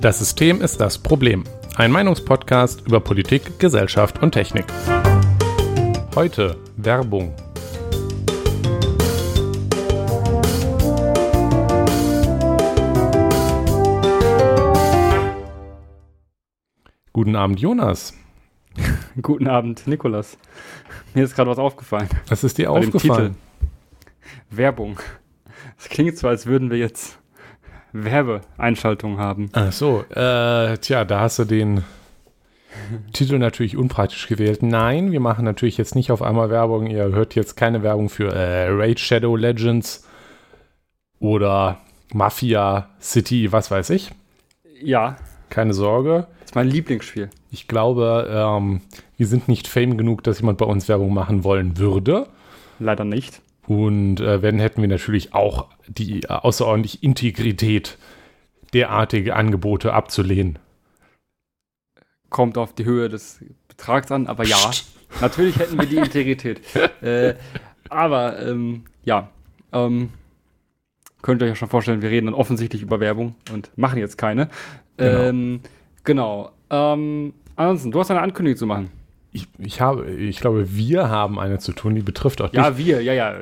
[0.00, 1.44] Das System ist das Problem.
[1.76, 4.64] Ein Meinungspodcast über Politik, Gesellschaft und Technik.
[6.14, 7.34] Heute Werbung.
[17.12, 18.14] Guten Abend, Jonas.
[19.20, 20.38] Guten Abend, Nikolas.
[21.12, 22.08] Mir ist gerade was aufgefallen.
[22.26, 23.36] Was ist dir aufgefallen?
[24.48, 24.98] Werbung.
[25.78, 27.19] Es klingt so, als würden wir jetzt
[27.92, 29.50] Werbeeinschaltungen haben.
[29.52, 31.84] Ach so, äh, tja, da hast du den
[33.12, 34.62] Titel natürlich unpraktisch gewählt.
[34.62, 36.86] Nein, wir machen natürlich jetzt nicht auf einmal Werbung.
[36.86, 40.06] Ihr hört jetzt keine Werbung für äh, Raid Shadow Legends
[41.18, 41.78] oder
[42.12, 44.10] Mafia City, was weiß ich.
[44.82, 45.16] Ja.
[45.48, 46.26] Keine Sorge.
[46.40, 47.28] Das ist mein Lieblingsspiel.
[47.50, 48.82] Ich glaube, ähm,
[49.16, 52.28] wir sind nicht fame genug, dass jemand bei uns Werbung machen wollen würde.
[52.78, 53.42] Leider nicht.
[53.70, 57.98] Und äh, wenn, hätten wir natürlich auch die äh, außerordentliche Integrität,
[58.72, 60.58] derartige Angebote abzulehnen.
[62.30, 64.88] Kommt auf die Höhe des Betrags an, aber ja, Psst.
[65.20, 66.60] natürlich hätten wir die Integrität.
[67.00, 67.36] äh,
[67.88, 69.30] aber ähm, ja,
[69.72, 70.08] ähm,
[71.22, 74.18] könnt ihr euch ja schon vorstellen, wir reden dann offensichtlich über Werbung und machen jetzt
[74.18, 74.48] keine.
[74.96, 75.22] Genau.
[75.22, 75.60] Ähm,
[76.02, 76.50] genau.
[76.70, 78.90] Ähm, ansonsten, du hast eine Ankündigung zu machen.
[79.32, 82.58] Ich, ich, habe, ich glaube, wir haben eine zu tun, die betrifft auch dich.
[82.58, 83.34] Ja, wir, ja, ja.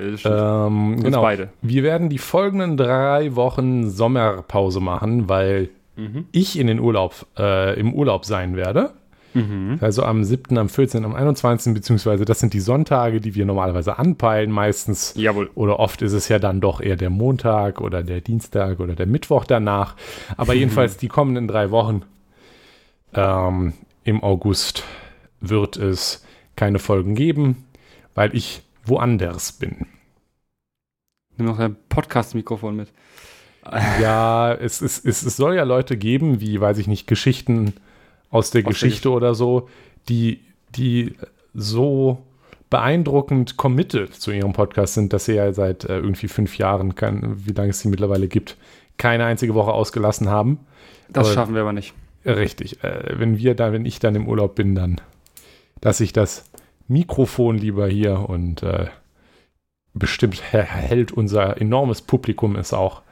[0.67, 1.23] Ähm, genau.
[1.23, 1.49] beide.
[1.63, 6.27] Wir werden die folgenden drei Wochen Sommerpause machen, weil mhm.
[6.31, 8.93] ich in den Urlaub, äh, im Urlaub sein werde.
[9.35, 9.79] Mhm.
[9.81, 13.99] Also am 7., am 14., am 21., beziehungsweise das sind die Sonntage, die wir normalerweise
[13.99, 14.51] anpeilen.
[14.51, 15.51] Meistens Jawohl.
[15.55, 19.07] oder oft ist es ja dann doch eher der Montag oder der Dienstag oder der
[19.07, 19.95] Mittwoch danach.
[20.37, 22.03] Aber jedenfalls die kommenden drei Wochen
[23.15, 23.73] ähm,
[24.05, 24.85] im August
[25.41, 26.25] wird es
[26.57, 27.65] keine Folgen geben,
[28.15, 29.87] weil ich woanders bin.
[31.37, 32.93] Nimm noch dein Podcast-Mikrofon mit.
[34.01, 37.75] Ja, es, es, es, es soll ja Leute geben, wie, weiß ich nicht, Geschichten
[38.31, 39.69] aus der aus Geschichte der oder so,
[40.09, 40.41] die,
[40.75, 41.15] die
[41.55, 42.25] so
[42.71, 47.47] beeindruckend committed zu ihrem Podcast sind, dass sie ja seit äh, irgendwie fünf Jahren, kann,
[47.47, 48.57] wie lange es sie mittlerweile gibt,
[48.97, 50.61] keine einzige Woche ausgelassen haben.
[51.09, 51.95] Das aber, schaffen wir aber nicht.
[52.25, 52.83] Richtig.
[52.83, 55.01] Äh, wenn wir da, wenn ich dann im Urlaub bin, dann
[55.81, 56.45] dass ich das
[56.89, 58.87] Mikrofon lieber hier und äh,
[59.95, 63.03] bestimmt hält unser enormes Publikum es auch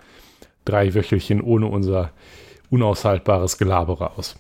[0.65, 2.13] drei Wöchelchen ohne unser
[2.71, 4.37] unaushaltbares Gelabere aus.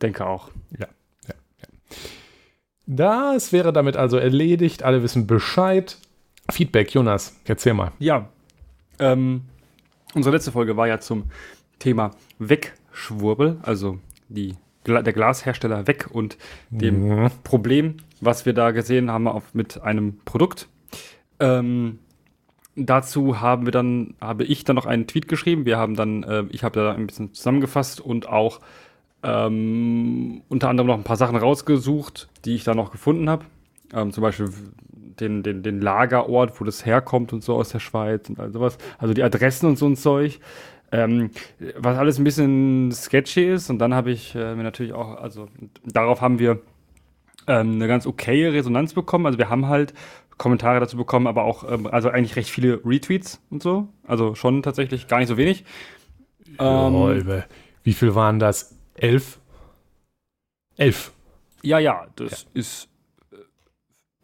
[0.00, 0.50] Denke auch.
[0.78, 0.88] Ja,
[1.26, 1.68] ja, ja.
[2.86, 4.82] Das wäre damit also erledigt.
[4.82, 5.96] Alle wissen Bescheid.
[6.50, 7.92] Feedback, Jonas, erzähl mal.
[7.98, 8.28] Ja.
[8.98, 9.42] Ähm,
[10.14, 11.24] unsere letzte Folge war ja zum
[11.78, 13.98] Thema Wegschwurbel, also
[14.28, 14.54] die
[14.86, 16.36] der Glashersteller weg und
[16.70, 17.30] dem mhm.
[17.44, 20.68] Problem, was wir da gesehen haben auf, mit einem Produkt.
[21.40, 21.98] Ähm,
[22.76, 25.64] dazu haben wir dann, habe ich dann noch einen Tweet geschrieben.
[25.64, 28.60] Wir haben dann, äh, ich habe da ein bisschen zusammengefasst und auch
[29.22, 33.44] ähm, unter anderem noch ein paar Sachen rausgesucht, die ich da noch gefunden habe.
[33.92, 34.50] Ähm, zum Beispiel
[35.20, 38.78] den, den, den Lagerort, wo das herkommt und so aus der Schweiz und all sowas.
[38.98, 40.38] Also die Adressen und so ein Zeug.
[40.92, 41.30] Ähm,
[41.76, 43.70] was alles ein bisschen sketchy ist.
[43.70, 45.48] Und dann habe ich äh, mir natürlich auch, also
[45.84, 46.60] darauf haben wir
[47.46, 49.26] ähm, eine ganz okaye Resonanz bekommen.
[49.26, 49.94] Also wir haben halt
[50.38, 53.88] Kommentare dazu bekommen, aber auch, ähm, also eigentlich recht viele Retweets und so.
[54.06, 55.64] Also schon tatsächlich gar nicht so wenig.
[56.58, 57.42] Ähm,
[57.82, 58.76] Wie viel waren das?
[58.94, 59.40] Elf?
[60.76, 61.12] Elf.
[61.62, 62.48] Ja, ja, das ja.
[62.54, 62.88] ist
[63.32, 63.36] äh,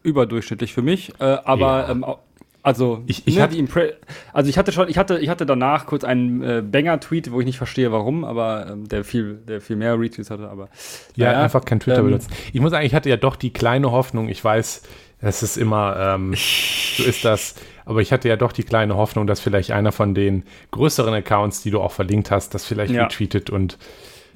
[0.02, 1.12] überdurchschnittlich für mich.
[1.18, 2.18] Äh, aber ja.
[2.62, 3.96] Also, ich, ich ne, hatte,
[4.32, 7.46] also ich hatte schon, ich hatte, ich hatte danach kurz einen äh, Banger-Tweet, wo ich
[7.46, 10.68] nicht verstehe, warum, aber ähm, der viel, der viel mehr Retweets hatte, aber
[11.16, 12.30] ja, naja, einfach kein Twitter ähm, benutzt.
[12.52, 14.28] Ich muss sagen, ich hatte ja doch die kleine Hoffnung.
[14.28, 14.82] Ich weiß,
[15.20, 17.56] das ist immer, ähm, so ist das.
[17.84, 21.62] Aber ich hatte ja doch die kleine Hoffnung, dass vielleicht einer von den größeren Accounts,
[21.62, 23.04] die du auch verlinkt hast, das vielleicht ja.
[23.04, 23.76] retweetet und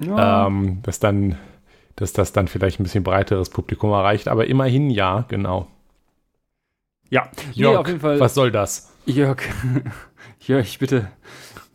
[0.00, 0.48] ja.
[0.48, 1.36] ähm, dass dann,
[1.94, 4.26] dass das dann vielleicht ein bisschen breiteres Publikum erreicht.
[4.26, 5.68] Aber immerhin ja, genau.
[7.10, 8.20] Ja, Jörg, nee, auf jeden Fall.
[8.20, 8.92] Was soll das?
[9.06, 9.42] Jörg,
[10.40, 11.08] Jörg, bitte.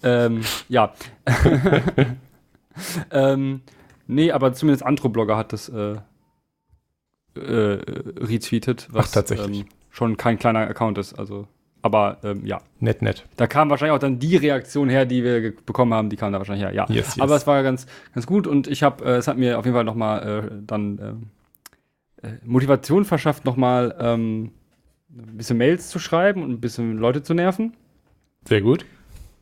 [0.04, 0.94] Ähm, ja.
[3.12, 3.62] ähm,
[4.08, 5.98] nee, aber zumindest Antro-Blogger hat das äh,
[7.36, 7.80] äh,
[8.20, 9.62] retweetet, was Ach, tatsächlich.
[9.62, 11.18] Ähm, schon kein kleiner Account ist.
[11.18, 11.48] Also,
[11.82, 12.62] aber ähm, ja.
[12.80, 13.26] Nett, nett.
[13.38, 16.40] Da kam wahrscheinlich auch dann die Reaktion her, die wir bekommen haben, die kam da
[16.40, 16.74] wahrscheinlich her.
[16.74, 16.86] Ja.
[16.90, 17.20] Yes, yes.
[17.20, 19.76] Aber es war ganz, ganz gut und ich habe, äh, es hat mir auf jeden
[19.76, 21.30] Fall nochmal äh, dann ähm,
[22.22, 24.52] äh, Motivation verschafft, nochmal ähm,
[25.18, 27.74] ein bisschen Mails zu schreiben und ein bisschen Leute zu nerven.
[28.48, 28.86] Sehr gut.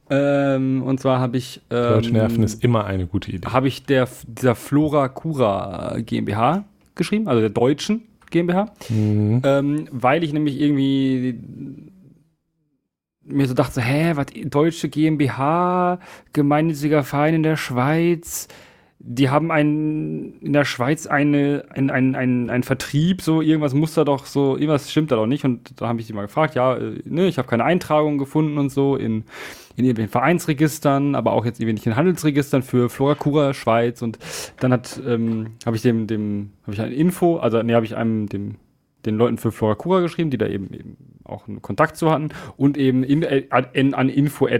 [0.10, 1.62] Ähm, und zwar habe ich.
[1.69, 3.48] Ähm, Leute nerven ist immer eine gute Idee.
[3.48, 9.42] Habe ich der, dieser Flora Cura GmbH geschrieben, also der deutschen GmbH, mhm.
[9.44, 11.39] ähm, weil ich nämlich irgendwie
[13.24, 16.00] mir so dachte, hä, was, deutsche GmbH,
[16.33, 18.48] gemeinnütziger Verein in der Schweiz,
[19.01, 23.93] die haben einen, in der Schweiz eine, ein, ein, ein, ein Vertrieb, so irgendwas muss
[23.93, 25.45] da doch so, irgendwas stimmt da doch nicht.
[25.45, 28.57] Und da habe ich sie mal gefragt, ja, äh, ne, ich habe keine Eintragung gefunden
[28.57, 29.23] und so in,
[29.77, 34.01] in irgendwelchen Vereinsregistern, aber auch jetzt irgendwie nicht in Handelsregistern für Floracura Schweiz.
[34.01, 34.19] Und
[34.59, 37.95] dann hat, ähm, habe ich dem, dem, habe ich eine Info, also ne, habe ich
[37.95, 38.55] einem, dem,
[39.05, 42.77] den Leuten für Floracura geschrieben, die da eben, eben auch einen Kontakt zu hatten und
[42.77, 44.59] eben in, äh, an, an info äh,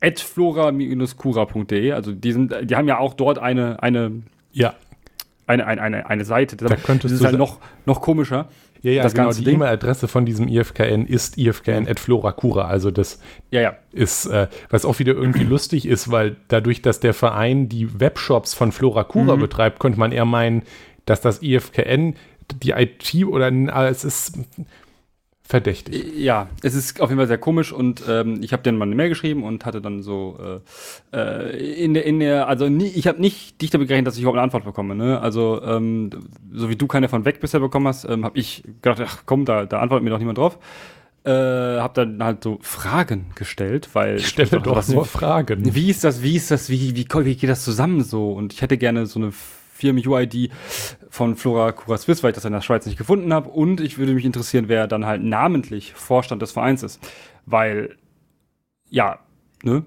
[0.00, 1.92] flora-cura.de.
[1.92, 4.22] Also die sind, die haben ja auch dort eine, eine,
[4.52, 4.74] ja.
[5.46, 6.56] eine, eine, eine, eine Seite.
[6.56, 8.48] Da könntest das ist halt noch, noch komischer.
[8.82, 9.32] Ja, ja, das genau.
[9.32, 12.66] Die E-Mail-Adresse von diesem IFKN ist ifkn.floracura.
[12.66, 13.76] Also das ja, ja.
[13.92, 18.54] ist, äh, was auch wieder irgendwie lustig ist, weil dadurch, dass der Verein die Webshops
[18.54, 19.40] von Floracura mhm.
[19.40, 20.62] betreibt, könnte man eher meinen,
[21.06, 22.14] dass das IFKN
[22.62, 23.50] die IT oder
[23.88, 24.38] es ist
[25.48, 26.04] verdächtig.
[26.14, 28.94] Ja, es ist auf jeden Fall sehr komisch und ähm, ich habe denen mal eine
[28.94, 30.38] Mail geschrieben und hatte dann so
[31.12, 34.16] äh, äh, in der, in der, also nie, ich habe nicht dich damit gerechnet, dass
[34.16, 34.94] ich überhaupt eine Antwort bekomme.
[34.94, 35.18] Ne?
[35.18, 36.10] Also ähm,
[36.52, 39.46] so wie du keine von weg bisher bekommen hast, ähm, habe ich gedacht, ach komm,
[39.46, 40.58] da, da antwortet mir doch niemand drauf.
[41.24, 45.74] Äh, habe dann halt so Fragen gestellt, weil ich stelle doch, doch nur Fragen.
[45.74, 48.32] Wie ist das, wie ist das, wie, wie, wie geht das zusammen so?
[48.32, 49.32] Und ich hätte gerne so eine
[49.78, 50.50] Firmen-UID
[51.08, 53.48] von Flora Cura Swiss, weil ich das in der Schweiz nicht gefunden habe.
[53.48, 57.00] Und ich würde mich interessieren, wer dann halt namentlich Vorstand des Vereins ist.
[57.46, 57.96] Weil,
[58.90, 59.20] ja,
[59.62, 59.84] ne?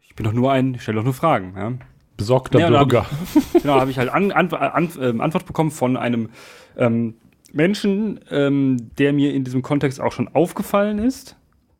[0.00, 1.72] Ich bin doch nur ein, ich stelle doch nur Fragen, ja.
[2.16, 3.02] Besorgter ja, Bürger.
[3.54, 6.30] Hab genau, habe ich halt an, an, an, äh, Antwort bekommen von einem
[6.76, 7.14] ähm,
[7.52, 11.36] Menschen, ähm, der mir in diesem Kontext auch schon aufgefallen ist.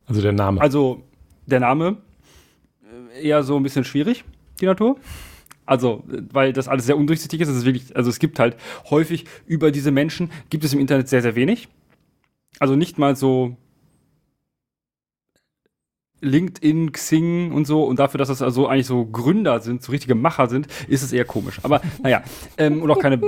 [0.07, 0.61] Also der Name.
[0.61, 1.05] Also
[1.47, 1.99] der Name
[3.15, 4.25] äh, eher so ein bisschen schwierig,
[4.61, 4.97] die Natur.
[5.67, 7.49] Also, weil das alles sehr undurchsichtig ist.
[7.49, 8.57] Es ist wirklich, also es gibt halt
[8.91, 11.69] häufig über diese Menschen gibt es im Internet sehr, sehr wenig.
[12.59, 13.57] Also nicht mal so
[16.21, 17.85] LinkedIn, Xing und so.
[17.85, 21.13] Und dafür, dass das also eigentlich so Gründer sind, so richtige Macher sind, ist es
[21.13, 21.61] eher komisch.
[21.63, 22.23] Aber naja,
[22.57, 23.21] ähm, und auch keine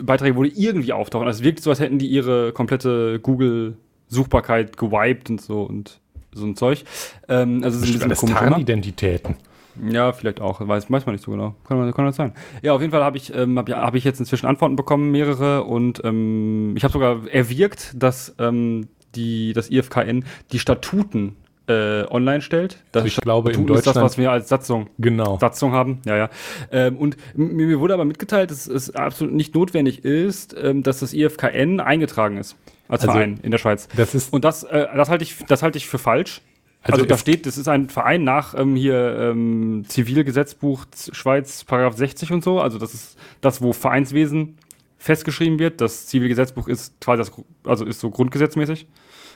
[0.00, 1.26] Beiträge, wo die irgendwie auftauchen.
[1.26, 6.00] Also es wirkt so, als hätten die ihre komplette Google-Suchbarkeit gewiped und so und
[6.32, 6.84] so ein Zeug.
[7.28, 8.58] Ähm, also es ist ein bisschen komisch.
[8.58, 9.36] Identitäten.
[9.82, 10.66] Ja, vielleicht auch.
[10.66, 11.54] Weiß, weiß man nicht so genau.
[11.66, 12.32] Kann, kann das sein.
[12.62, 15.64] Ja, auf jeden Fall habe ich, ähm, hab, hab ich jetzt inzwischen Antworten bekommen, mehrere.
[15.64, 21.36] Und ähm, ich habe sogar erwirkt, dass ähm, die, das IFKN die Statuten
[21.66, 22.82] äh, online stellt.
[22.92, 25.38] Das ich glaube, in Deutschland ist das, was wir als Satzung, genau.
[25.38, 26.00] Satzung haben.
[26.04, 26.30] Ja, ja.
[26.70, 31.00] Ähm, und mir, mir, wurde aber mitgeteilt, dass es absolut nicht notwendig ist, ähm, dass
[31.00, 32.56] das IFKN eingetragen ist
[32.88, 33.88] als also, Verein in der Schweiz.
[33.96, 36.42] Das ist und das, äh, das halte ich, das halte ich für falsch.
[36.84, 41.96] Also, also da steht, das ist ein Verein nach ähm, hier ähm, Zivilgesetzbuch Schweiz, Paragraph
[41.96, 42.60] 60 und so.
[42.60, 44.58] Also das ist das, wo Vereinswesen
[44.98, 45.80] festgeschrieben wird.
[45.80, 47.32] Das Zivilgesetzbuch ist quasi das,
[47.64, 48.86] also ist so grundgesetzmäßig.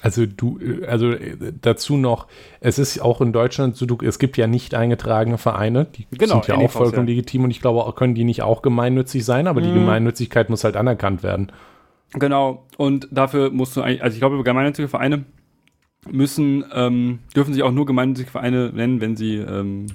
[0.03, 1.15] Also du, also
[1.61, 2.29] dazu noch,
[2.61, 6.35] es ist auch in Deutschland so, du, es gibt ja nicht eingetragene Vereine, die genau,
[6.35, 7.15] sind ja auch vollkommen ja.
[7.15, 9.65] legitim und ich glaube, auch, können die nicht auch gemeinnützig sein, aber mhm.
[9.65, 11.51] die Gemeinnützigkeit muss halt anerkannt werden.
[12.13, 15.25] Genau, und dafür musst du eigentlich, also ich glaube, gemeinnützige Vereine
[16.11, 19.87] müssen, ähm, dürfen sich auch nur gemeinnützige Vereine nennen, wenn sie, ähm,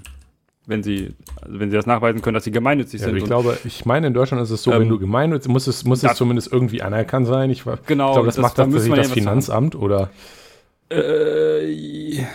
[0.66, 3.18] wenn sie, also wenn sie das nachweisen können, dass sie gemeinnützig ja, sind.
[3.18, 5.84] Ich glaube, ich meine, in Deutschland ist es so, ähm, wenn du gemeinnützig, muss es,
[5.84, 7.50] muss es zumindest irgendwie anerkannt sein.
[7.50, 10.10] Ich, genau, ich glaube, das, das macht das, das Finanzamt oder?
[10.90, 12.26] Äh,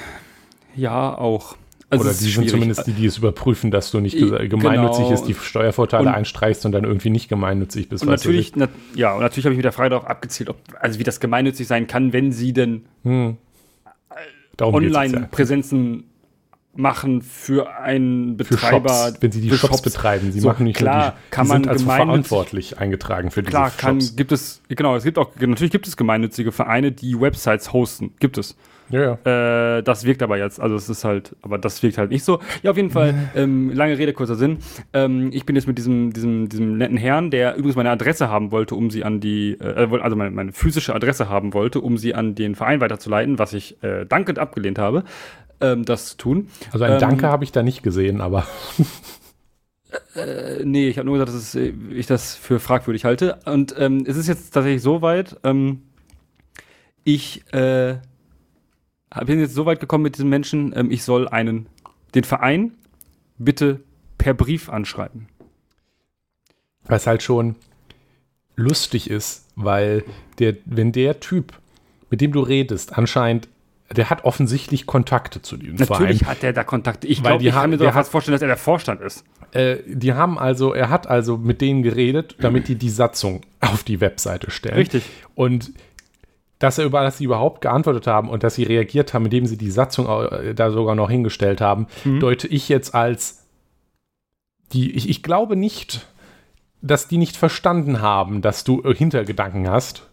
[0.74, 1.56] ja, auch.
[1.90, 5.14] Also Oder die sind zumindest die, die es überprüfen, dass du nicht gemeinnützig genau.
[5.14, 8.02] ist, die Steuervorteile und einstreichst und dann irgendwie nicht gemeinnützig bist.
[8.02, 10.98] Und natürlich, na, ja, und natürlich habe ich mit der Frage darauf abgezielt, ob, also
[10.98, 13.38] wie das gemeinnützig sein kann, wenn sie denn hm.
[14.66, 16.04] Online-Präsenzen
[16.74, 18.88] machen für einen Betreiber.
[18.88, 20.30] Für Shops, wenn sie die Shops, Shops, betreiben.
[20.30, 23.72] Sie so, machen nicht klar, die, kann man sind also verantwortlich eingetragen für diese klar,
[23.76, 24.16] kann, Shops.
[24.16, 28.12] gibt es, genau, es gibt auch, natürlich gibt es gemeinnützige Vereine, die Websites hosten.
[28.20, 28.56] Gibt es.
[28.90, 29.76] Ja, ja.
[29.78, 32.40] Äh, das wirkt aber jetzt, also es ist halt, aber das wirkt halt nicht so.
[32.62, 34.58] Ja, auf jeden Fall, ähm, lange Rede, kurzer Sinn.
[34.92, 38.50] Ähm, ich bin jetzt mit diesem, diesem, diesem netten Herrn, der übrigens meine Adresse haben
[38.50, 42.14] wollte, um sie an die, äh, also meine, meine physische Adresse haben wollte, um sie
[42.14, 45.04] an den Verein weiterzuleiten, was ich äh, dankend abgelehnt habe,
[45.60, 46.48] ähm, das zu tun.
[46.72, 48.46] Also ein Danke ähm, habe ich da nicht gesehen, aber.
[50.14, 53.38] Äh, nee, ich habe nur gesagt, dass es, ich das für fragwürdig halte.
[53.46, 55.80] Und ähm, es ist jetzt tatsächlich so weit, ähm,
[57.04, 57.96] ich äh,
[59.24, 61.66] bin jetzt so weit gekommen mit diesem Menschen, ähm, ich soll einen,
[62.14, 62.72] den Verein
[63.38, 63.80] bitte
[64.18, 65.28] per Brief anschreiben.
[66.84, 67.56] Was halt schon
[68.56, 70.04] lustig ist, weil
[70.38, 71.52] der, wenn der Typ,
[72.10, 73.48] mit dem du redest, anscheinend,
[73.94, 76.02] der hat offensichtlich Kontakte zu diesem Natürlich Verein.
[76.02, 77.06] Natürlich hat er da Kontakte.
[77.06, 79.24] Ich glaube, ich kann mir doch fast vorstellen, dass er der Vorstand ist.
[79.52, 83.84] Äh, die haben also, er hat also mit denen geredet, damit die die Satzung auf
[83.84, 84.76] die Webseite stellen.
[84.76, 85.04] Richtig.
[85.34, 85.72] Und
[86.58, 89.56] dass er über dass sie überhaupt geantwortet haben und dass sie reagiert haben, indem sie
[89.56, 92.20] die Satzung äh, da sogar noch hingestellt haben, mhm.
[92.20, 93.44] deute ich jetzt als
[94.72, 96.06] die, ich, ich glaube nicht,
[96.82, 100.04] dass die nicht verstanden haben, dass du äh, Hintergedanken hast.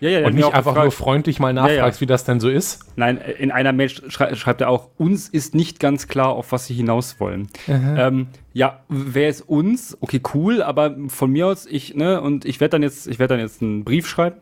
[0.00, 0.84] Ja, ja, und nicht einfach gefragt.
[0.84, 2.84] nur freundlich mal nachfragst, ja, wie das denn so ist.
[2.94, 6.66] Nein, in einer Mail schrei schreibt er auch, uns ist nicht ganz klar, auf was
[6.66, 7.48] sie hinaus wollen.
[7.66, 9.98] Ähm, ja, wer ist uns?
[10.00, 13.34] Okay, cool, aber von mir aus, ich, ne, und ich werde dann jetzt, ich werde
[13.34, 14.36] dann jetzt einen Brief schreiben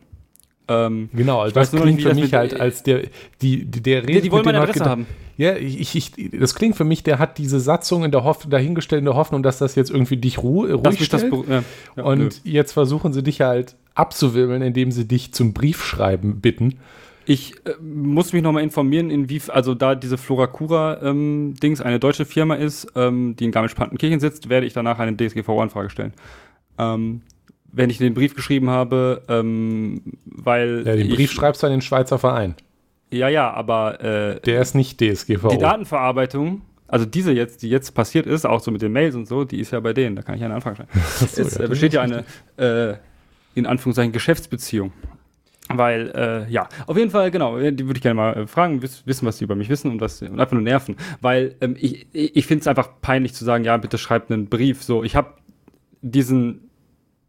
[0.69, 3.03] ähm, genau, also das klingt nicht, für mich halt als der,
[3.41, 4.15] die, die, der Rede.
[4.15, 5.07] Die, die wollen meine Adresse haben.
[5.37, 9.01] Ja, ich, ich, das klingt für mich, der hat diese Satzung in der Hoff dahingestellt
[9.01, 11.33] in der Hoffnung, dass das jetzt irgendwie dich ru ruhig stellt.
[11.33, 11.63] Das, ja,
[11.97, 12.29] ja, und nö.
[12.45, 16.79] jetzt versuchen sie dich halt abzuwirbeln, indem sie dich zum Briefschreiben bitten.
[17.27, 22.55] Ich äh, muss mich nochmal informieren, inwiefern, also da diese Floracura-Dings ähm, eine deutsche Firma
[22.55, 26.13] ist, ähm, die in Garmisch-Partenkirchen sitzt, werde ich danach eine DSGVO-Anfrage stellen.
[26.79, 27.23] Ähm,
[27.73, 30.85] wenn ich den Brief geschrieben habe, ähm, weil.
[30.87, 32.55] Ja, den Brief schreibst du an den Schweizer Verein.
[33.11, 34.01] Ja, ja, aber.
[34.03, 35.49] Äh, Der ist nicht DSGVO.
[35.49, 39.27] Die Datenverarbeitung, also diese jetzt, die jetzt passiert ist, auch so mit den Mails und
[39.27, 40.17] so, die ist ja bei denen.
[40.17, 40.89] Da kann ich eine Anfrage stellen.
[41.19, 42.25] so, es ja, äh, besteht ja eine,
[42.57, 42.95] äh,
[43.55, 44.93] in Anführungszeichen, Geschäftsbeziehung.
[45.69, 49.27] Weil, äh, ja, auf jeden Fall, genau, die würde ich gerne mal äh, fragen, wissen,
[49.27, 50.97] was die über mich wissen und, was, und einfach nur nerven.
[51.21, 54.85] Weil ähm, ich, ich finde es einfach peinlich zu sagen, ja, bitte schreibt einen Brief.
[54.85, 55.35] So, ich habe
[56.03, 56.66] diesen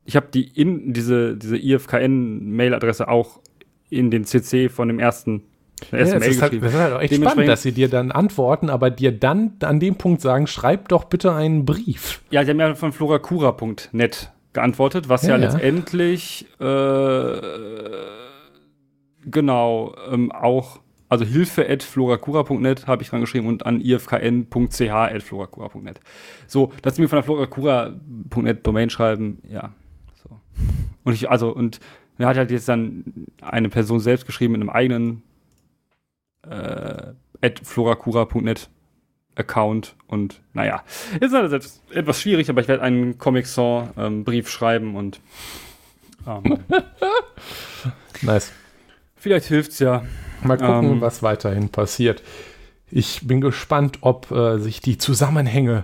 [0.07, 3.41] ich habe die in diese, diese IFKN-Mail-Adresse auch
[3.89, 5.43] in den CC von dem ersten
[5.91, 8.69] ja, das, ist halt, das ist halt auch echt spannend, dass sie dir dann antworten,
[8.71, 12.21] aber dir dann an dem Punkt sagen, schreib doch bitte einen Brief.
[12.31, 17.41] Ja, sie haben ja von florakura.net geantwortet, was ja, ja letztendlich äh,
[19.25, 25.21] genau ähm, auch, also hilfe at florakura.net habe ich dran geschrieben und an ifkn.ch at
[25.21, 25.99] florakura.net.
[26.47, 29.73] So, dass sie mir von der florakura.net Domain schreiben, ja,
[31.03, 31.79] und ich, also, und
[32.17, 33.03] er hat halt jetzt dann
[33.41, 35.23] eine Person selbst geschrieben mit einem eigenen
[36.49, 37.11] äh,
[37.63, 38.69] florakura.net
[39.35, 40.83] Account und naja,
[41.19, 41.53] ist halt
[41.91, 45.19] etwas schwierig, aber ich werde einen Comic Song ähm, Brief schreiben und
[46.25, 46.59] ähm,
[48.21, 48.51] nice.
[49.15, 50.03] Vielleicht hilft's ja.
[50.43, 52.21] Mal gucken, ähm, was weiterhin passiert.
[52.89, 55.83] Ich bin gespannt, ob äh, sich die Zusammenhänge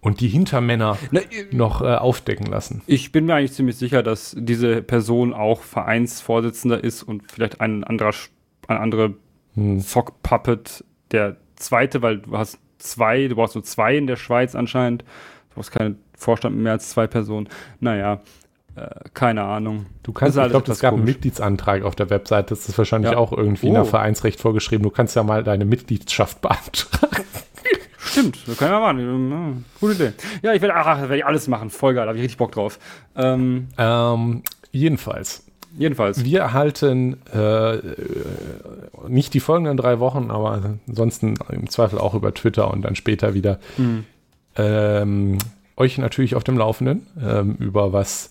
[0.00, 2.82] und die Hintermänner Na, noch äh, aufdecken lassen.
[2.86, 7.84] Ich bin mir eigentlich ziemlich sicher, dass diese Person auch Vereinsvorsitzender ist und vielleicht ein
[7.84, 8.12] anderer,
[8.66, 9.10] ein anderer
[9.54, 9.80] hm.
[9.80, 14.54] Sock Puppet, der zweite, weil du hast zwei, du brauchst nur zwei in der Schweiz
[14.54, 15.02] anscheinend.
[15.02, 17.48] Du brauchst keinen Vorstand mit mehr als zwei Personen.
[17.80, 18.20] Naja,
[18.76, 19.86] äh, keine Ahnung.
[20.02, 21.02] Du kannst, ich glaube, es gab komisch.
[21.02, 22.50] einen Mitgliedsantrag auf der Webseite.
[22.50, 23.18] Das ist wahrscheinlich ja.
[23.18, 23.74] auch irgendwie oh.
[23.74, 24.84] nach Vereinsrecht vorgeschrieben.
[24.84, 27.24] Du kannst ja mal deine Mitgliedschaft beantragen.
[28.10, 29.64] Stimmt, das können wir machen.
[29.80, 30.12] Gute Idee.
[30.42, 31.70] Ja, ich werde werd ich alles machen.
[31.70, 32.78] Voll geil, da habe ich richtig Bock drauf.
[33.16, 35.44] Ähm, ähm, jedenfalls.
[35.78, 36.24] Jedenfalls.
[36.24, 37.78] Wir erhalten äh,
[39.08, 43.34] nicht die folgenden drei Wochen, aber ansonsten im Zweifel auch über Twitter und dann später
[43.34, 44.04] wieder mhm.
[44.56, 45.38] ähm,
[45.76, 48.30] euch natürlich auf dem Laufenden ähm, über was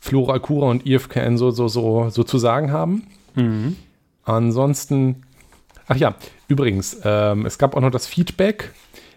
[0.00, 3.06] Flora, Cura und IFKN so, so, so, so zu sagen haben.
[3.36, 3.76] Mhm.
[4.24, 5.22] Ansonsten,
[5.86, 6.14] ach ja,
[6.48, 8.72] übrigens, ähm, es gab auch noch das Feedback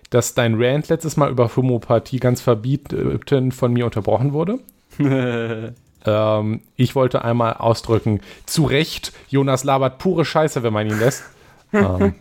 [0.10, 4.60] dass dein Rant letztes Mal über Homöopathie ganz verbieten von mir unterbrochen wurde.
[6.06, 11.24] ähm, ich wollte einmal ausdrücken, zu Recht, Jonas labert pure Scheiße, wenn man ihn lässt.
[11.74, 12.16] ähm,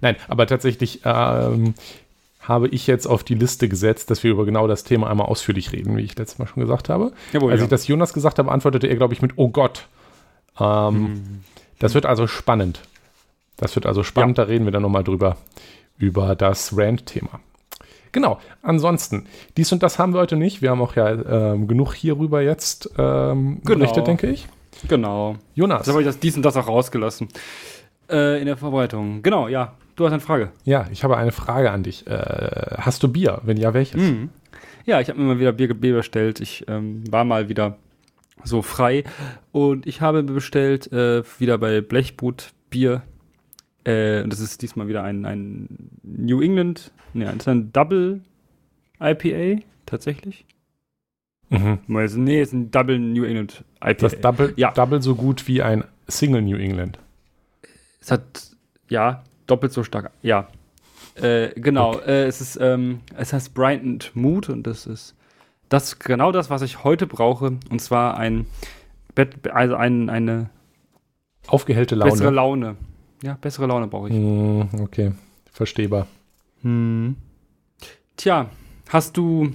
[0.00, 1.74] nein, aber tatsächlich ähm,
[2.40, 5.72] habe ich jetzt auf die Liste gesetzt, dass wir über genau das Thema einmal ausführlich
[5.72, 7.12] reden, wie ich letztes Mal schon gesagt habe.
[7.32, 7.64] Jawohl, Als ja.
[7.64, 9.86] ich das Jonas gesagt habe, antwortete er, glaube ich, mit Oh Gott.
[10.58, 11.40] Ähm, hm.
[11.78, 12.80] Das wird also spannend.
[13.56, 14.44] Das wird also spannend, ja.
[14.44, 15.36] da reden wir dann nochmal drüber
[15.98, 17.40] über das Rand-Thema.
[18.12, 20.62] Genau, ansonsten, dies und das haben wir heute nicht.
[20.62, 23.78] Wir haben auch ja ähm, genug hierüber jetzt ähm, genau.
[23.78, 24.46] berichtet, denke ich.
[24.88, 25.36] Genau.
[25.54, 25.80] Jonas.
[25.80, 27.28] Jetzt habe ich das dies und das auch rausgelassen.
[28.08, 29.22] Äh, in der Vorbereitung.
[29.22, 29.74] Genau, ja.
[29.96, 30.52] Du hast eine Frage.
[30.64, 32.06] Ja, ich habe eine Frage an dich.
[32.06, 33.40] Äh, hast du Bier?
[33.44, 34.00] Wenn ja, welches?
[34.00, 34.30] Mhm.
[34.86, 36.40] Ja, ich habe mir mal wieder Bier, Bier bestellt.
[36.40, 37.78] Ich ähm, war mal wieder
[38.44, 39.04] so frei
[39.52, 43.02] und ich habe bestellt äh, wieder bei Blechbrut Bier
[43.84, 48.22] äh, das ist diesmal wieder ein, ein New England, ne, ist ein Double
[49.00, 50.44] IPA, tatsächlich.
[51.50, 51.78] Mhm.
[51.86, 53.92] Nee, es ist ein Double New England IPA.
[53.94, 54.72] Das Double, ja.
[54.72, 56.98] Double so gut wie ein Single New England.
[58.00, 58.50] Es hat,
[58.88, 60.48] ja, doppelt so stark, ja.
[61.14, 62.10] Äh, genau, okay.
[62.10, 65.14] äh, es ist, ähm, es heißt Brightened Mood und das ist
[65.68, 67.56] das genau das, was ich heute brauche.
[67.70, 68.46] Und zwar ein
[69.14, 70.50] Bett, also ein, eine
[71.46, 72.10] aufgehellte Laune.
[72.10, 72.76] Bessere Laune.
[73.24, 74.14] Ja, bessere Laune brauche ich.
[74.14, 75.12] Mm, okay,
[75.50, 76.06] verstehbar.
[76.60, 77.16] Hm.
[78.18, 78.50] Tja,
[78.90, 79.50] hast du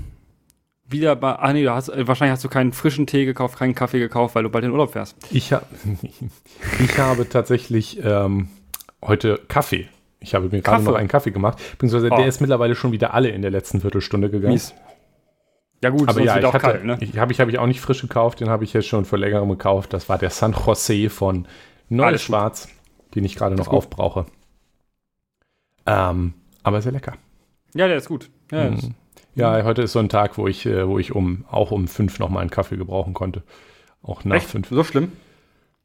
[0.88, 1.34] wieder bei.
[1.36, 4.42] Ah, nee, hast, äh, wahrscheinlich hast du keinen frischen Tee gekauft, keinen Kaffee gekauft, weil
[4.42, 5.18] du bald in Urlaub fährst.
[5.30, 5.62] Ich, ha
[6.84, 8.50] ich habe tatsächlich ähm,
[9.06, 9.88] heute Kaffee.
[10.20, 11.60] Ich habe mir gerade noch einen Kaffee gemacht.
[11.78, 12.18] Beziehungsweise oh.
[12.18, 14.54] der ist mittlerweile schon wieder alle in der letzten Viertelstunde gegangen.
[14.54, 14.74] Mies.
[15.84, 16.98] Ja gut, aber ja, ich hatte, kalt, ne?
[17.02, 19.20] ich, habe ich, hab ich auch nicht frisch gekauft, den habe ich jetzt schon vor
[19.20, 19.94] längerem gekauft.
[19.94, 21.48] Das war der San Jose von
[21.88, 22.68] Neues Schwarz,
[23.16, 24.26] den ich gerade noch aufbrauche.
[25.86, 27.14] Ähm, aber sehr lecker.
[27.74, 28.30] Ja, der ist gut.
[28.52, 28.96] Ja, mhm.
[29.36, 32.20] ja, heute ist so ein Tag, wo ich, äh, wo ich um auch um fünf
[32.20, 33.44] noch mal einen Kaffee gebrauchen konnte.
[34.02, 34.48] Auch nach Echt?
[34.48, 34.70] fünf.
[34.70, 35.12] So schlimm?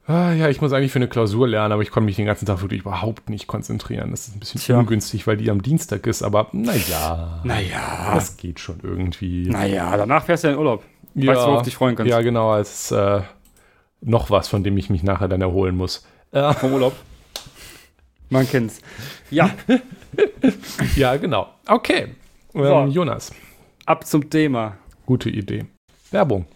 [0.06, 2.44] Ah, ja, ich muss eigentlich für eine Klausur lernen, aber ich konnte mich den ganzen
[2.44, 4.10] Tag wirklich überhaupt nicht konzentrieren.
[4.10, 4.78] Das ist ein bisschen Tja.
[4.78, 7.40] ungünstig, weil die am Dienstag ist, aber naja.
[7.42, 8.12] Naja.
[8.14, 9.48] Das geht schon irgendwie.
[9.48, 10.84] Naja, danach fährst du ja in Urlaub.
[11.14, 12.10] Ja, weißt du, worauf dich freuen kannst?
[12.10, 13.22] Ja, genau, als äh,
[14.02, 16.06] noch was, von dem ich mich nachher dann erholen muss.
[16.32, 16.52] Äh.
[16.52, 16.92] Vom Urlaub.
[18.30, 18.80] Man kennt's.
[19.30, 19.50] Ja.
[20.96, 21.48] ja, genau.
[21.66, 22.14] Okay.
[22.54, 22.84] Ähm, so.
[22.86, 23.32] Jonas.
[23.86, 24.78] Ab zum Thema.
[25.06, 25.66] Gute Idee.
[26.10, 26.46] Werbung.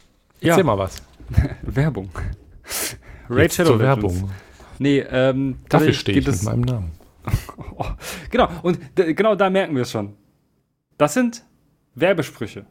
[0.41, 0.65] Erzähl ja.
[0.65, 1.03] mal was.
[1.63, 2.11] Werbung.
[3.29, 4.31] Raid Shadow zur Werbung.
[4.79, 6.93] Nee, ähm, dafür stehe ich mit meinem Namen.
[7.77, 7.85] oh,
[8.31, 10.15] genau, und genau da merken wir es schon.
[10.97, 11.45] Das sind
[11.95, 12.65] Werbesprüche.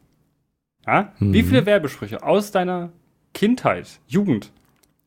[0.86, 1.12] Ja?
[1.18, 1.32] Hm.
[1.32, 2.92] Wie viele Werbesprüche aus deiner
[3.34, 4.52] Kindheit, Jugend,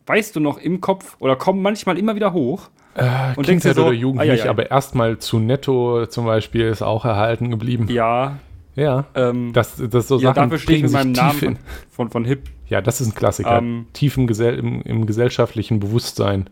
[0.06, 2.70] weißt du noch im Kopf oder kommen manchmal immer wieder hoch?
[2.96, 7.06] Äh, und Kindheit so, oder Jugend nicht, aber erstmal zu Netto zum Beispiel ist auch
[7.06, 7.88] erhalten geblieben.
[7.90, 8.40] Ja.
[8.76, 9.06] Ja.
[9.16, 11.58] Ähm, das, das so ja, Sachen dafür stehe ich mit meinem Namen von,
[11.90, 12.50] von, von, Hip.
[12.68, 13.58] Ja, das ist ein Klassiker.
[13.58, 16.50] Ähm, tief im, Gesell im, im gesellschaftlichen Bewusstsein.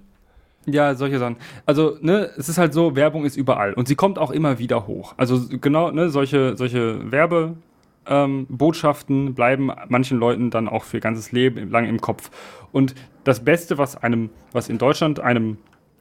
[0.65, 1.37] Ja, solche Sachen.
[1.65, 4.87] Also, ne, es ist halt so, Werbung ist überall und sie kommt auch immer wieder
[4.87, 5.13] hoch.
[5.17, 11.31] Also, genau, ne, solche, solche Werbebotschaften ähm, bleiben manchen Leuten dann auch für ihr ganzes
[11.31, 12.29] Leben lang im Kopf.
[12.71, 12.93] Und
[13.23, 15.57] das Beste, was einem, was in Deutschland einem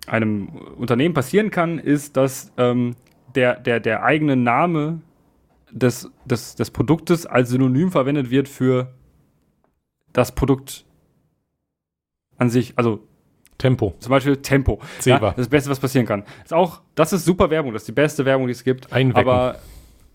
[0.08, 2.96] einem Unternehmen passieren kann, ist, dass ähm,
[3.34, 5.00] der, der, der eigene Name
[5.70, 8.94] des, des, des Produktes als Synonym verwendet wird für
[10.12, 10.84] das Produkt
[12.36, 12.72] an sich.
[12.76, 13.00] Also
[13.58, 13.94] Tempo.
[13.98, 14.78] Zum Beispiel Tempo.
[15.04, 16.24] Ja, das Beste, was passieren kann.
[16.44, 18.92] Ist auch, das ist super Werbung, das ist die beste Werbung, die es gibt.
[18.92, 19.28] Einwecken.
[19.28, 19.56] Aber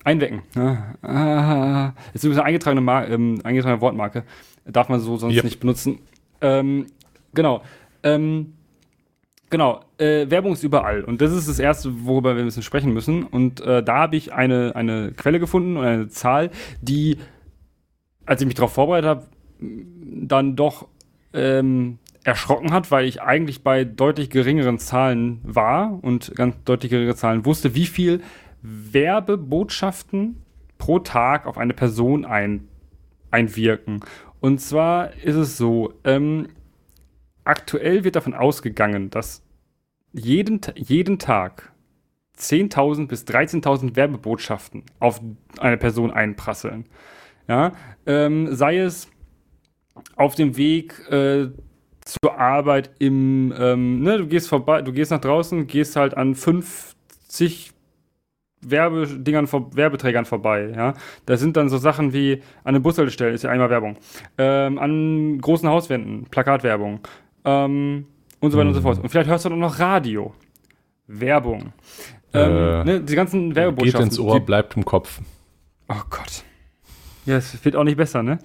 [0.04, 0.42] einwecken.
[0.56, 0.96] Ja.
[1.02, 4.24] Ah, ist übrigens eine eingetragene, Mar ähm, eingetragene Wortmarke.
[4.66, 5.44] Darf man so sonst yep.
[5.44, 6.00] nicht benutzen.
[6.40, 6.88] Ähm,
[7.34, 7.64] genau.
[8.02, 8.54] Ähm,
[9.54, 11.04] Genau, äh, Werbung ist überall.
[11.04, 13.22] Und das ist das Erste, worüber wir ein bisschen sprechen müssen.
[13.22, 16.50] Und äh, da habe ich eine, eine Quelle gefunden und eine Zahl,
[16.82, 17.20] die,
[18.26, 19.28] als ich mich darauf vorbereitet habe,
[19.60, 20.88] dann doch
[21.34, 27.16] ähm, erschrocken hat, weil ich eigentlich bei deutlich geringeren Zahlen war und ganz deutlich geringere
[27.16, 28.22] Zahlen wusste, wie viel
[28.64, 30.42] Werbebotschaften
[30.80, 32.70] pro Tag auf eine Person ein,
[33.30, 34.00] einwirken.
[34.40, 36.48] Und zwar ist es so, ähm,
[37.44, 39.44] aktuell wird davon ausgegangen, dass
[40.12, 41.72] jeden, jeden Tag
[42.38, 45.22] 10.000 bis 13.000 Werbebotschaften auf
[45.60, 46.86] eine Person einprasseln.
[47.48, 47.74] Ja,
[48.06, 49.10] ähm, sei es
[50.16, 51.50] auf dem Weg äh,
[52.06, 56.36] zur Arbeit im, ähm, ne, du gehst vorbei, du gehst nach draußen, gehst halt an
[56.36, 57.72] 50
[58.62, 60.94] Werbedingern, Werbeträgern vorbei, ja.
[61.26, 63.98] Da sind dann so Sachen wie an den Bushaltestellen ist ja einmal Werbung,
[64.38, 67.02] ähm, an großen Hauswänden, Plakatwerbung,
[67.46, 68.06] ähm,
[68.40, 68.70] und so weiter mhm.
[68.70, 69.00] und so fort.
[69.00, 70.34] Und vielleicht hörst du dann noch Radio.
[71.08, 71.74] Werbung.
[72.34, 74.10] Ähm, äh, ne, die ganzen Werbebotschaften.
[74.10, 75.22] Geht ins Ohr, die, bleibt im Kopf.
[75.90, 76.44] Oh Gott.
[77.26, 78.40] Ja, es wird auch nicht besser, ne?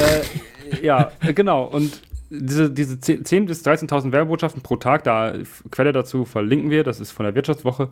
[0.72, 1.64] äh, ja, genau.
[1.64, 5.34] Und diese, diese 10.000 bis 13.000 Werbebotschaften pro Tag, da
[5.70, 7.90] Quelle dazu verlinken wir, das ist von der Wirtschaftswoche.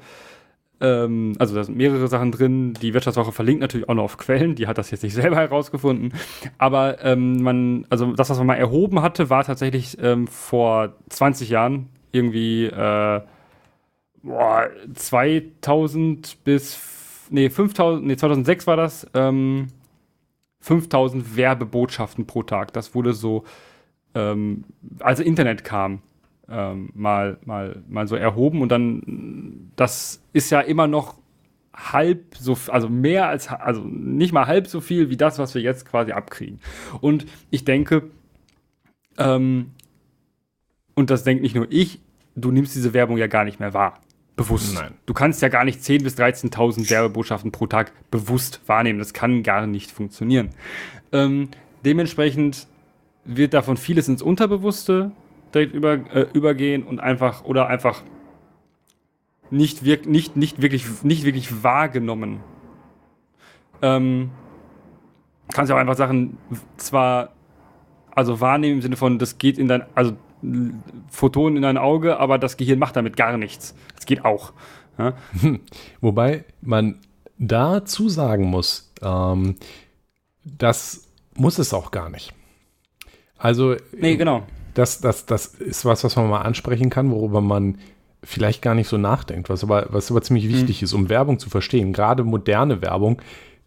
[0.80, 2.74] Ähm, also da sind mehrere Sachen drin.
[2.74, 6.12] Die Wirtschaftswoche verlinkt natürlich auch noch auf Quellen, die hat das jetzt nicht selber herausgefunden.
[6.58, 11.48] Aber ähm, man, also das, was man mal erhoben hatte, war tatsächlich ähm, vor 20
[11.48, 13.20] Jahren irgendwie äh,
[14.22, 16.78] boah, 2000 bis,
[17.30, 19.68] nee, 5000, nee, 2006 war das, ähm,
[20.60, 22.72] 5000 Werbebotschaften pro Tag.
[22.72, 23.44] Das wurde so,
[24.14, 24.64] ähm,
[24.98, 26.02] also Internet kam,
[26.48, 31.18] ähm, mal, mal, mal so erhoben und dann, das ist ja immer noch
[31.74, 35.62] halb so, also mehr als, also nicht mal halb so viel wie das, was wir
[35.62, 36.60] jetzt quasi abkriegen.
[37.00, 38.10] Und ich denke,
[39.18, 39.72] ähm,
[40.94, 42.00] und das denkt nicht nur ich,
[42.34, 44.00] du nimmst diese Werbung ja gar nicht mehr wahr.
[44.36, 44.74] Bewusst.
[44.74, 44.92] Nein.
[45.06, 48.98] Du kannst ja gar nicht 10.000 bis 13.000 Werbebotschaften pro Tag bewusst wahrnehmen.
[48.98, 50.50] Das kann gar nicht funktionieren.
[51.12, 51.48] Ähm,
[51.86, 52.66] dementsprechend
[53.24, 55.10] wird davon vieles ins Unterbewusste
[55.56, 58.02] direkt über, äh, übergehen und einfach oder einfach
[59.50, 62.40] nicht, wirk nicht, nicht, wirklich, nicht wirklich wahrgenommen.
[63.82, 64.30] Ähm,
[65.52, 66.38] kannst ja auch einfach Sachen
[66.76, 67.32] zwar
[68.16, 70.16] also wahrnehmen im Sinne von, das geht in dein, also
[71.10, 73.74] Photonen in dein Auge, aber das Gehirn macht damit gar nichts.
[73.94, 74.52] Das geht auch.
[74.98, 75.14] Ja?
[76.00, 77.00] Wobei man
[77.38, 79.56] dazu sagen muss, ähm,
[80.44, 82.32] dass muss es auch gar nicht.
[83.36, 84.46] Also, nee, genau.
[84.76, 87.78] Das, das, das ist was, was man mal ansprechen kann, worüber man
[88.22, 90.84] vielleicht gar nicht so nachdenkt, was aber, was aber ziemlich wichtig hm.
[90.84, 91.94] ist, um Werbung zu verstehen.
[91.94, 93.22] Gerade moderne Werbung,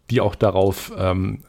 [0.08, 1.40] die auch darauf ähm,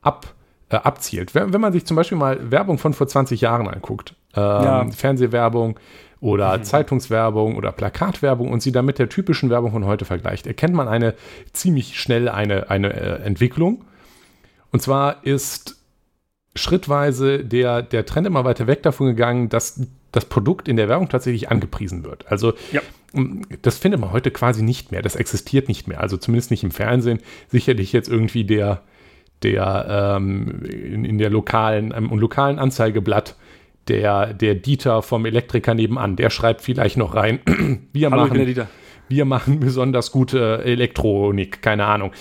[0.00, 0.32] ab,
[0.70, 1.34] äh, abzielt.
[1.34, 4.90] Wenn, wenn, man sich zum Beispiel mal Werbung von vor 20 Jahren anguckt, ähm, ja.
[4.90, 5.78] Fernsehwerbung
[6.20, 6.64] oder mhm.
[6.64, 10.88] Zeitungswerbung oder Plakatwerbung und sie dann mit der typischen Werbung von heute vergleicht, erkennt man
[10.88, 11.12] eine
[11.52, 13.84] ziemlich schnell eine, eine äh, Entwicklung.
[14.72, 15.83] Und zwar ist
[16.56, 19.80] schrittweise der, der Trend immer weiter weg davon gegangen, dass
[20.12, 22.30] das Produkt in der Werbung tatsächlich angepriesen wird.
[22.30, 22.80] Also ja.
[23.62, 25.02] das findet man heute quasi nicht mehr.
[25.02, 26.00] Das existiert nicht mehr.
[26.00, 27.18] Also zumindest nicht im Fernsehen.
[27.48, 28.82] Sicherlich jetzt irgendwie der,
[29.42, 33.34] der ähm, in, in, der lokalen, im lokalen Anzeigeblatt
[33.88, 37.40] der, der Dieter vom Elektriker nebenan, der schreibt vielleicht noch rein,
[37.92, 38.68] wir, Hallo, machen,
[39.08, 42.12] wir machen besonders gute Elektronik, keine Ahnung.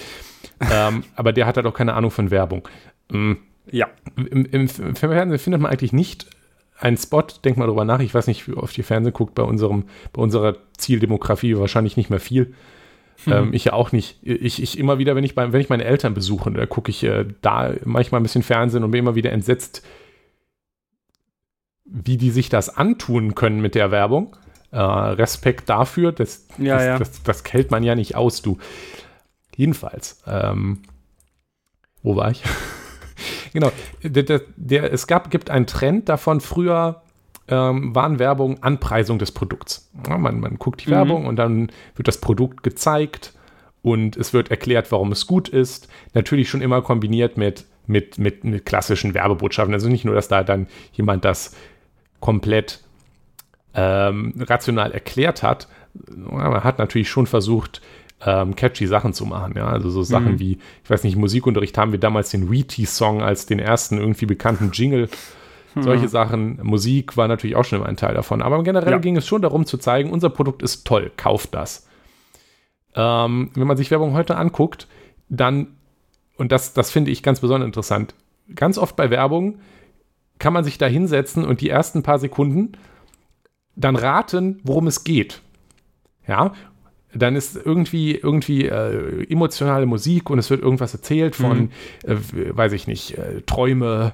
[0.59, 2.67] ähm, aber der hat halt auch keine Ahnung von Werbung.
[3.11, 3.37] Ähm,
[3.71, 3.87] ja.
[4.15, 6.27] Im, Im Fernsehen findet man eigentlich nicht
[6.79, 9.43] einen Spot, denk mal drüber nach, ich weiß nicht, wie oft ihr Fernsehen guckt, bei,
[9.43, 12.53] unserem, bei unserer Zieldemografie wahrscheinlich nicht mehr viel.
[13.25, 13.33] Mhm.
[13.33, 14.17] Ähm, ich ja auch nicht.
[14.23, 17.03] Ich, ich immer wieder, wenn ich, bei, wenn ich meine Eltern besuche, da gucke ich
[17.03, 19.85] äh, da manchmal ein bisschen Fernsehen und bin immer wieder entsetzt,
[21.85, 24.35] wie die sich das antun können mit der Werbung.
[24.71, 26.99] Äh, Respekt dafür, das, ja, das, ja.
[26.99, 28.57] Das, das, hält man ja nicht aus, du.
[29.55, 30.79] Jedenfalls, ähm,
[32.01, 32.41] wo war ich?
[33.53, 33.71] Genau,
[34.03, 37.01] der, der, der, es gab, gibt einen Trend davon, früher
[37.47, 39.89] ähm, waren Werbung Anpreisung des Produkts.
[40.07, 40.93] Ja, man, man guckt die mhm.
[40.93, 43.33] Werbung und dann wird das Produkt gezeigt
[43.81, 45.89] und es wird erklärt, warum es gut ist.
[46.13, 49.73] Natürlich schon immer kombiniert mit, mit, mit, mit klassischen Werbebotschaften.
[49.73, 51.55] Also nicht nur, dass da dann jemand das
[52.21, 52.81] komplett
[53.73, 55.67] ähm, rational erklärt hat.
[56.15, 57.81] Man hat natürlich schon versucht,
[58.25, 59.53] ähm, catchy Sachen zu machen.
[59.55, 59.67] Ja?
[59.67, 60.39] Also so Sachen mhm.
[60.39, 64.71] wie, ich weiß nicht, Musikunterricht haben wir damals den Weetie-Song als den ersten irgendwie bekannten
[64.71, 65.09] Jingle.
[65.75, 65.83] Mhm.
[65.83, 66.59] Solche Sachen.
[66.63, 68.41] Musik war natürlich auch schon immer ein Teil davon.
[68.41, 68.97] Aber generell ja.
[68.99, 71.87] ging es schon darum zu zeigen, unser Produkt ist toll, kauft das.
[72.95, 74.87] Ähm, wenn man sich Werbung heute anguckt,
[75.29, 75.75] dann,
[76.37, 78.13] und das, das finde ich ganz besonders interessant,
[78.55, 79.59] ganz oft bei Werbung
[80.39, 82.73] kann man sich da hinsetzen und die ersten paar Sekunden
[83.75, 85.41] dann raten, worum es geht.
[86.27, 86.53] Ja,
[87.13, 91.69] dann ist irgendwie irgendwie äh, emotionale Musik und es wird irgendwas erzählt von,
[92.05, 92.11] mhm.
[92.11, 94.13] äh, weiß ich nicht, äh, Träume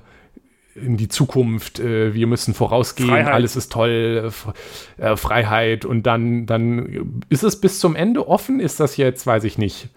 [0.75, 3.33] in die Zukunft, äh, wir müssen vorausgehen, Freiheit.
[3.33, 4.31] alles ist toll,
[4.97, 9.43] äh, Freiheit und dann, dann ist es bis zum Ende offen, ist das jetzt, weiß
[9.45, 9.89] ich nicht,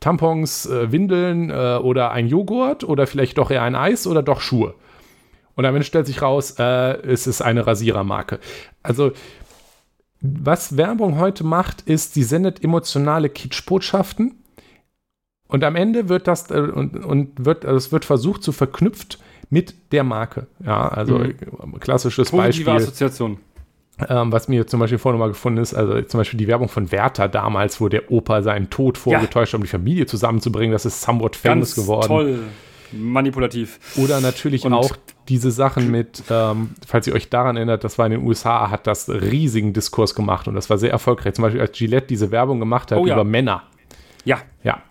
[0.00, 4.74] Tampons, äh, Windeln oder ein Joghurt oder vielleicht doch eher ein Eis oder doch Schuhe.
[5.54, 8.40] Und am Ende stellt sich raus, es ist eine Rasierermarke.
[8.82, 9.12] Also
[10.40, 14.34] was Werbung heute macht, ist, sie sendet emotionale Kitschbotschaften
[15.48, 19.18] und am Ende wird das äh, und, und wird, also es wird versucht zu verknüpft
[19.50, 20.46] mit der Marke.
[20.64, 21.78] Ja, also mhm.
[21.80, 22.88] klassisches Positive Beispiel.
[22.88, 23.38] Assoziation.
[24.08, 26.92] Ähm, was mir zum Beispiel vorhin mal gefunden ist, also zum Beispiel die Werbung von
[26.92, 31.00] Werther damals, wo der Opa seinen Tod vorgetäuscht hat, um die Familie zusammenzubringen, das ist
[31.00, 32.08] somewhat famous Ganz geworden.
[32.08, 32.38] Toll
[32.92, 33.78] manipulativ.
[33.96, 34.96] Oder natürlich und auch
[35.28, 38.86] diese Sachen mit, ähm, falls ihr euch daran erinnert, das war in den USA, hat
[38.86, 41.34] das riesigen Diskurs gemacht und das war sehr erfolgreich.
[41.34, 43.14] Zum Beispiel als Gillette diese Werbung gemacht hat oh, ja.
[43.14, 43.62] über Männer.
[44.24, 44.38] Ja.
[44.62, 44.82] Ja.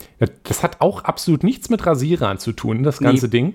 [0.43, 3.31] Das hat auch absolut nichts mit Rasierern zu tun, das ganze nee.
[3.31, 3.53] Ding.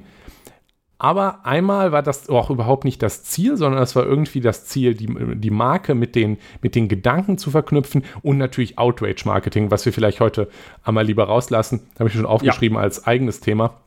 [1.00, 4.94] Aber einmal war das auch überhaupt nicht das Ziel, sondern es war irgendwie das Ziel,
[4.94, 9.94] die, die Marke mit den, mit den Gedanken zu verknüpfen und natürlich Outrage-Marketing, was wir
[9.94, 10.50] vielleicht heute
[10.84, 11.80] einmal lieber rauslassen.
[11.98, 12.82] Habe ich schon aufgeschrieben ja.
[12.82, 13.80] als eigenes Thema.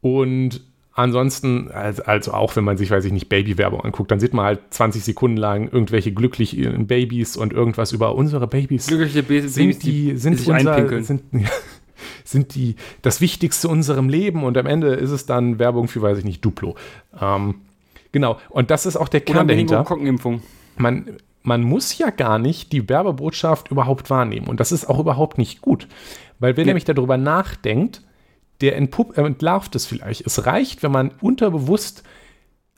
[0.00, 4.44] Und ansonsten, also auch wenn man sich, weiß ich nicht, Babywerbung anguckt, dann sieht man
[4.44, 8.86] halt 20 Sekunden lang irgendwelche glücklichen Babys und irgendwas über unsere Babys.
[8.86, 11.22] Glückliche Babys, sind die, sind die unser, sind,
[12.24, 16.18] sind die das Wichtigste unserem Leben und am Ende ist es dann Werbung für, weiß
[16.18, 16.76] ich nicht, Duplo.
[17.20, 17.56] Ähm,
[18.12, 19.84] genau, und das ist auch der Kern dahinter.
[20.76, 25.38] Man, man muss ja gar nicht die Werbebotschaft überhaupt wahrnehmen und das ist auch überhaupt
[25.38, 25.88] nicht gut,
[26.38, 26.68] weil wer ja.
[26.68, 28.02] nämlich darüber nachdenkt,
[28.60, 30.26] der entpupp, äh, entlarvt es vielleicht.
[30.26, 32.02] Es reicht, wenn man unterbewusst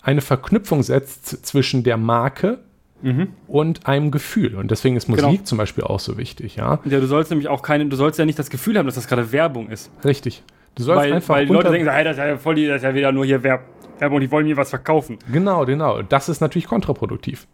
[0.00, 2.60] eine Verknüpfung setzt zwischen der Marke
[3.02, 3.28] mhm.
[3.46, 4.56] und einem Gefühl.
[4.56, 5.42] Und deswegen ist Musik genau.
[5.44, 6.80] zum Beispiel auch so wichtig, ja.
[6.84, 9.06] Ja, du sollst nämlich auch keine, du sollst ja nicht das Gefühl haben, dass das
[9.06, 9.90] gerade Werbung ist.
[10.04, 10.42] Richtig.
[10.74, 11.34] Du sollst weil, einfach.
[11.34, 13.42] Weil die Leute denken, hey, das ist ja voll, das ist ja wieder nur hier
[13.42, 15.18] Werbung, die wollen mir was verkaufen.
[15.30, 16.02] Genau, genau.
[16.02, 17.46] Das ist natürlich kontraproduktiv.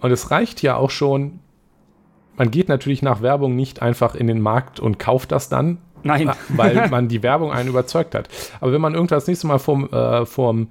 [0.00, 1.40] Und es reicht ja auch schon,
[2.36, 6.30] man geht natürlich nach Werbung nicht einfach in den Markt und kauft das dann, Nein.
[6.48, 8.28] Weil man die Werbung einen überzeugt hat.
[8.60, 10.68] Aber wenn man irgendwas das nächste Mal vorm, äh, vorm,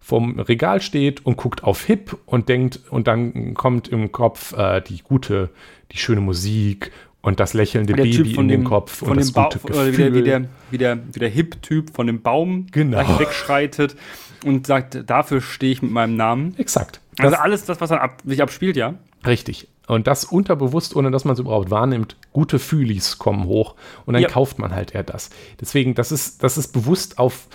[0.00, 4.80] vorm Regal steht und guckt auf Hip und denkt, und dann kommt im Kopf äh,
[4.80, 5.50] die gute,
[5.92, 9.76] die schöne Musik und das lächelnde der Baby in dem, Kopf und das gute Gefühl.
[9.76, 13.02] Oder wie der, wie der, wie der, wie der Hip-Typ von dem Baum genau.
[13.02, 13.96] gleich wegschreitet
[14.44, 16.54] und sagt, dafür stehe ich mit meinem Namen.
[16.56, 17.00] Exakt.
[17.18, 18.94] Also das, alles das, was dann ab, sich abspielt, ja.
[19.24, 19.68] Richtig.
[19.86, 24.22] Und das unterbewusst, ohne dass man es überhaupt wahrnimmt, gute Fühlis kommen hoch und dann
[24.22, 24.28] ja.
[24.28, 25.30] kauft man halt eher das.
[25.60, 27.46] Deswegen, das ist, das ist bewusst auf,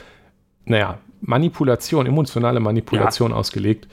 [0.64, 3.38] naja, Manipulation, emotionale Manipulation ja.
[3.38, 3.88] ausgelegt.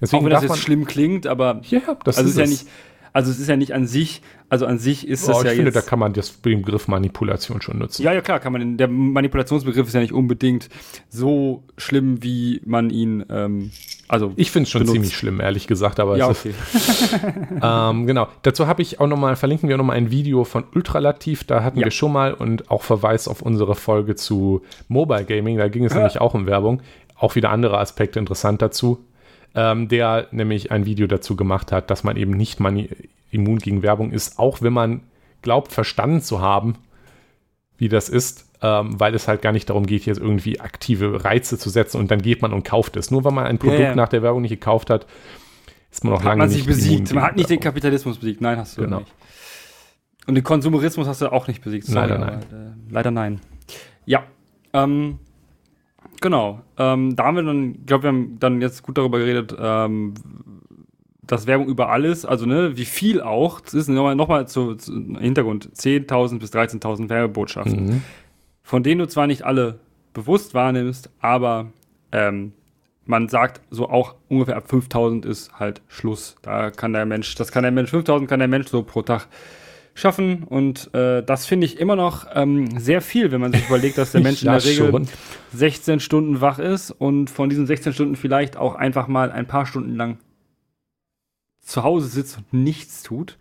[0.00, 2.66] Deswegen Auch wenn das jetzt schlimm klingt, aber ja, das also ist, ist ja nicht,
[3.12, 5.56] also es ist ja nicht an sich, also an sich ist oh, es ja ich
[5.56, 8.02] finde, jetzt, da kann man das Begriff Manipulation schon nutzen.
[8.02, 8.76] Ja, ja klar, kann man.
[8.76, 10.68] Der Manipulationsbegriff ist ja nicht unbedingt
[11.10, 13.24] so schlimm, wie man ihn.
[13.28, 13.70] Ähm,
[14.08, 14.94] also ich finde es schon benutzt.
[14.94, 16.00] ziemlich schlimm, ehrlich gesagt.
[16.00, 16.54] Aber ja, okay.
[17.62, 18.28] ähm, genau.
[18.42, 21.44] Dazu habe ich auch noch mal verlinken wir noch mal ein Video von Ultralativ.
[21.44, 21.84] Da hatten ja.
[21.84, 25.58] wir schon mal und auch Verweis auf unsere Folge zu Mobile Gaming.
[25.58, 25.98] Da ging es ja.
[25.98, 26.82] nämlich auch um Werbung.
[27.16, 29.04] Auch wieder andere Aspekte interessant dazu
[29.54, 32.58] ähm, der nämlich ein Video dazu gemacht hat, dass man eben nicht
[33.30, 35.00] immun gegen Werbung ist, auch wenn man
[35.42, 36.76] glaubt, verstanden zu haben,
[37.76, 41.58] wie das ist, ähm, weil es halt gar nicht darum geht, jetzt irgendwie aktive Reize
[41.58, 43.10] zu setzen und dann geht man und kauft es.
[43.10, 43.94] Nur weil man ein Produkt ja, ja.
[43.96, 45.06] nach der Werbung nicht gekauft hat,
[45.90, 47.12] ist man noch lange man nicht besiegt.
[47.12, 48.40] Man hat nicht den Kapitalismus besiegt.
[48.40, 49.00] Nein, hast du genau.
[49.00, 49.12] nicht.
[50.26, 51.86] Und den Konsumerismus hast du auch nicht besiegt.
[51.86, 52.34] Sorry, leider nein.
[52.34, 53.40] Aber, äh, leider nein.
[54.06, 54.22] Ja.
[54.72, 55.18] Ähm,
[56.22, 56.62] Genau.
[56.78, 60.14] Ähm, da haben wir dann, ich glaube, wir haben dann jetzt gut darüber geredet, ähm,
[61.22, 63.60] dass Werbung überall ist, also ne, wie viel auch.
[63.60, 68.02] Das ist nochmal noch mal zu, zu Hintergrund: 10.000 bis 13.000 Werbebotschaften, mhm.
[68.62, 69.80] von denen du zwar nicht alle
[70.14, 71.72] bewusst wahrnimmst, aber
[72.12, 72.52] ähm,
[73.04, 76.36] man sagt so auch ungefähr ab 5000 ist halt Schluss.
[76.42, 79.26] Da kann der Mensch, das kann der Mensch, 5000 kann der Mensch so pro Tag
[79.94, 80.44] schaffen.
[80.44, 84.12] Und äh, das finde ich immer noch ähm, sehr viel, wenn man sich überlegt, dass
[84.12, 85.08] der Mensch in der Regel schon.
[85.54, 89.66] 16 Stunden wach ist und von diesen 16 Stunden vielleicht auch einfach mal ein paar
[89.66, 90.18] Stunden lang
[91.60, 93.38] zu Hause sitzt und nichts tut.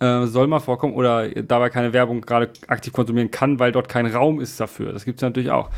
[0.00, 4.06] Äh, soll mal vorkommen oder dabei keine Werbung gerade aktiv konsumieren kann, weil dort kein
[4.06, 4.92] Raum ist dafür.
[4.92, 5.70] Das gibt es natürlich auch.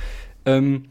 [0.46, 0.86] Ähm,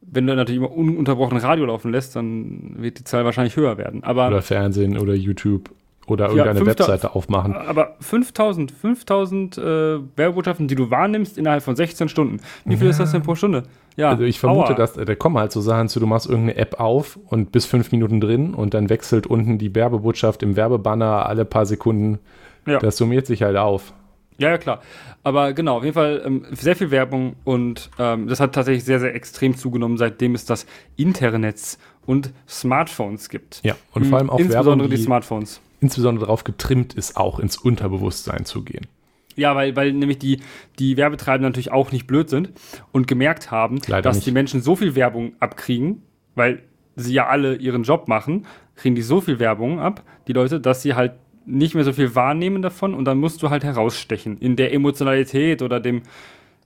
[0.00, 4.04] wenn du natürlich immer ununterbrochen Radio laufen lässt, dann wird die Zahl wahrscheinlich höher werden.
[4.04, 5.70] Aber oder Fernsehen oder YouTube.
[6.08, 7.54] Oder irgendeine ja, Webseite aufmachen.
[7.54, 9.62] Aber 5000, 5000 äh,
[10.16, 12.40] Werbebotschaften, die du wahrnimmst innerhalb von 16 Stunden.
[12.64, 12.90] Wie viel ja.
[12.90, 13.64] ist das denn pro Stunde?
[13.96, 14.74] Ja, also ich vermute, Aua.
[14.74, 17.92] dass da kommen halt so Sachen zu, du machst irgendeine App auf und bis fünf
[17.92, 22.20] Minuten drin und dann wechselt unten die Werbebotschaft im Werbebanner alle paar Sekunden.
[22.66, 22.78] Ja.
[22.78, 23.92] Das summiert sich halt auf.
[24.38, 24.82] Ja, ja, klar.
[25.24, 29.00] Aber genau, auf jeden Fall ähm, sehr viel Werbung und ähm, das hat tatsächlich sehr,
[29.00, 30.64] sehr extrem zugenommen, seitdem es das
[30.96, 33.60] Internet und Smartphones gibt.
[33.64, 37.38] Ja, und vor allem auch Insbesondere Werbung, die, die Smartphones insbesondere darauf getrimmt ist, auch
[37.38, 38.86] ins Unterbewusstsein zu gehen.
[39.36, 40.40] Ja, weil, weil nämlich die,
[40.78, 42.50] die Werbetreiber natürlich auch nicht blöd sind
[42.90, 44.26] und gemerkt haben, Leider dass nicht.
[44.26, 46.02] die Menschen so viel Werbung abkriegen,
[46.34, 46.62] weil
[46.96, 50.82] sie ja alle ihren Job machen, kriegen die so viel Werbung ab, die Leute, dass
[50.82, 51.12] sie halt
[51.46, 55.62] nicht mehr so viel wahrnehmen davon und dann musst du halt herausstechen in der Emotionalität
[55.62, 56.02] oder dem,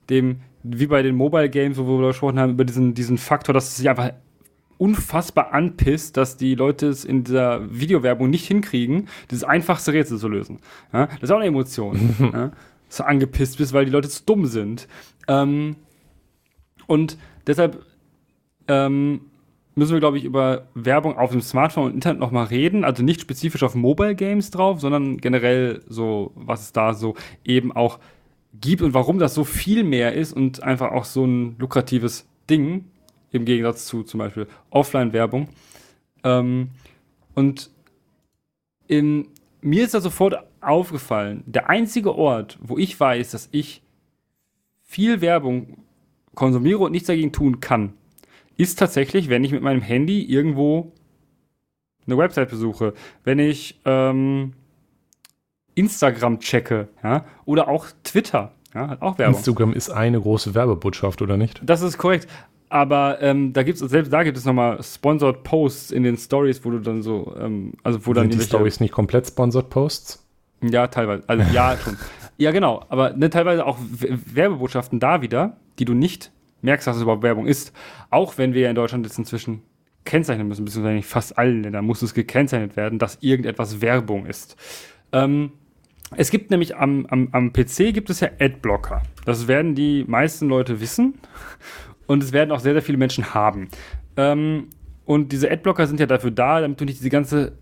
[0.09, 3.69] dem wie bei den Mobile Games, wo wir gesprochen haben, über diesen, diesen Faktor, dass
[3.69, 4.11] es sich einfach
[4.77, 10.27] unfassbar anpisst, dass die Leute es in dieser Videowerbung nicht hinkriegen, dieses einfachste Rätsel zu
[10.27, 10.59] lösen.
[10.91, 12.15] Ja, das ist auch eine Emotion.
[12.33, 12.51] ja,
[12.87, 14.87] dass du angepisst bist, weil die Leute zu dumm sind.
[15.27, 15.75] Ähm,
[16.87, 17.85] und deshalb
[18.67, 19.21] ähm,
[19.75, 22.83] müssen wir, glaube ich, über Werbung auf dem Smartphone und Internet nochmal reden.
[22.83, 27.71] Also nicht spezifisch auf Mobile Games drauf, sondern generell so, was es da so eben
[27.71, 27.99] auch
[28.59, 32.85] gibt und warum das so viel mehr ist und einfach auch so ein lukratives Ding
[33.33, 35.49] im Gegensatz zu zum Beispiel Offline-Werbung.
[36.23, 36.69] Ähm,
[37.35, 37.69] und
[38.87, 39.27] in,
[39.61, 43.81] mir ist da sofort aufgefallen, der einzige Ort, wo ich weiß, dass ich
[44.81, 45.83] viel Werbung
[46.35, 47.93] konsumiere und nichts dagegen tun kann,
[48.55, 50.93] ist tatsächlich, wenn ich mit meinem Handy irgendwo
[52.05, 52.93] eine Website besuche,
[53.23, 54.53] wenn ich ähm,
[55.75, 59.35] Instagram checke, ja, oder auch Twitter, ja, hat auch Werbung.
[59.35, 61.61] Instagram ist eine große Werbebotschaft, oder nicht?
[61.63, 62.27] Das ist korrekt.
[62.73, 66.71] Aber ähm, da gibt's selbst da gibt es nochmal Sponsored Posts in den Stories, wo
[66.71, 70.25] du dann so, ähm, also wo dann Sind die Stories nicht komplett Sponsored Posts?
[70.63, 71.21] Ja, teilweise.
[71.27, 71.97] Also ja, schon.
[72.37, 72.83] Ja, genau.
[72.89, 76.31] Aber ne, teilweise auch Werbebotschaften da wieder, die du nicht
[76.63, 77.73] merkst, dass es überhaupt Werbung ist.
[78.09, 79.61] Auch wenn wir ja in Deutschland jetzt inzwischen
[80.03, 84.55] kennzeichnen müssen, beziehungsweise in fast allen Ländern muss es gekennzeichnet werden, dass irgendetwas Werbung ist.
[85.11, 85.51] Ähm,
[86.15, 89.03] es gibt nämlich am, am, am PC gibt es ja Adblocker.
[89.25, 91.19] Das werden die meisten Leute wissen.
[92.07, 93.69] Und es werden auch sehr, sehr viele Menschen haben.
[94.17, 94.67] Ähm,
[95.05, 97.53] und diese Adblocker sind ja dafür da, damit du nicht diese ganze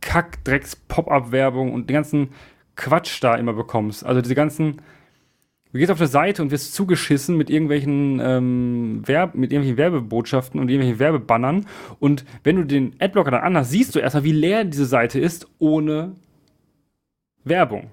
[0.00, 2.28] Kack-Drecks-Pop-Up-Werbung und den ganzen
[2.76, 4.04] Quatsch da immer bekommst.
[4.04, 4.80] Also diese ganzen.
[5.72, 10.60] Du gehst auf der Seite und wirst zugeschissen mit irgendwelchen, ähm, Werb mit irgendwelchen Werbebotschaften
[10.60, 11.66] und irgendwelchen Werbebannern.
[11.98, 15.48] Und wenn du den Adblocker dann anhast, siehst du erstmal, wie leer diese Seite ist
[15.58, 16.12] ohne
[17.42, 17.90] Werbung.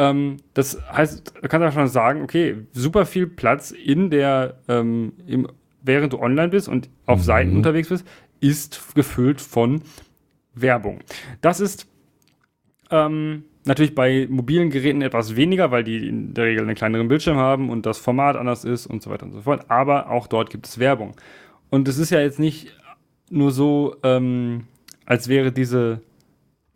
[0.00, 5.12] Ähm, das heißt, da kannst du schon sagen, okay, super viel Platz in der, ähm,
[5.26, 5.46] im,
[5.82, 7.24] während du online bist und auf mhm.
[7.24, 8.06] Seiten unterwegs bist,
[8.40, 9.82] ist gefüllt von
[10.54, 11.00] Werbung.
[11.42, 11.86] Das ist
[12.90, 17.36] ähm, natürlich bei mobilen Geräten etwas weniger, weil die in der Regel einen kleineren Bildschirm
[17.36, 19.66] haben und das Format anders ist und so weiter und so fort.
[19.70, 21.14] Aber auch dort gibt es Werbung.
[21.68, 22.74] Und es ist ja jetzt nicht
[23.28, 24.64] nur so, ähm,
[25.04, 26.00] als wäre diese,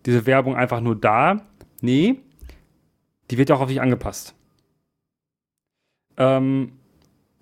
[0.05, 1.41] diese Werbung einfach nur da.
[1.81, 2.17] Nee,
[3.35, 4.33] die wird ja auch auf dich angepasst.
[6.16, 6.73] Ähm,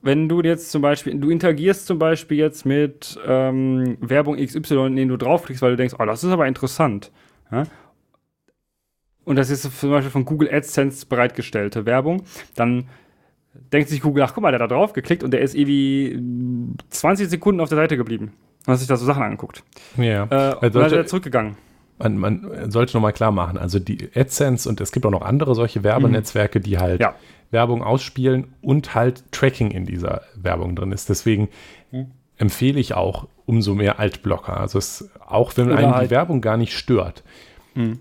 [0.00, 4.96] wenn du jetzt zum Beispiel, du interagierst zum Beispiel jetzt mit ähm, Werbung XY, in
[4.96, 7.12] den du draufklickst, weil du denkst, oh, das ist aber interessant.
[7.50, 7.64] Ja?
[9.24, 12.22] Und das ist zum Beispiel von Google AdSense bereitgestellte Werbung,
[12.54, 12.88] dann
[13.52, 16.18] denkt sich Google, ach guck mal, der hat da drauf geklickt und der ist irgendwie
[16.88, 18.32] 20 Sekunden auf der Seite geblieben
[18.66, 19.62] und hat sich da so Sachen angeguckt.
[19.98, 20.24] Ja.
[20.24, 21.56] Äh, also und dann ist er zurückgegangen.
[22.02, 25.54] Man, man sollte nochmal klar machen, also die AdSense und es gibt auch noch andere
[25.54, 27.14] solche Werbenetzwerke, die halt ja.
[27.52, 31.08] Werbung ausspielen und halt Tracking in dieser Werbung drin ist.
[31.08, 31.48] Deswegen
[32.38, 34.58] empfehle ich auch umso mehr Altblocker.
[34.58, 37.22] Also es, auch wenn Oder einem halt die Werbung gar nicht stört.
[37.74, 38.00] Mhm.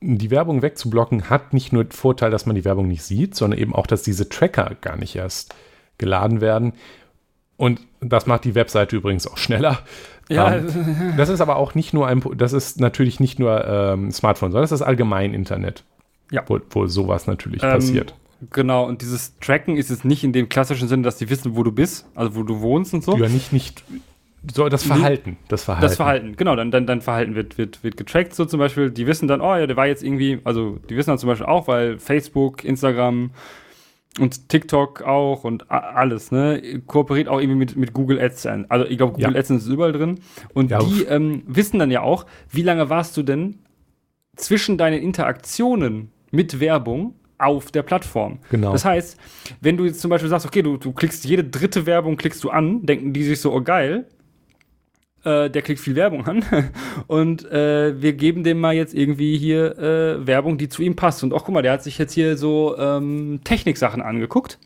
[0.00, 3.58] Die Werbung wegzublocken hat nicht nur den Vorteil, dass man die Werbung nicht sieht, sondern
[3.58, 5.54] eben auch, dass diese Tracker gar nicht erst
[5.98, 6.74] geladen werden.
[7.56, 9.78] Und das macht die Webseite übrigens auch schneller.
[10.28, 10.56] Ja.
[10.56, 14.52] Ähm, das ist aber auch nicht nur ein, das ist natürlich nicht nur ähm, Smartphone,
[14.52, 15.84] sondern das ist allgemein Internet.
[16.30, 16.42] Ja.
[16.46, 18.14] Wo, wo sowas natürlich ähm, passiert.
[18.50, 21.62] Genau, und dieses Tracken ist jetzt nicht in dem klassischen Sinne, dass die wissen, wo
[21.62, 23.16] du bist, also wo du wohnst und so.
[23.16, 23.84] Ja, nicht, nicht,
[24.52, 25.36] so das Verhalten.
[25.48, 25.86] Das Verhalten.
[25.86, 28.90] Das Verhalten, genau, dann, dann, dein Verhalten wird, wird, wird getrackt, so zum Beispiel.
[28.90, 31.46] Die wissen dann, oh ja, der war jetzt irgendwie, also die wissen dann zum Beispiel
[31.46, 33.30] auch, weil Facebook, Instagram,
[34.20, 36.80] und TikTok auch und alles, ne?
[36.86, 38.70] Kooperiert auch irgendwie mit, mit Google AdSense.
[38.70, 39.38] Also ich glaube, Google ja.
[39.38, 40.20] AdSense ist überall drin.
[40.52, 43.58] Und ja, die ähm, wissen dann ja auch, wie lange warst du denn
[44.36, 48.38] zwischen deinen Interaktionen mit Werbung auf der Plattform.
[48.50, 48.72] Genau.
[48.72, 49.18] Das heißt,
[49.60, 52.50] wenn du jetzt zum Beispiel sagst, okay, du, du klickst jede dritte Werbung, klickst du
[52.50, 54.06] an, denken die sich so, oh geil,
[55.24, 56.44] äh, der klickt viel Werbung an
[57.06, 61.22] und äh, wir geben dem mal jetzt irgendwie hier äh, Werbung, die zu ihm passt.
[61.22, 64.58] Und auch guck mal, der hat sich jetzt hier so ähm, Techniksachen angeguckt.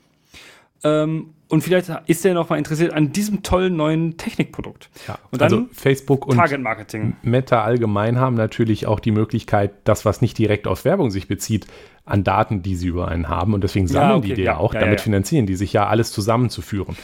[0.85, 4.91] Ähm, und vielleicht ist er noch mal interessiert an diesem tollen neuen Technikprodukt.
[5.09, 7.17] Ja, und dann also Facebook und Target Marketing.
[7.23, 11.67] Meta allgemein haben natürlich auch die Möglichkeit, das, was nicht direkt auf Werbung sich bezieht,
[12.05, 13.55] an Daten, die sie über einen haben.
[13.55, 14.75] Und deswegen sammeln ja, okay, die die ja, auch.
[14.75, 16.97] Ja, damit finanzieren die sich ja, alles zusammenzuführen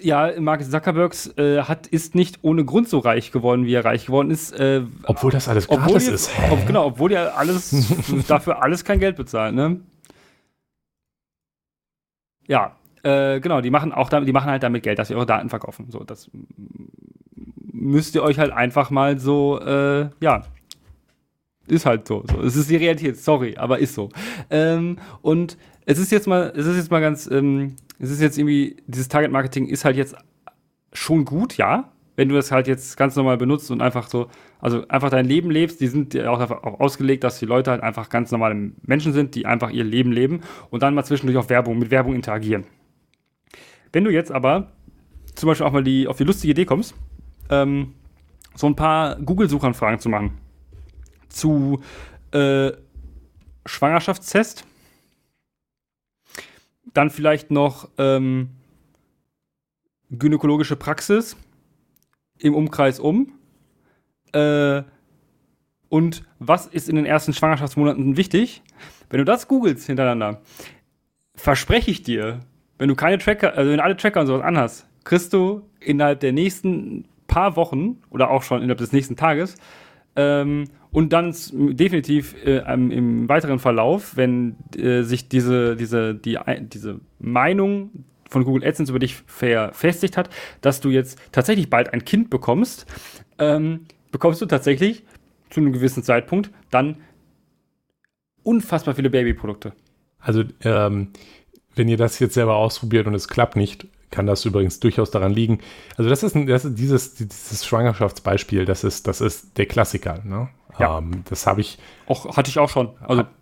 [0.00, 4.06] ja, Mark Zuckerberg äh, hat, ist nicht ohne Grund so reich geworden, wie er reich
[4.06, 4.52] geworden ist.
[4.52, 6.30] Äh, obwohl das alles gratis ist.
[6.50, 7.74] Ob, genau, obwohl er alles
[8.28, 9.80] dafür alles kein Geld bezahlt, ne?
[12.46, 15.26] Ja, äh, genau, die machen auch damit, die machen halt damit Geld, dass sie eure
[15.26, 15.86] Daten verkaufen.
[15.90, 16.30] So, das
[17.72, 20.44] müsst ihr euch halt einfach mal so, äh, ja,
[21.66, 22.24] ist halt so.
[22.30, 22.40] so.
[22.42, 24.08] Es ist die Realität, sorry, aber ist so.
[24.50, 28.38] Ähm, und es ist jetzt mal, es ist jetzt mal ganz ähm, es ist jetzt
[28.38, 30.14] irgendwie, dieses Target-Marketing ist halt jetzt
[30.92, 31.92] schon gut, ja.
[32.16, 34.28] Wenn du das halt jetzt ganz normal benutzt und einfach so,
[34.60, 37.80] also einfach dein Leben lebst, die sind ja auch, auch ausgelegt, dass die Leute halt
[37.82, 41.48] einfach ganz normale Menschen sind, die einfach ihr Leben leben und dann mal zwischendurch auf
[41.48, 42.64] Werbung, mit Werbung interagieren.
[43.92, 44.72] Wenn du jetzt aber
[45.36, 46.94] zum Beispiel auch mal die, auf die lustige Idee kommst,
[47.50, 47.94] ähm,
[48.56, 50.32] so ein paar Google-Suchanfragen zu machen
[51.28, 51.80] zu
[52.32, 52.72] äh,
[53.66, 54.64] Schwangerschaftstest,
[56.94, 58.50] dann vielleicht noch ähm,
[60.10, 61.36] gynäkologische Praxis
[62.38, 63.32] im Umkreis um.
[64.32, 64.82] Äh,
[65.88, 68.62] und was ist in den ersten Schwangerschaftsmonaten wichtig?
[69.10, 70.42] Wenn du das googelst hintereinander,
[71.34, 72.40] verspreche ich dir,
[72.78, 76.32] wenn du keine Tracker, also wenn alle Tracker und sowas anhast, kriegst du innerhalb der
[76.32, 79.56] nächsten paar Wochen oder auch schon innerhalb des nächsten Tages
[80.16, 87.00] ähm, und dann definitiv äh, im weiteren Verlauf, wenn äh, sich diese, diese, die, diese
[87.18, 87.90] Meinung
[88.28, 92.86] von Google AdSense über dich verfestigt hat, dass du jetzt tatsächlich bald ein Kind bekommst,
[93.38, 95.04] ähm, bekommst du tatsächlich
[95.50, 96.96] zu einem gewissen Zeitpunkt dann
[98.42, 99.72] unfassbar viele Babyprodukte.
[100.18, 101.08] Also, ähm,
[101.74, 105.32] wenn ihr das jetzt selber ausprobiert und es klappt nicht, kann das übrigens durchaus daran
[105.32, 105.60] liegen.
[105.96, 110.22] Also das ist, ein, das ist dieses, dieses Schwangerschaftsbeispiel, das ist, das ist der Klassiker.
[110.24, 110.48] Ne?
[110.78, 110.98] Ja.
[110.98, 111.78] Ähm, das habe ich.
[112.06, 112.90] Auch, hatte ich auch schon.
[113.00, 113.24] Also.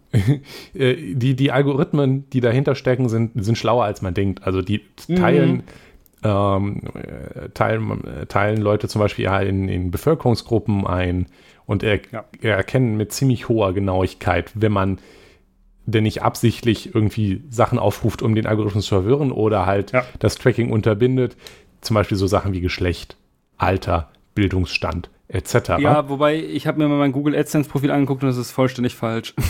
[0.73, 4.45] Äh, die, die Algorithmen, die dahinter stecken, sind, sind schlauer, als man denkt.
[4.45, 4.83] Also die
[5.15, 5.65] teilen,
[6.23, 6.23] mhm.
[6.23, 6.83] ähm,
[7.53, 11.27] teilen, teilen Leute zum Beispiel in, in Bevölkerungsgruppen ein
[11.67, 12.25] und er, ja.
[12.41, 14.99] erkennen mit ziemlich hoher Genauigkeit, wenn man
[15.87, 20.05] denn nicht absichtlich irgendwie Sachen aufruft, um den Algorithmus zu verwirren oder halt ja.
[20.19, 21.37] das Tracking unterbindet.
[21.81, 23.17] Zum Beispiel so Sachen wie Geschlecht,
[23.57, 25.79] Alter, Bildungsstand etc.
[25.79, 28.95] Ja, wobei ich habe mir mal mein Google AdSense Profil angeguckt und das ist vollständig
[28.95, 29.35] falsch.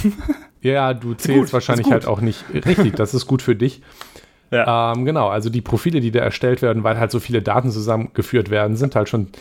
[0.62, 2.96] Ja, du zählst gut, wahrscheinlich halt auch nicht richtig.
[2.96, 3.82] Das ist gut für dich.
[4.52, 4.92] Ja.
[4.92, 8.48] Ähm, genau, also die Profile, die da erstellt werden, weil halt so viele Daten zusammengeführt
[8.48, 9.32] werden, sind halt schon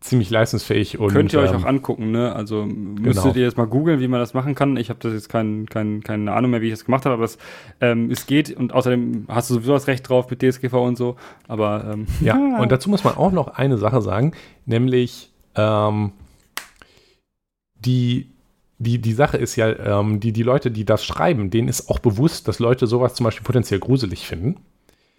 [0.00, 0.98] ziemlich leistungsfähig.
[0.98, 2.34] Und, Könnt ihr euch ähm, auch angucken, ne?
[2.34, 3.34] Also müsstet genau.
[3.36, 4.76] ihr jetzt mal googeln, wie man das machen kann.
[4.76, 7.24] Ich habe das jetzt kein, kein, keine Ahnung mehr, wie ich das gemacht habe, aber
[7.24, 7.38] es,
[7.80, 11.16] ähm, es geht und außerdem hast du sowieso das Recht drauf mit DSGV und so.
[11.46, 14.32] Aber ähm, ja, und dazu muss man auch noch eine Sache sagen,
[14.66, 16.12] nämlich ähm,
[17.74, 18.32] die
[18.82, 22.00] die, die Sache ist ja, ähm, die, die Leute, die das schreiben, denen ist auch
[22.00, 24.56] bewusst, dass Leute sowas zum Beispiel potenziell gruselig finden.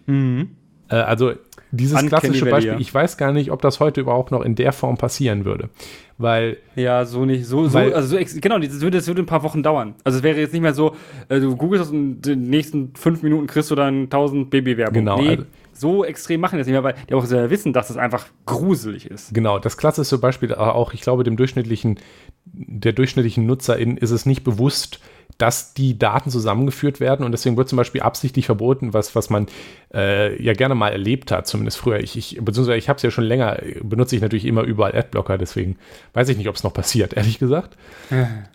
[0.06, 0.50] Mhm.
[0.90, 1.34] Äh, also
[1.72, 4.74] dieses Uncanny klassische Beispiel, ich weiß gar nicht, ob das heute überhaupt noch in der
[4.74, 5.70] Form passieren würde.
[6.18, 6.58] Weil.
[6.76, 7.46] Ja, so nicht.
[7.46, 9.96] So, weil, so, also so, genau, das würde, das würde ein paar Wochen dauern.
[10.04, 10.96] Also es wäre jetzt nicht mehr so,
[11.30, 14.94] äh, du googelst das und in den nächsten fünf Minuten kriegst du dann 1000 Babywerbung.
[14.94, 15.20] Genau.
[15.20, 17.98] Nee, also, so extrem machen das nicht mehr, weil die auch sehr wissen, dass es
[17.98, 19.34] einfach gruselig ist.
[19.34, 22.00] Genau, das klassische Beispiel auch, ich glaube, dem durchschnittlichen,
[22.46, 25.00] der durchschnittlichen Nutzerin ist es nicht bewusst,
[25.38, 29.48] dass die Daten zusammengeführt werden und deswegen wird zum Beispiel absichtlich verboten, was, was man
[29.94, 32.00] äh, ja gerne mal erlebt hat, zumindest früher.
[32.00, 35.38] Ich, ich beziehungsweise ich habe es ja schon länger, benutze ich natürlich immer überall Adblocker,
[35.38, 35.78] deswegen
[36.14, 37.78] weiß ich nicht, ob es noch passiert, ehrlich gesagt.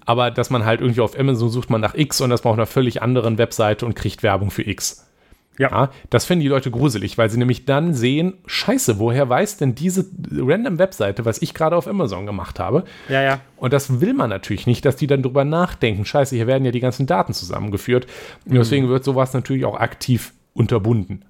[0.04, 2.66] Aber dass man halt irgendwie auf Amazon sucht man nach X und das braucht einer
[2.66, 5.07] völlig anderen Webseite und kriegt Werbung für X.
[5.58, 5.70] Ja.
[5.70, 5.90] ja.
[6.08, 10.06] das finden die Leute gruselig, weil sie nämlich dann sehen, scheiße, woher weiß denn diese
[10.30, 12.84] random Webseite, was ich gerade auf Amazon gemacht habe?
[13.08, 13.40] Ja, ja.
[13.56, 16.70] Und das will man natürlich nicht, dass die dann drüber nachdenken, scheiße, hier werden ja
[16.70, 18.06] die ganzen Daten zusammengeführt.
[18.44, 18.58] Und mhm.
[18.58, 21.24] deswegen wird sowas natürlich auch aktiv unterbunden.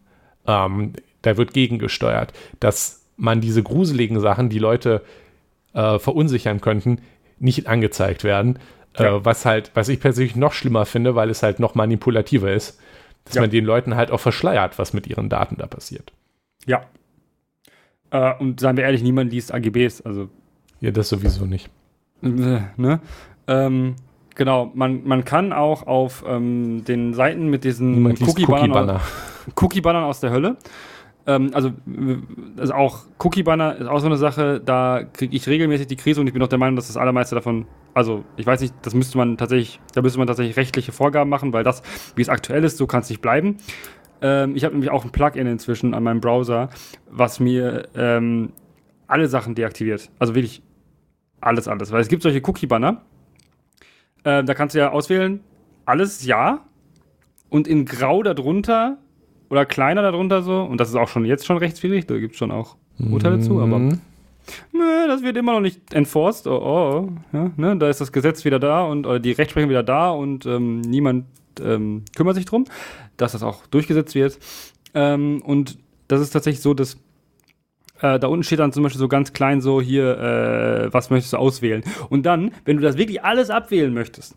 [0.47, 5.03] Ähm, da wird gegengesteuert, dass man diese gruseligen Sachen, die Leute
[5.73, 7.01] äh, verunsichern könnten,
[7.39, 8.59] nicht angezeigt werden.
[8.95, 9.17] Äh, ja.
[9.17, 12.79] Äh, was halt, was ich persönlich noch schlimmer finde, weil es halt noch manipulativer ist
[13.29, 13.41] dass ja.
[13.43, 16.13] man den Leuten halt auch verschleiert, was mit ihren Daten da passiert.
[16.67, 16.83] Ja.
[18.11, 20.29] Äh, und seien wir ehrlich, niemand liest AGBs, also.
[20.81, 21.71] Ja, das sowieso nicht.
[22.21, 23.01] Ne?
[23.47, 23.95] Ähm,
[24.35, 29.01] genau, man, man kann auch auf ähm, den Seiten mit diesen Cookie-Bannern
[29.55, 30.57] Cookie aus der Hölle
[31.29, 31.73] ähm, also,
[32.57, 36.27] also auch Cookie-Banner ist auch so eine Sache, da kriege ich regelmäßig die Krise und
[36.27, 39.19] ich bin auch der Meinung, dass das allermeiste davon, also ich weiß nicht, das müsste
[39.19, 41.83] man tatsächlich, da müsste man tatsächlich rechtliche Vorgaben machen, weil das,
[42.17, 43.59] wie es aktuell ist, so kann es nicht bleiben.
[44.23, 46.71] Ähm, ich habe nämlich auch ein Plugin inzwischen an meinem Browser,
[47.11, 48.55] was mir ähm,
[49.07, 50.11] alle Sachen deaktiviert.
[50.19, 50.63] Also wirklich
[51.43, 51.93] alles, alles.
[51.93, 53.03] Weil es gibt solche Cookie-Banner,
[54.25, 55.41] äh, da kannst du ja auswählen,
[55.85, 56.65] alles ja
[57.51, 58.97] und in grau darunter
[59.51, 60.63] oder kleiner darunter so.
[60.63, 62.07] Und das ist auch schon jetzt schon rechtswidrig.
[62.07, 63.43] Da gibt es schon auch Urteile mhm.
[63.43, 63.99] zu, aber ne,
[65.07, 66.47] das wird immer noch nicht enforced.
[66.47, 69.83] Oh, oh, ja, ne, da ist das Gesetz wieder da und oder die Rechtsprechung wieder
[69.83, 71.27] da und ähm, niemand
[71.61, 72.65] ähm, kümmert sich drum,
[73.17, 74.39] dass das auch durchgesetzt wird.
[74.95, 75.79] Ähm, und
[76.09, 76.95] das ist tatsächlich so, dass
[78.01, 81.33] äh, da unten steht dann zum Beispiel so ganz klein so hier, äh, was möchtest
[81.33, 81.83] du auswählen?
[82.09, 84.37] Und dann, wenn du das wirklich alles abwählen möchtest,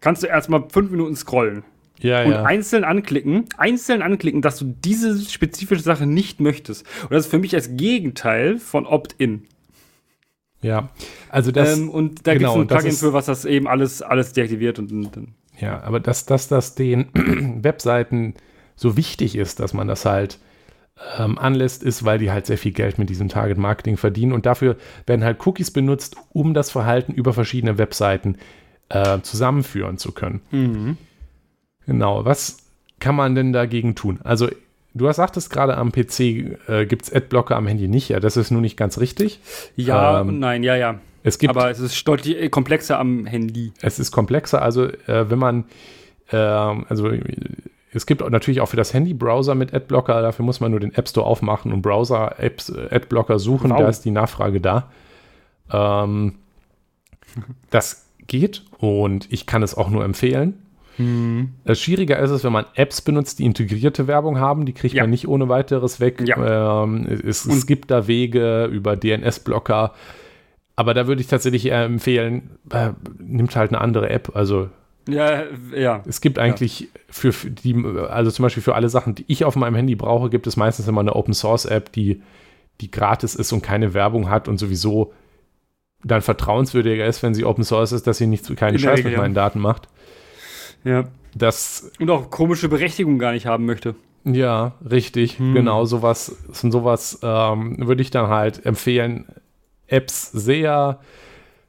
[0.00, 1.64] kannst du erstmal fünf Minuten scrollen
[2.00, 2.44] ja, und ja.
[2.44, 6.86] einzeln anklicken, einzeln anklicken, dass du diese spezifische Sache nicht möchtest.
[7.02, 9.46] Und das ist für mich das Gegenteil von Opt-in.
[10.62, 10.90] Ja,
[11.30, 11.78] also das.
[11.78, 14.78] Ähm, und da genau, gibt es ein Plugin für, was das eben alles, alles deaktiviert
[14.78, 15.28] und, und, und.
[15.58, 17.08] Ja, aber dass, dass das den
[17.62, 18.34] Webseiten
[18.76, 20.38] so wichtig ist, dass man das halt
[21.18, 24.76] ähm, anlässt, ist, weil die halt sehr viel Geld mit diesem Target-Marketing verdienen und dafür
[25.06, 28.36] werden halt Cookies benutzt, um das Verhalten über verschiedene Webseiten
[28.88, 30.40] äh, zusammenführen zu können.
[30.50, 30.98] Mhm.
[31.90, 32.58] Genau, was
[33.00, 34.20] kann man denn dagegen tun?
[34.22, 34.48] Also,
[34.94, 36.20] du hast sagtest gerade am PC
[36.68, 38.10] äh, gibt es Adblocker am Handy nicht.
[38.10, 39.40] Ja, das ist nur nicht ganz richtig.
[39.74, 41.00] Ja ähm, und nein, ja, ja.
[41.24, 43.72] Es gibt, Aber es ist deutlich komplexer am Handy.
[43.82, 44.62] Es ist komplexer.
[44.62, 45.64] Also, äh, wenn man,
[46.30, 47.10] äh, also
[47.92, 50.22] es gibt natürlich auch für das Handy Browser mit Adblocker.
[50.22, 53.72] Dafür muss man nur den App Store aufmachen und Browser-Apps, äh, Adblocker suchen.
[53.72, 53.80] Wow.
[53.80, 54.92] Da ist die Nachfrage da.
[55.72, 56.36] Ähm,
[57.70, 60.62] das geht und ich kann es auch nur empfehlen.
[61.00, 61.54] Mhm.
[61.72, 64.66] Schwieriger ist es, wenn man Apps benutzt, die integrierte Werbung haben.
[64.66, 65.02] Die kriegt ja.
[65.02, 66.22] man nicht ohne weiteres weg.
[66.26, 66.84] Ja.
[66.84, 69.94] Ähm, es, es gibt da Wege über DNS-Blocker.
[70.76, 74.32] Aber da würde ich tatsächlich eher empfehlen, äh, nimmt halt eine andere App.
[74.34, 74.68] Also
[75.08, 75.44] ja,
[75.74, 76.02] ja.
[76.06, 76.86] Es gibt eigentlich ja.
[77.08, 77.74] für, für, die,
[78.08, 80.86] also zum Beispiel für alle Sachen, die ich auf meinem Handy brauche, gibt es meistens
[80.86, 82.22] immer eine Open Source App, die,
[82.80, 85.12] die gratis ist und keine Werbung hat und sowieso
[86.04, 89.20] dann vertrauenswürdiger ist, wenn sie Open Source ist, dass sie nicht keinen Scheiß Regel, mit
[89.20, 89.34] meinen.
[89.34, 89.88] Daten macht.
[90.84, 91.04] Ja.
[91.34, 93.94] Das, und auch komische Berechtigung gar nicht haben möchte.
[94.24, 95.38] Ja, richtig.
[95.38, 95.54] Hm.
[95.54, 99.26] Genau, sowas, sowas ähm, würde ich dann halt empfehlen,
[99.86, 101.00] Apps sehr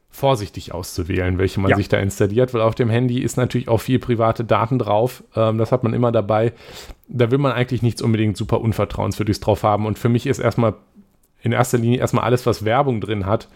[0.09, 1.77] vorsichtig auszuwählen, welche man ja.
[1.77, 5.23] sich da installiert, weil auf dem Handy ist natürlich auch viel private Daten drauf.
[5.35, 6.51] Ähm, das hat man immer dabei.
[7.07, 9.85] Da will man eigentlich nichts unbedingt super Unvertrauenswürdiges drauf haben.
[9.85, 10.73] Und für mich ist erstmal
[11.41, 13.47] in erster Linie erstmal alles, was Werbung drin hat,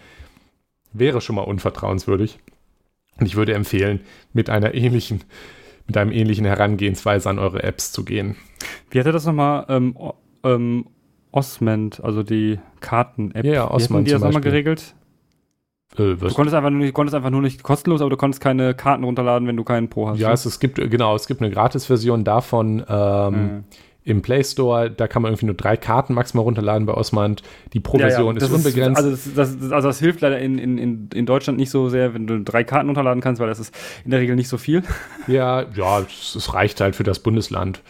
[0.94, 2.40] wäre schon mal unvertrauenswürdig.
[3.20, 4.02] Und ich würde empfehlen,
[4.34, 5.24] mit einer ähnlichen,
[5.88, 8.36] mit einem ähnlichen Herangehensweise an eure Apps zu gehen.
[8.90, 9.98] Wie hatte das nochmal ähm,
[10.44, 10.88] ähm,
[11.32, 13.46] Osment, also die Karten-App?
[13.46, 14.96] Ja, ja Osment die das nochmal geregelt?
[15.94, 18.74] Äh, du konntest einfach, nur nicht, konntest einfach nur nicht kostenlos, aber du konntest keine
[18.74, 20.20] Karten runterladen, wenn du keinen Pro hast.
[20.20, 20.34] Ja, ne?
[20.34, 22.84] es, es, gibt, genau, es gibt eine Gratis-Version davon.
[22.90, 23.64] Ähm, mhm
[24.06, 27.42] im Play Store, da kann man irgendwie nur drei Karten maximal runterladen bei Osmand.
[27.74, 29.02] Die Pro-Version ja, ja, ist unbegrenzt.
[29.02, 32.28] Ist, also, das, also das hilft leider in, in, in Deutschland nicht so sehr, wenn
[32.28, 33.76] du drei Karten runterladen kannst, weil das ist
[34.06, 34.84] in der Regel nicht so viel.
[35.28, 37.82] Ja, ja, es reicht halt für das Bundesland.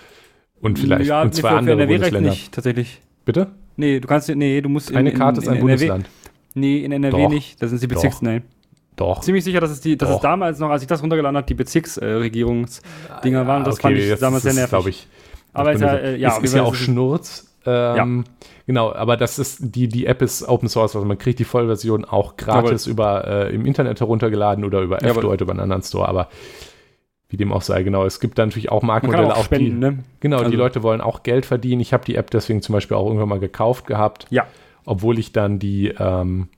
[0.62, 2.30] Und vielleicht ja, und zwei für, andere Bundesländer.
[2.30, 3.02] nicht, tatsächlich.
[3.26, 3.48] Bitte?
[3.76, 6.10] Nee, du kannst, nee, du musst Eine in, Karte ist ein NRW, Bundesland.
[6.54, 7.30] Nee, in NRW Doch.
[7.30, 7.62] nicht.
[7.62, 8.22] Das sind die Bezirks, Doch.
[8.22, 8.44] nein.
[8.96, 9.20] Doch.
[9.20, 11.56] Ziemlich sicher, dass es, die, dass es damals noch, als ich das runtergeladen habe, die
[11.56, 13.66] Bezirksregierungsdinger äh, waren.
[13.66, 14.70] Das okay, fand ich damals sehr nervig.
[14.70, 15.08] glaube ich.
[15.56, 17.52] Aber ist ja, äh, ja, ist, ist ja auch Schnurz.
[17.66, 18.46] Ähm, ja.
[18.68, 22.06] Genau, aber das ist, die, die App ist Open Source, also man kriegt die Vollversion
[22.06, 26.30] auch gratis über, äh, im Internet heruntergeladen oder über F-Droid, über einen anderen Store, aber
[27.30, 28.06] wie dem auch sei, genau.
[28.06, 30.04] Es gibt da natürlich auch Marktmodelle, auch, auch spenden, die, ne?
[30.20, 30.52] genau, also.
[30.52, 31.82] die Leute wollen auch Geld verdienen.
[31.82, 34.28] Ich habe die App deswegen zum Beispiel auch irgendwann mal gekauft gehabt.
[34.30, 34.46] Ja.
[34.86, 36.50] Obwohl ich dann die, ähm,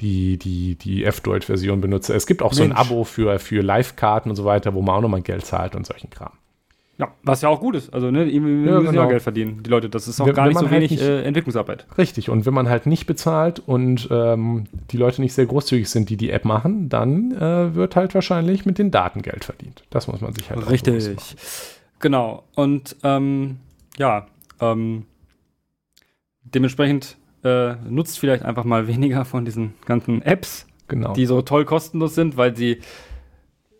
[0.00, 2.12] die, die, die F-Droid-Version benutze.
[2.14, 2.58] Es gibt auch Mensch.
[2.58, 5.76] so ein Abo für, für Live-Karten und so weiter, wo man auch nochmal Geld zahlt
[5.76, 6.32] und solchen Kram.
[6.96, 7.92] Ja, was ja auch gut ist.
[7.92, 9.08] Also, ne, wir müssen ja, genau.
[9.08, 9.88] Geld verdienen, die Leute.
[9.88, 11.86] Das ist auch wenn, gar nicht so halt wenig nicht, äh, Entwicklungsarbeit.
[11.98, 12.30] Richtig.
[12.30, 16.16] Und wenn man halt nicht bezahlt und ähm, die Leute nicht sehr großzügig sind, die
[16.16, 19.82] die App machen, dann äh, wird halt wahrscheinlich mit den Daten Geld verdient.
[19.90, 21.36] Das muss man sich halt Richtig.
[21.98, 22.44] Genau.
[22.54, 23.58] Und ähm,
[23.98, 24.26] ja,
[24.60, 25.06] ähm,
[26.42, 31.12] dementsprechend äh, nutzt vielleicht einfach mal weniger von diesen ganzen Apps, genau.
[31.12, 32.80] die so toll kostenlos sind, weil sie,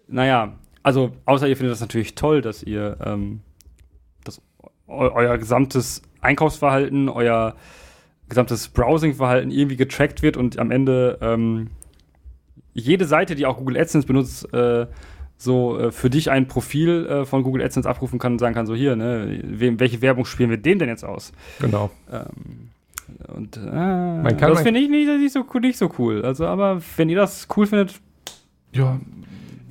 [0.09, 0.55] naja,
[0.85, 3.41] also, außer ihr findet das natürlich toll, dass ihr ähm,
[4.23, 4.41] das,
[4.87, 7.57] eu euer gesamtes Einkaufsverhalten, euer
[8.29, 11.71] gesamtes Browsing-Verhalten irgendwie getrackt wird und am Ende ähm,
[12.75, 14.87] jede Seite, die auch Google AdSense benutzt, äh,
[15.39, 18.67] so äh, für dich ein Profil äh, von Google AdSense abrufen kann und sagen kann,
[18.67, 21.33] so hier, ne, wem, welche Werbung spielen wir dem denn jetzt aus?
[21.61, 21.91] Genau.
[22.13, 22.71] Ähm,
[23.35, 26.23] und äh, das finde ich nicht, nicht, so, nicht so cool.
[26.27, 27.95] Also, aber wenn ihr das cool findet,
[28.73, 29.01] ja,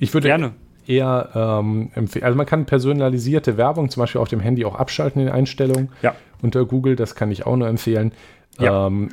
[0.00, 0.54] ich würde gerne
[0.86, 2.24] eher ähm, empfehlen.
[2.24, 5.90] Also man kann personalisierte Werbung zum Beispiel auf dem Handy auch abschalten in den Einstellungen
[6.02, 6.14] ja.
[6.42, 6.96] unter Google.
[6.96, 8.12] Das kann ich auch nur empfehlen.
[8.58, 8.86] Ja.
[8.86, 9.10] Ähm,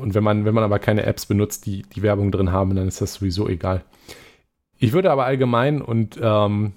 [0.00, 2.88] und wenn man, wenn man aber keine Apps benutzt, die die Werbung drin haben, dann
[2.88, 3.82] ist das sowieso egal.
[4.78, 6.72] Ich würde aber allgemein und ähm,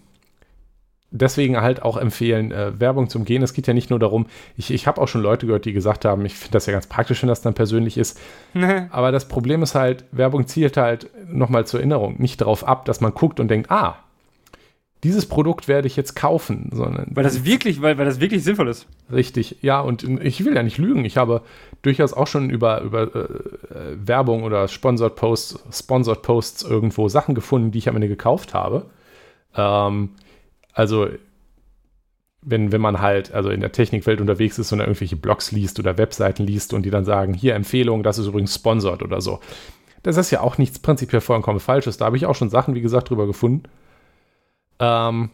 [1.12, 3.44] deswegen halt auch empfehlen, äh, Werbung zum Gehen.
[3.44, 4.26] Es geht ja nicht nur darum,
[4.58, 6.88] ich, ich habe auch schon Leute gehört, die gesagt haben, ich finde das ja ganz
[6.88, 8.20] praktisch, wenn das dann persönlich ist.
[8.90, 13.02] aber das Problem ist halt, Werbung zielt halt nochmal zur Erinnerung nicht darauf ab, dass
[13.02, 13.98] man guckt und denkt, ah,
[15.04, 17.08] dieses Produkt werde ich jetzt kaufen, sondern.
[17.12, 18.86] Weil das wirklich, weil, weil das wirklich sinnvoll ist.
[19.12, 21.06] Richtig, ja, und ich will ja nicht lügen.
[21.06, 21.42] Ich habe
[21.82, 23.28] durchaus auch schon über, über äh,
[23.96, 28.86] Werbung oder Sponsored Posts, Sponsored Posts irgendwo Sachen gefunden, die ich am Ende gekauft habe.
[29.56, 30.10] Ähm,
[30.74, 31.08] also,
[32.44, 35.80] wenn, wenn man halt also in der Technikwelt unterwegs ist und da irgendwelche Blogs liest
[35.80, 39.40] oder Webseiten liest und die dann sagen, hier Empfehlung, das ist übrigens sponsored oder so.
[40.04, 41.98] Das ist ja auch nichts prinzipiell vollkommen Falsches.
[41.98, 43.64] Da habe ich auch schon Sachen, wie gesagt, drüber gefunden.
[44.82, 45.30] Ähm,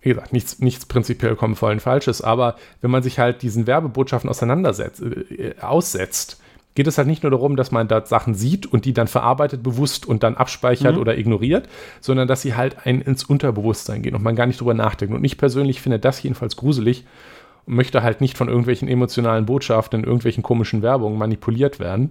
[0.00, 4.28] wie gesagt, nichts, nichts prinzipiell kommen vollen Falsches, aber wenn man sich halt diesen Werbebotschaften
[4.28, 6.40] auseinandersetzt, äh, aussetzt,
[6.74, 9.62] geht es halt nicht nur darum, dass man da Sachen sieht und die dann verarbeitet
[9.62, 11.00] bewusst und dann abspeichert mhm.
[11.00, 11.68] oder ignoriert,
[12.00, 15.14] sondern dass sie halt ein ins Unterbewusstsein gehen und man gar nicht drüber nachdenkt.
[15.14, 17.04] Und ich persönlich finde das jedenfalls gruselig
[17.64, 22.10] und möchte halt nicht von irgendwelchen emotionalen Botschaften in irgendwelchen komischen Werbungen manipuliert werden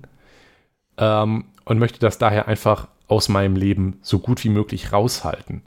[0.98, 5.62] ähm, und möchte das daher einfach aus meinem Leben so gut wie möglich raushalten.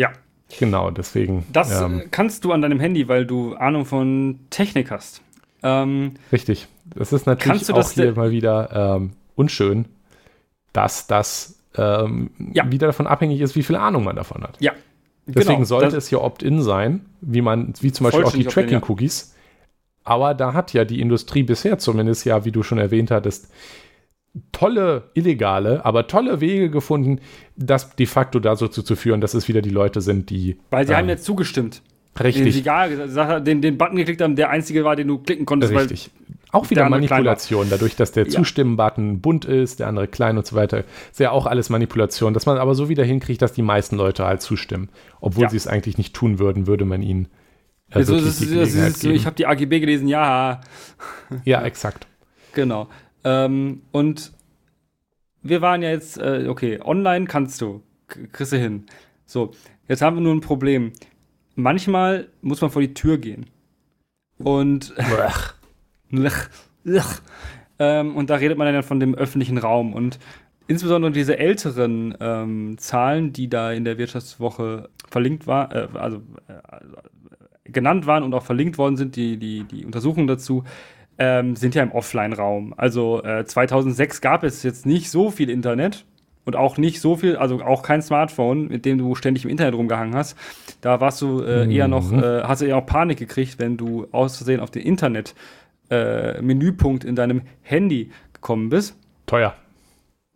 [0.00, 0.12] Ja.
[0.58, 1.44] Genau, deswegen.
[1.52, 5.20] Das ähm, kannst du an deinem Handy, weil du Ahnung von Technik hast.
[5.62, 6.68] Ähm, richtig.
[6.86, 9.84] Das ist natürlich auch hier mal wieder ähm, unschön,
[10.72, 12.70] dass das ähm, ja.
[12.72, 14.56] wieder davon abhängig ist, wie viel Ahnung man davon hat.
[14.58, 14.72] Ja.
[15.26, 19.34] Deswegen genau, sollte es hier Opt-in sein, wie man, wie zum Beispiel auch die Tracking-Cookies.
[19.34, 19.40] Ja.
[20.02, 23.52] Aber da hat ja die Industrie bisher zumindest ja, wie du schon erwähnt hattest,
[24.52, 27.20] tolle, illegale, aber tolle Wege gefunden,
[27.56, 30.58] das de facto dazu zu führen, dass es wieder die Leute sind, die.
[30.70, 31.82] Weil sie ähm, haben jetzt zugestimmt.
[32.18, 32.58] Richtig.
[32.58, 35.72] Egal, den, den Button geklickt haben, der einzige war, den du klicken konntest.
[35.72, 36.10] Richtig.
[36.50, 38.30] auch wieder Manipulation, dadurch, dass der ja.
[38.30, 40.84] Zustimmen-Button bunt ist, der andere klein und so weiter.
[41.10, 44.26] Ist ja auch alles Manipulation, dass man aber so wieder hinkriegt, dass die meisten Leute
[44.26, 44.90] halt zustimmen.
[45.20, 45.50] Obwohl ja.
[45.50, 47.28] sie es eigentlich nicht tun würden, würde man ihnen.
[47.90, 48.42] Äh, also, ist,
[49.04, 50.60] ich habe die AGB gelesen, ja.
[51.44, 52.06] Ja, exakt.
[52.54, 52.88] Genau.
[53.24, 54.32] Ähm, und
[55.42, 58.86] wir waren ja jetzt, äh, okay, online kannst du, kriegst du hin.
[59.26, 59.52] So,
[59.88, 60.92] jetzt haben wir nur ein Problem.
[61.54, 63.46] Manchmal muss man vor die Tür gehen.
[64.38, 64.94] Und.
[67.78, 69.92] ähm, und da redet man dann von dem öffentlichen Raum.
[69.92, 70.18] Und
[70.66, 77.70] insbesondere diese älteren ähm, Zahlen, die da in der Wirtschaftswoche verlinkt waren, äh, also äh,
[77.70, 80.64] genannt waren und auch verlinkt worden sind, die, die, die Untersuchungen dazu,
[81.20, 82.74] ähm, sind ja im Offline-Raum.
[82.76, 86.04] Also äh, 2006 gab es jetzt nicht so viel Internet
[86.44, 89.74] und auch nicht so viel, also auch kein Smartphone, mit dem du ständig im Internet
[89.74, 90.36] rumgehangen hast.
[90.80, 91.70] Da warst du äh, mhm.
[91.70, 94.82] eher noch, äh, hast du eher auch Panik gekriegt, wenn du aus Versehen auf den
[94.82, 98.96] Internet-Menüpunkt äh, in deinem Handy gekommen bist.
[99.26, 99.54] Teuer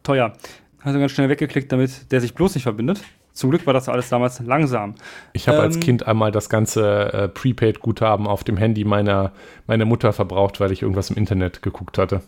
[0.04, 0.34] teuer.
[0.80, 3.02] Hast du ganz schnell weggeklickt, damit der sich bloß nicht verbindet.
[3.34, 4.94] Zum Glück war das alles damals langsam.
[5.32, 9.32] Ich habe ähm, als Kind einmal das ganze äh, Prepaid-Guthaben auf dem Handy meiner,
[9.66, 12.22] meiner Mutter verbraucht, weil ich irgendwas im Internet geguckt hatte.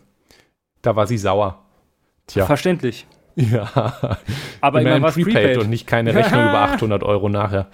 [0.83, 1.63] Da war sie sauer.
[2.27, 2.45] Tja.
[2.45, 3.07] Verständlich.
[3.39, 4.17] Ja.
[4.63, 7.67] Aber immerhin was Prepaid, Prepaid und nicht keine Rechnung über 800 Euro nachher.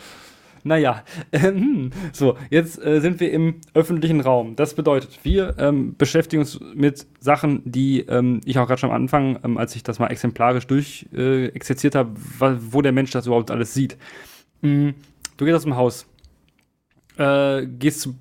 [0.65, 4.57] Naja, ähm, so, jetzt äh, sind wir im öffentlichen Raum.
[4.57, 8.97] Das bedeutet, wir ähm, beschäftigen uns mit Sachen, die ähm, ich auch gerade schon am
[8.97, 12.13] Anfang, ähm, als ich das mal exemplarisch durchexerziert äh, habe,
[12.73, 13.97] wo der Mensch das überhaupt alles sieht.
[14.61, 14.95] Mhm.
[15.37, 16.07] Du gehst aus dem Haus,
[17.19, 18.15] äh, gehst zu,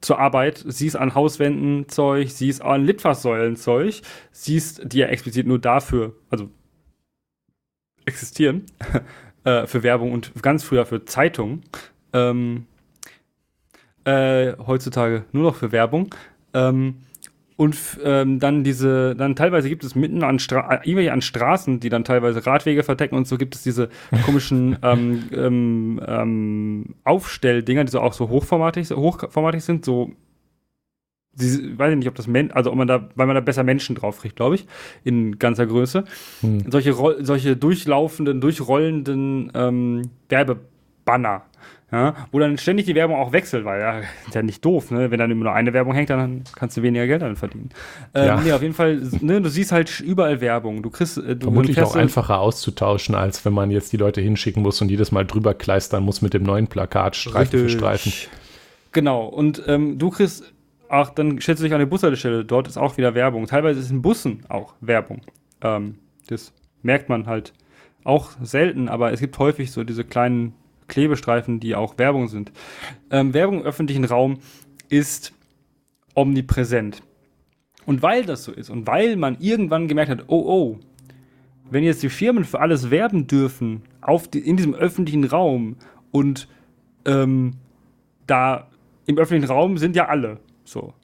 [0.00, 5.58] zur Arbeit, siehst an Hauswänden Zeug, siehst an Litfaßsäulen Zeug, siehst die ja explizit nur
[5.58, 6.48] dafür, also
[8.04, 8.64] existieren.
[9.44, 11.62] äh, für Werbung und ganz früher für Zeitungen.
[12.12, 12.66] Ähm,
[14.04, 16.14] äh, heutzutage nur noch für Werbung.
[16.54, 16.96] Ähm,
[17.56, 21.90] und ähm, dann diese, dann teilweise gibt es mitten an, Stra äh, an Straßen, die
[21.90, 23.90] dann teilweise Radwege verdecken und so gibt es diese
[24.24, 30.12] komischen ähm, ähm, ähm, Aufstelldinger, die so auch so hochformatig, hochformatig sind, so
[31.40, 33.64] Sie, weiß ich nicht, ob das Men also ob man da, weil man da besser
[33.64, 34.66] Menschen drauf kriegt, glaube ich,
[35.04, 36.04] in ganzer Größe.
[36.40, 36.70] Hm.
[36.70, 41.42] Solche, solche durchlaufenden, durchrollenden ähm, Werbebanner,
[41.92, 45.10] ja, wo dann ständig die Werbung auch wechselt, weil ja, ist ja nicht doof, ne?
[45.10, 47.70] Wenn dann immer nur eine Werbung hängt, dann kannst du weniger Geld dann verdienen.
[48.14, 48.40] Ähm, ja.
[48.40, 50.84] Nee, auf jeden Fall, ne, du siehst halt überall Werbung.
[50.84, 51.18] Du kriegst.
[51.18, 54.88] Äh, du Vermutlich auch einfacher auszutauschen, als wenn man jetzt die Leute hinschicken muss und
[54.88, 57.60] jedes Mal drüber kleistern muss mit dem neuen Plakat, Streifen Richtig.
[57.60, 58.12] für Streifen.
[58.92, 60.52] Genau, und ähm, du kriegst
[60.92, 62.44] Ach, dann du dich an die Bushaltestelle.
[62.44, 63.46] Dort ist auch wieder Werbung.
[63.46, 65.20] Teilweise ist in Bussen auch Werbung.
[65.62, 67.52] Ähm, das merkt man halt
[68.02, 70.52] auch selten, aber es gibt häufig so diese kleinen
[70.88, 72.50] Klebestreifen, die auch Werbung sind.
[73.12, 74.40] Ähm, Werbung im öffentlichen Raum
[74.88, 75.32] ist
[76.16, 77.04] omnipräsent.
[77.86, 80.80] Und weil das so ist und weil man irgendwann gemerkt hat, oh oh,
[81.70, 85.76] wenn jetzt die Firmen für alles werben dürfen auf die, in diesem öffentlichen Raum
[86.10, 86.48] und
[87.04, 87.52] ähm,
[88.26, 88.66] da
[89.06, 90.40] im öffentlichen Raum sind ja alle.
[90.70, 90.94] So.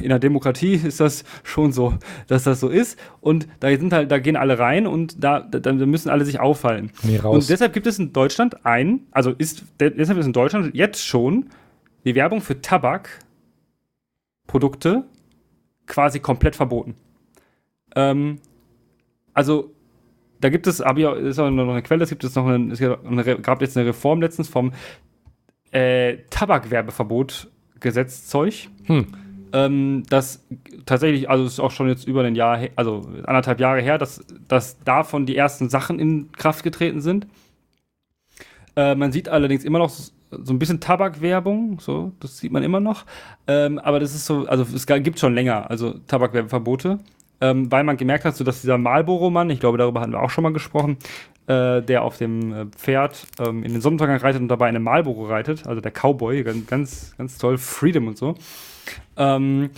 [0.00, 1.94] In der Demokratie ist das schon so,
[2.26, 2.98] dass das so ist.
[3.20, 6.90] Und da sind halt, da gehen alle rein und da, da müssen alle sich auffallen.
[7.02, 11.06] Nee, und deshalb gibt es in Deutschland ein, also ist deshalb ist in Deutschland jetzt
[11.06, 11.48] schon
[12.04, 15.04] die Werbung für Tabakprodukte
[15.86, 16.96] quasi komplett verboten.
[17.94, 18.40] Ähm,
[19.32, 19.70] also
[20.40, 22.80] da gibt es, aber ist auch noch eine Quelle, es gibt es noch eine, es
[23.42, 24.72] gab jetzt eine Reform letztens vom
[25.70, 27.48] äh, Tabakwerbeverbot
[27.84, 28.68] Gesetzzeug.
[28.84, 29.06] Hm.
[29.52, 30.44] Ähm, das
[30.84, 34.80] tatsächlich, also ist auch schon jetzt über ein Jahr, also anderthalb Jahre her, dass, dass
[34.80, 37.28] davon die ersten Sachen in Kraft getreten sind.
[38.74, 42.80] Äh, man sieht allerdings immer noch so ein bisschen Tabakwerbung, so, das sieht man immer
[42.80, 43.04] noch.
[43.46, 46.98] Ähm, aber das ist so, also es gibt schon länger, also Tabakwerbeverbote,
[47.40, 50.30] ähm, weil man gemerkt hat, so dass dieser Marlboro-Mann, ich glaube, darüber hatten wir auch
[50.30, 50.96] schon mal gesprochen,
[51.46, 55.26] äh, der auf dem äh, Pferd ähm, in den Sonnenuntergang reitet und dabei eine Marlboro
[55.26, 58.34] reitet, also der Cowboy, ganz, ganz, ganz toll, Freedom und so.
[59.16, 59.70] Ähm,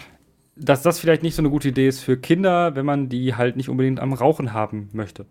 [0.56, 3.56] dass das vielleicht nicht so eine gute Idee ist für Kinder, wenn man die halt
[3.56, 5.26] nicht unbedingt am Rauchen haben möchte.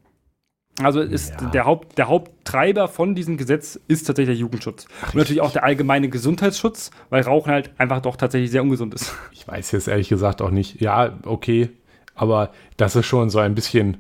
[0.82, 1.50] Also ist ja.
[1.52, 4.88] der, Haupt, der Haupttreiber von diesem Gesetz ist tatsächlich der Jugendschutz.
[4.88, 5.14] Richtig.
[5.14, 9.16] Und natürlich auch der allgemeine Gesundheitsschutz, weil Rauchen halt einfach doch tatsächlich sehr ungesund ist.
[9.32, 10.82] Ich weiß jetzt ehrlich gesagt auch nicht.
[10.82, 11.70] Ja, okay,
[12.14, 13.98] aber das ist schon so ein bisschen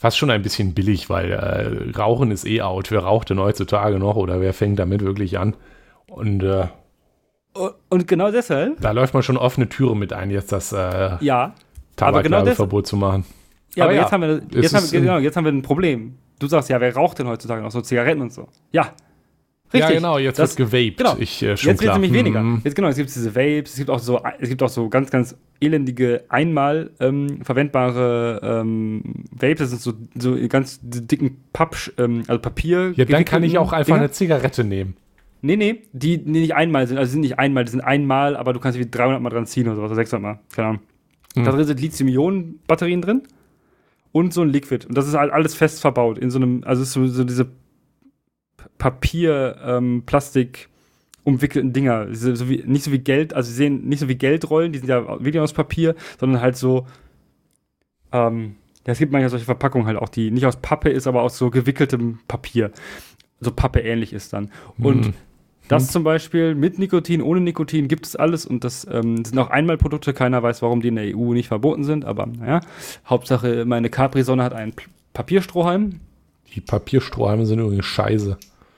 [0.00, 2.90] fast schon ein bisschen billig, weil äh, Rauchen ist eh out.
[2.90, 5.56] Wer raucht denn heutzutage noch oder wer fängt damit wirklich an?
[6.06, 6.68] Und, äh,
[7.90, 8.80] und genau deshalb.
[8.80, 11.54] Da läuft man schon offene Türen mit ein, jetzt das äh, ja,
[11.96, 13.26] Tabakwerbeverbot genau zu machen.
[13.74, 16.16] Ja, aber, aber jetzt, haben wir, jetzt, haben wir, genau, jetzt haben wir ein Problem.
[16.38, 18.48] Du sagst ja, wer raucht denn heutzutage noch so Zigaretten und so?
[18.72, 18.94] Ja,
[19.72, 19.88] Richtig.
[19.88, 20.98] Ja, genau, jetzt das, wird gewaped.
[20.98, 21.16] Genau.
[21.20, 22.42] Ich, äh, jetzt wird es nämlich weniger.
[22.42, 22.60] Mhm.
[22.64, 25.10] Jetzt genau, es gibt diese Vapes, es gibt auch so, es gibt auch so ganz,
[25.10, 32.24] ganz elendige einmal ähm, verwendbare ähm, Vapes, das sind so, so ganz dicken Papp, ähm,
[32.26, 32.92] also Papier.
[32.96, 33.98] Ja, dann kann ich auch einfach Dinger.
[33.98, 34.96] eine Zigarette nehmen.
[35.42, 38.52] Nee, nee, die, die nicht einmal sind, also sind nicht einmal, die sind einmal, aber
[38.52, 40.82] du kannst wie 300 Mal dran ziehen oder sowas, oder 600 Mal, keine Ahnung.
[41.36, 41.44] Mhm.
[41.44, 43.22] Da drin sind Lithium-Ionen-Batterien drin
[44.10, 44.86] und so ein Liquid.
[44.86, 47.48] Und das ist halt alles fest verbaut in so einem, also ist so diese
[48.78, 50.68] Papier, ähm, Plastik
[51.24, 52.08] umwickelten Dinger.
[52.14, 54.88] So wie, nicht so wie Geld, also sie sehen nicht so wie Geldrollen, die sind
[54.88, 56.86] ja wirklich aus Papier, sondern halt so
[58.12, 58.56] Ähm,
[58.86, 61.36] ja, es gibt manchmal solche Verpackungen halt auch, die nicht aus Pappe ist, aber aus
[61.38, 62.70] so gewickeltem Papier.
[63.40, 64.50] So Pappe ähnlich ist dann.
[64.80, 65.14] Und Hm.
[65.68, 69.50] das zum Beispiel mit Nikotin, ohne Nikotin gibt es alles und das ähm, sind auch
[69.50, 70.12] Einmalprodukte.
[70.14, 72.60] Keiner weiß, warum die in der EU nicht verboten sind, aber naja.
[73.06, 74.72] Hauptsache, meine Capri-Sonne hat einen
[75.12, 76.00] Papierstrohhalm.
[76.54, 78.36] Die Papierstrohhalme sind übrigens scheiße.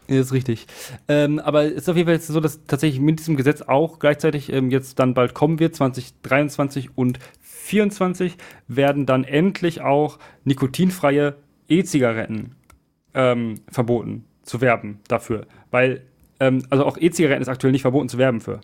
[0.08, 0.66] Ja, ist richtig.
[1.08, 3.98] Ähm, aber es ist auf jeden Fall jetzt so, dass tatsächlich mit diesem Gesetz auch
[3.98, 7.18] gleichzeitig ähm, jetzt dann bald kommen wird, 2023 und
[7.72, 8.36] 2024
[8.68, 11.36] werden dann endlich auch nikotinfreie
[11.68, 12.54] E-Zigaretten
[13.14, 15.46] ähm, verboten zu werben dafür.
[15.70, 16.02] Weil,
[16.40, 18.60] ähm, also auch E-Zigaretten ist aktuell nicht verboten zu werben für.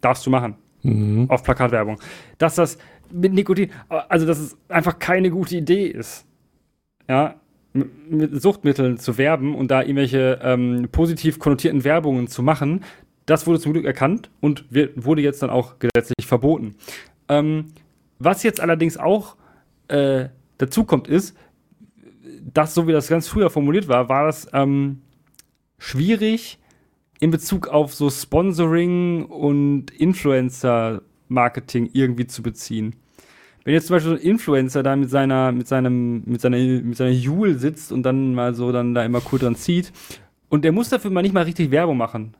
[0.00, 0.56] Darfst du machen.
[0.82, 1.28] Mhm.
[1.28, 2.00] Auf Plakatwerbung.
[2.38, 2.78] Dass das
[3.10, 6.24] mit Nikotin, also dass es einfach keine gute Idee ist.
[7.08, 7.36] Ja,
[7.72, 12.84] mit Suchtmitteln zu werben und da irgendwelche ähm, positiv konnotierten Werbungen zu machen,
[13.26, 16.76] das wurde zum Glück erkannt und wird, wurde jetzt dann auch gesetzlich verboten.
[17.28, 17.66] Ähm,
[18.18, 19.36] was jetzt allerdings auch
[19.88, 21.36] äh, dazu kommt, ist,
[22.52, 25.02] dass so wie das ganz früher formuliert war, war das ähm,
[25.78, 26.58] schwierig
[27.20, 32.96] in Bezug auf so Sponsoring und Influencer-Marketing irgendwie zu beziehen.
[33.68, 36.96] Wenn jetzt zum Beispiel so ein Influencer da mit seiner, mit seinem, mit seiner, mit
[36.96, 39.92] seiner Jule sitzt und dann mal so dann da immer cool dran zieht
[40.48, 42.34] und der muss dafür mal nicht mal richtig Werbung machen.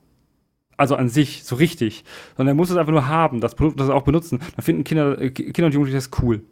[0.79, 2.05] Also an sich, so richtig.
[2.39, 4.39] Sondern er muss es einfach nur haben, das Produkt, das auch benutzen.
[4.57, 6.45] Dann finden Kinder, äh, Kinder und Jugendliche das cool.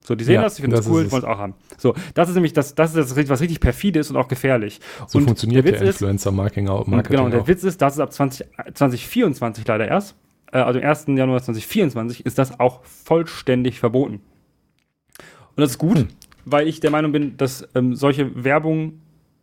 [0.00, 1.54] So, die sehen Ja, das, die finden das das cool, die wollen es auch haben.
[1.78, 4.80] So, das ist nämlich das, das ist das, was richtig perfide ist und auch gefährlich.
[5.06, 6.88] So und funktioniert der der, Influencer-Marketing auch.
[6.88, 7.46] Marketing genau, und der auch.
[7.46, 10.16] Witz ist, das ist ab 20, äh, 2024 leider erst,
[10.52, 11.06] äh, also am 1.
[11.08, 14.20] Januar 2024 ist das auch vollständig verboten.
[15.16, 16.08] Und das ist gut, Hm.
[16.44, 19.00] weil ich der Meinung bin, dass ähm, solche Werbung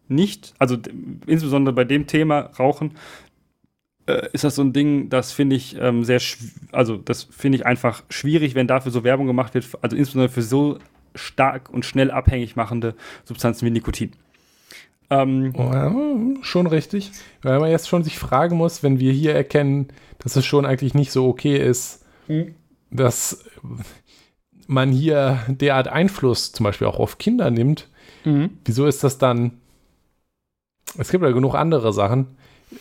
[0.08, 0.78] nicht, also
[1.26, 2.92] insbesondere bei dem Thema Rauchen,
[4.08, 6.22] äh, ist das so ein Ding, das finde ich ähm, sehr,
[6.72, 10.42] also das finde ich einfach schwierig, wenn dafür so Werbung gemacht wird, also insbesondere für
[10.42, 10.80] so
[11.14, 12.96] stark und schnell abhängig machende
[13.26, 14.12] Substanzen wie Nikotin.
[15.10, 15.94] Ähm, Oh, ja,
[16.42, 17.12] schon richtig.
[17.42, 19.88] Weil man jetzt schon sich fragen muss, wenn wir hier erkennen,
[20.20, 22.56] dass es schon eigentlich nicht so okay ist, Mhm.
[22.92, 23.46] dass
[24.68, 27.88] man hier derart Einfluss zum Beispiel auch auf Kinder nimmt.
[28.66, 29.54] Wieso ist das dann?
[30.98, 32.28] Es gibt ja genug andere Sachen.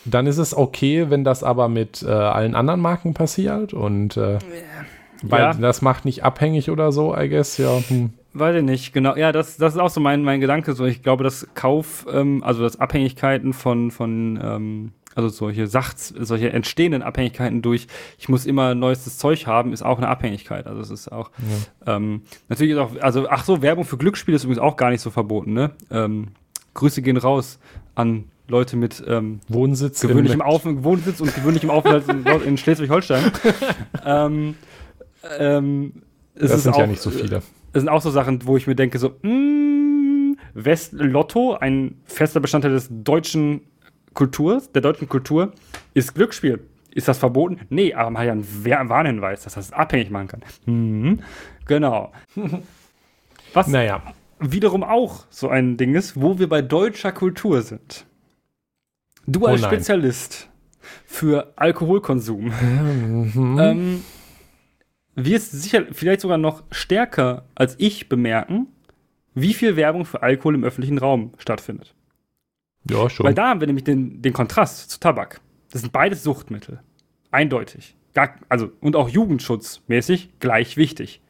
[0.03, 4.39] Dann ist es okay, wenn das aber mit äh, allen anderen Marken passiert und äh,
[5.23, 5.53] weil Ja.
[5.53, 7.79] das macht nicht abhängig oder so, I guess, ja.
[7.87, 8.11] Hm.
[8.33, 9.15] Weiß ich nicht, genau.
[9.15, 10.73] Ja, das, das ist auch so mein, mein Gedanke.
[10.73, 16.09] So, ich glaube, dass Kauf, ähm, also dass Abhängigkeiten von, von ähm, also solche Sachts,
[16.09, 17.87] solche entstehenden Abhängigkeiten durch,
[18.19, 20.67] ich muss immer neuestes Zeug haben, ist auch eine Abhängigkeit.
[20.67, 21.31] Also es ist auch,
[21.87, 25.01] ähm, natürlich ist auch, also ach so, Werbung für Glücksspiele ist übrigens auch gar nicht
[25.01, 25.71] so verboten, ne?
[25.89, 26.27] Ähm,
[26.75, 27.57] Grüße gehen raus
[27.95, 33.31] an Leute mit ähm, Wohnsitz gewöhnlichem Auf Wohnsitz und gewöhnlichem Aufenthalt in, in Schleswig-Holstein.
[34.05, 34.55] ähm,
[35.39, 35.93] ähm,
[36.35, 37.41] es Das sind auch, ja nicht so viele.
[37.77, 42.39] Das sind auch so Sachen, wo ich mir denke, so, mm, West Lotto, ein fester
[42.39, 43.61] Bestandteil des deutschen
[44.15, 45.53] Kulturs, der deutschen Kultur,
[45.93, 46.59] ist Glücksspiel.
[46.89, 47.59] Ist das verboten?
[47.69, 48.25] Nee, aber man hat
[48.65, 50.41] ja einen Warnhinweis, dass das abhängig machen kann.
[50.65, 51.19] Mhm.
[51.67, 52.11] Genau.
[53.53, 54.01] Was Naja,
[54.39, 58.07] wiederum auch so ein Ding ist, wo wir bei deutscher Kultur sind.
[59.27, 59.69] Du Oh als nein.
[59.69, 60.49] Spezialist
[61.05, 63.59] für Alkoholkonsum Mhm.
[63.61, 64.03] ähm,
[65.17, 68.67] wirst sicher vielleicht sogar noch stärker als ich bemerken,
[69.33, 71.93] wie viel Werbung für Alkohol im öffentlichen Raum stattfindet.
[72.89, 73.25] ja, schon.
[73.25, 75.41] Weil da haben wir nämlich den, den Kontrast zu Tabak.
[75.71, 76.81] Das sind beides Suchtmittel.
[77.31, 77.95] Eindeutig.
[78.13, 81.21] Gar, also, und auch jugendschutzmäßig gleich wichtig.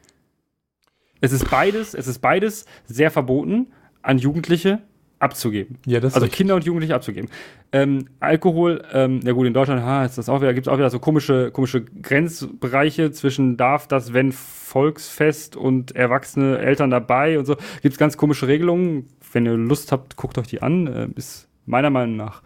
[1.22, 3.68] Es ist beides, es ist beides sehr verboten,
[4.02, 4.82] an Jugendliche
[5.20, 5.78] abzugeben.
[5.86, 6.38] ja, das Also richtig.
[6.38, 7.30] Kinder und Jugendliche abzugeben.
[7.72, 10.78] Ähm, Alkohol, ähm, ja gut, in Deutschland ha, ist das auch wieder, gibt es auch
[10.78, 17.45] wieder so komische, komische Grenzbereiche zwischen darf das, wenn Volksfest und erwachsene Eltern dabei und
[17.45, 17.55] so.
[17.82, 19.07] Gibt es ganz komische Regelungen.
[19.32, 20.88] Wenn ihr Lust habt, guckt euch die an.
[20.88, 22.41] Äh, ist meiner Meinung nach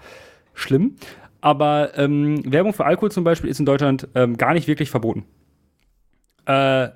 [0.54, 0.96] schlimm.
[1.42, 5.26] Aber ähm, Werbung für Alkohol zum Beispiel ist in Deutschland ähm, gar nicht wirklich verboten.
[6.46, 6.90] Äh,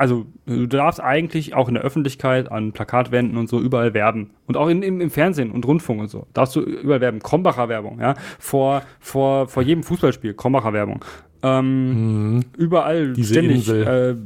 [0.00, 4.30] also du darfst eigentlich auch in der Öffentlichkeit an Plakatwänden und so überall werben.
[4.46, 6.26] Und auch in, im, im Fernsehen und Rundfunk und so.
[6.32, 7.20] Darfst du überall werben.
[7.20, 8.14] Krombacher Werbung, ja.
[8.38, 11.04] Vor, vor, vor jedem Fußballspiel, Krombacher Werbung.
[11.42, 12.44] Ähm, Mhm.
[12.56, 13.68] überall Diese ständig.
[13.68, 14.16] Äh,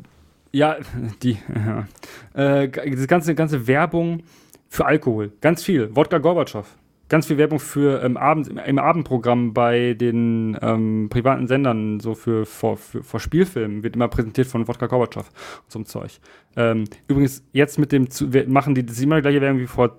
[0.53, 0.77] ja,
[1.23, 1.87] die, ja.
[2.35, 4.23] Äh, ganze, ganze Werbung
[4.69, 5.33] für Alkohol.
[5.41, 5.95] Ganz viel.
[5.97, 6.67] Wodka Gorbatschow.
[7.09, 12.45] Ganz viel Werbung für ähm, Abend, im, Abendprogramm bei den ähm, privaten Sendern, so für
[12.47, 16.19] vor, für, vor Spielfilmen, wird immer präsentiert von Wodka Gorbatschow und so Zeug.
[16.57, 19.99] Ähm, übrigens, jetzt mit dem, zu, machen die das immer gleiche Werbung wie vor,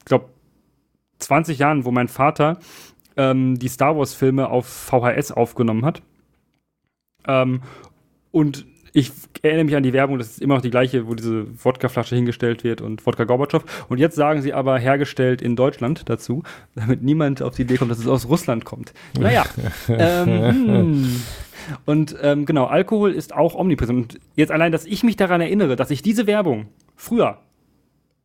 [0.00, 0.30] ich glaube,
[1.18, 2.58] 20 Jahren, wo mein Vater
[3.16, 6.02] ähm, die Star Wars-Filme auf VHS aufgenommen hat.
[7.26, 7.62] Ähm,
[8.32, 11.46] und ich erinnere mich an die Werbung, das ist immer noch die gleiche, wo diese
[11.64, 13.64] Wodkaflasche hingestellt wird und Wodka Gorbatschow.
[13.88, 16.42] Und jetzt sagen sie aber hergestellt in Deutschland dazu,
[16.74, 18.92] damit niemand auf die Idee kommt, dass es aus Russland kommt.
[19.18, 19.44] Naja.
[19.88, 21.22] ähm, hm.
[21.86, 23.98] Und ähm, genau, Alkohol ist auch omnipräsent.
[23.98, 27.38] Und jetzt allein, dass ich mich daran erinnere, dass ich diese Werbung früher,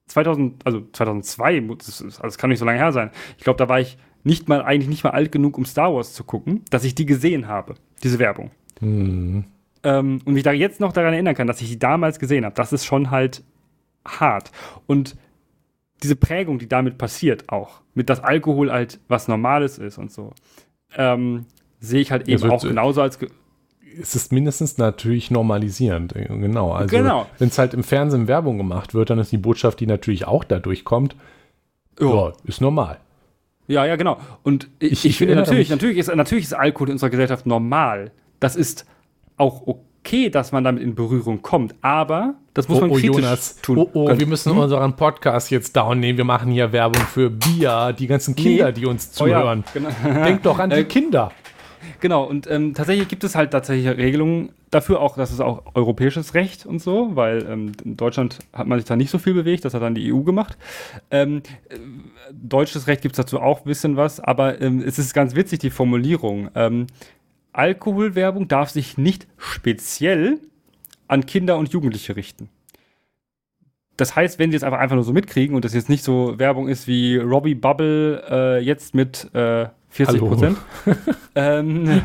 [0.07, 3.11] 2000, also 2002, das, ist, das kann nicht so lange her sein.
[3.37, 6.13] Ich glaube, da war ich nicht mal, eigentlich nicht mal alt genug, um Star Wars
[6.13, 8.51] zu gucken, dass ich die gesehen habe, diese Werbung.
[8.81, 9.45] Mhm
[9.83, 12.55] ähm, und mich da jetzt noch daran erinnern kann, dass ich die damals gesehen habe,
[12.55, 13.43] das ist schon halt
[14.05, 14.51] hart.
[14.85, 15.15] Und
[16.03, 20.31] diese Prägung, die damit passiert, auch mit dass Alkohol halt was Normales ist und so,
[20.95, 21.45] ähm,
[21.79, 23.19] sehe ich halt eben also, auch genauso als.
[23.99, 26.71] Es ist mindestens natürlich normalisierend, äh, genau.
[26.71, 27.25] Also, genau.
[27.39, 30.43] wenn es halt im Fernsehen Werbung gemacht wird, dann ist die Botschaft, die natürlich auch
[30.43, 31.15] dadurch kommt,
[31.99, 32.99] ja, ist normal.
[33.67, 34.17] Ja, ja, genau.
[34.43, 38.11] Und ich, ich, ich finde natürlich, natürlich ist, natürlich ist Alkohol in unserer Gesellschaft normal.
[38.39, 38.85] Das ist
[39.37, 43.15] auch okay, dass man damit in Berührung kommt, aber das muss oh, man oh, kritisch
[43.23, 43.61] Jonas.
[43.61, 43.77] tun.
[43.77, 44.59] Oh, oh, wir müssen hm?
[44.59, 46.17] unseren Podcast jetzt down nehmen.
[46.17, 48.71] Wir machen hier Werbung für Bier, die ganzen Kinder, nee.
[48.73, 49.63] die uns zuhören.
[49.75, 50.23] Oh ja, genau.
[50.23, 51.31] Denk doch an die äh, Kinder.
[51.99, 56.33] Genau, und ähm, tatsächlich gibt es halt tatsächlich Regelungen dafür, auch das ist auch europäisches
[56.33, 59.65] Recht und so, weil ähm, in Deutschland hat man sich da nicht so viel bewegt,
[59.65, 60.57] das hat dann die EU gemacht.
[61.11, 61.77] Ähm, äh,
[62.31, 65.59] deutsches Recht gibt es dazu auch ein bisschen was, aber ähm, es ist ganz witzig,
[65.59, 66.49] die Formulierung.
[67.57, 70.39] Alkoholwerbung darf sich nicht speziell
[71.07, 72.49] an Kinder und Jugendliche richten.
[73.97, 76.37] Das heißt, wenn sie es einfach, einfach nur so mitkriegen und das jetzt nicht so
[76.37, 80.57] Werbung ist wie Robbie Bubble äh, jetzt mit äh, 40 Prozent,
[81.35, 82.01] ähm,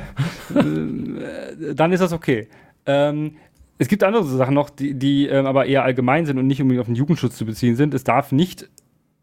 [0.55, 2.48] äh, dann ist das okay.
[2.86, 3.36] Ähm,
[3.76, 6.80] es gibt andere Sachen noch, die, die ähm, aber eher allgemein sind und nicht unbedingt
[6.80, 7.92] auf den Jugendschutz zu beziehen sind.
[7.92, 8.70] Es darf nicht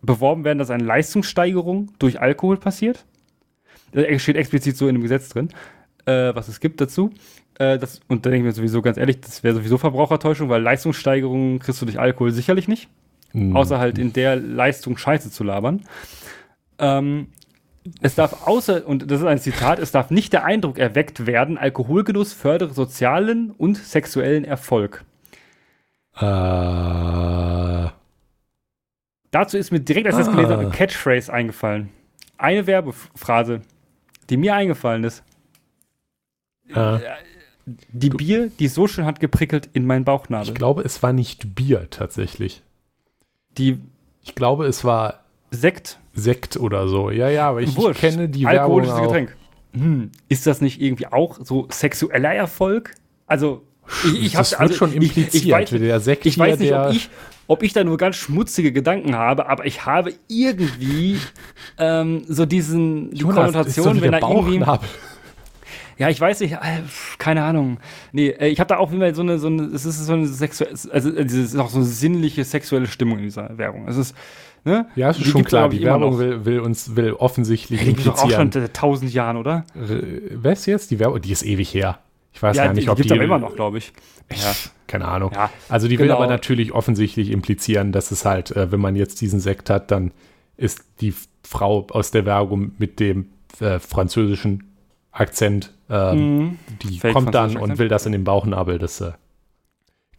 [0.03, 3.05] beworben werden, dass eine Leistungssteigerung durch Alkohol passiert.
[3.93, 5.49] Das steht explizit so in dem Gesetz drin
[6.10, 7.12] äh, was es gibt dazu.
[7.60, 10.62] Äh, das, und da denke ich mir sowieso ganz ehrlich, das wäre sowieso Verbrauchertäuschung, weil
[10.62, 12.89] Leistungssteigerungen kriegst du durch Alkohol sicherlich nicht.
[13.34, 13.55] Mhm.
[13.55, 15.84] Außer halt in der Leistung Scheiße zu labern.
[16.80, 17.28] Ähm,
[18.01, 21.57] es darf außer, und das ist ein Zitat, es darf nicht der Eindruck erweckt werden,
[21.57, 25.05] Alkoholgenuss fördere sozialen und sexuellen Erfolg.
[26.16, 27.89] Äh.
[29.32, 30.72] Dazu ist mir direkt, als das gelesen eine ah.
[30.72, 31.89] Catchphrase eingefallen.
[32.38, 33.62] Eine Werbephrase,
[34.30, 35.24] die mir eingefallen ist.
[36.74, 36.99] Äh,
[37.91, 40.47] die Bier, die so schön hat geprickelt in meinen Bauchnabel.
[40.47, 42.63] Ich glaube, es war nicht Bier tatsächlich.
[43.57, 43.80] Die,
[44.24, 45.99] ich glaube, es war Sekt.
[46.13, 47.09] Sekt oder so.
[47.11, 49.36] Ja, ja, aber ich, ich kenne die Alkoholisches Werbung Getränk.
[49.74, 52.95] Hm, ist das nicht irgendwie auch so sexueller Erfolg?
[53.28, 53.63] Also,
[54.03, 55.34] ich, ich das also, schon impliziert.
[55.34, 57.09] Ich, ich weiß, der Sekt ich weiß nicht, ob ich,
[57.47, 61.17] ob ich da nur ganz schmutzige Gedanken habe, aber ich habe irgendwie
[61.78, 64.63] ähm, so diesen die Jonas, Konnotation, wenn er irgendwie
[66.00, 66.82] ja, ich weiß nicht, äh,
[67.18, 67.78] keine Ahnung.
[68.14, 70.28] Nee, äh, ich habe da auch immer so eine, so eine, es ist so eine
[70.28, 73.86] sexuelle, also es ist auch so eine sinnliche sexuelle Stimmung in dieser Werbung.
[73.86, 74.16] Es ist,
[74.64, 74.88] ne?
[74.95, 78.30] Ja, es ist schon klar, die Werbung will, will, uns, will offensichtlich die implizieren.
[78.30, 79.66] Die auch schon tausend Jahren, oder?
[80.36, 80.89] Was jetzt?
[80.89, 82.00] Die Werbung, die ist ewig her.
[82.32, 83.02] Ich weiß ja, gar nicht, die, ob die.
[83.02, 83.91] Gibt aber immer noch, glaube ich.
[84.32, 84.56] Ja.
[84.88, 85.32] Keine Ahnung.
[85.34, 86.06] Ja, also die genau.
[86.06, 89.91] will aber natürlich offensichtlich implizieren, dass es halt, äh, wenn man jetzt diesen Sekt hat,
[89.91, 90.12] dann
[90.56, 94.64] ist die Frau aus der Werbung mit dem äh, französischen
[95.12, 96.59] Akzent ähm, mhm.
[96.83, 98.79] Die Fake kommt dann und will das in den Bauchnabel.
[98.79, 99.11] Das äh,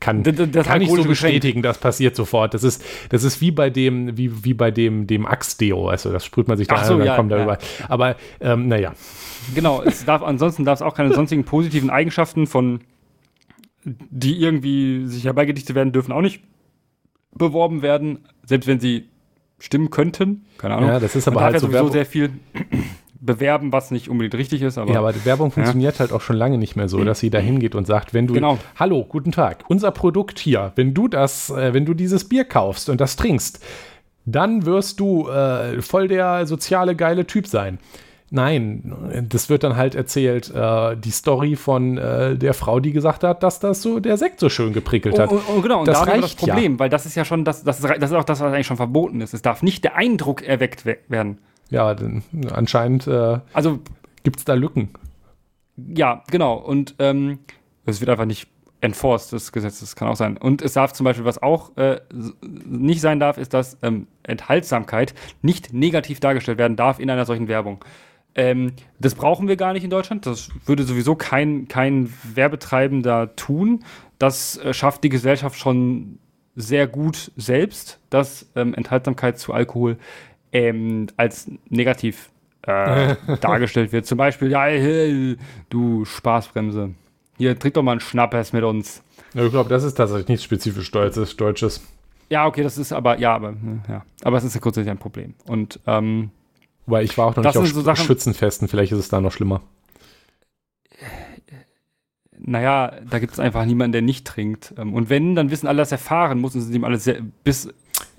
[0.01, 2.55] kann, das, das kann ich so bestätigen, das passiert sofort.
[2.55, 5.89] Das ist, das ist wie bei dem, wie, wie bei dem, dem Axe-Deo.
[5.89, 7.37] Also das sprüht man sich da Ach so, ein und dann ja, kommt ja.
[7.37, 7.59] da überall.
[7.89, 8.95] Aber ähm, naja.
[9.55, 12.81] Genau, es darf, ansonsten darf es auch keine sonstigen positiven Eigenschaften von,
[13.85, 16.43] die irgendwie sich herbeigedichtet werden, dürfen auch nicht
[17.33, 19.09] beworben werden, selbst wenn sie
[19.59, 20.47] stimmen könnten.
[20.59, 20.89] Keine Ahnung.
[20.89, 22.31] Ja, das ist aber halt ja sowieso sehr viel
[23.21, 24.79] bewerben, was nicht unbedingt richtig ist.
[24.79, 26.01] Aber, ja, aber die Werbung funktioniert ja.
[26.01, 28.35] halt auch schon lange nicht mehr so, dass sie da hingeht und sagt, wenn du,
[28.35, 28.59] genau.
[28.77, 32.89] hallo, guten Tag, unser Produkt hier, wenn du das, äh, wenn du dieses Bier kaufst
[32.89, 33.65] und das trinkst,
[34.25, 37.79] dann wirst du äh, voll der soziale geile Typ sein.
[38.33, 43.25] Nein, das wird dann halt erzählt, äh, die Story von äh, der Frau, die gesagt
[43.25, 45.33] hat, dass das so der Sekt so schön geprickelt hat.
[45.33, 46.79] Oh, oh, oh genau, und das da reicht das Problem, ja.
[46.79, 49.21] weil das ist ja schon, das, das, das ist auch das, was eigentlich schon verboten
[49.21, 49.35] ist.
[49.35, 51.39] Es darf nicht der Eindruck erweckt werden.
[51.71, 53.81] Ja, denn anscheinend äh, also,
[54.23, 54.91] gibt es da Lücken.
[55.77, 56.55] Ja, genau.
[56.55, 57.39] Und ähm,
[57.87, 58.49] es wird einfach nicht
[58.81, 60.37] enforced, das Gesetz, das kann auch sein.
[60.37, 62.01] Und es darf zum Beispiel, was auch äh,
[62.43, 67.49] nicht sein darf, ist, dass ähm, Enthaltsamkeit nicht negativ dargestellt werden darf in einer solchen
[67.49, 67.85] Werbung.
[68.35, 70.25] Ähm, das brauchen wir gar nicht in Deutschland.
[70.25, 73.85] Das würde sowieso kein, kein Werbetreibender tun.
[74.19, 76.19] Das äh, schafft die Gesellschaft schon
[76.57, 79.99] sehr gut selbst, dass ähm, Enthaltsamkeit zu Alkohol
[80.53, 82.31] ähm, als negativ
[82.63, 84.07] äh, dargestellt wird.
[84.07, 85.37] Zum Beispiel, ja, hey,
[85.69, 86.91] du Spaßbremse.
[87.39, 89.03] Hier, trink doch mal einen Schnappers mit uns.
[89.35, 91.37] Ja, ich glaube, das ist tatsächlich nichts spezifisch Deutsches.
[91.37, 91.81] Deutsches.
[92.29, 93.55] Ja, okay, das ist aber, ja, aber,
[93.89, 94.05] ja.
[94.23, 95.35] Aber es ist ja grundsätzlich ein Problem.
[95.47, 96.31] Und, ähm,
[96.87, 99.33] Weil ich war auch noch nicht auf so Sachen- Schützenfesten, vielleicht ist es da noch
[99.33, 99.63] schlimmer.
[102.39, 104.75] naja, da gibt es einfach niemanden, der nicht trinkt.
[104.79, 107.21] Ähm, Und wenn, dann wissen alle, dass er fahren muss und sind ihm alle sehr,
[107.45, 107.69] bis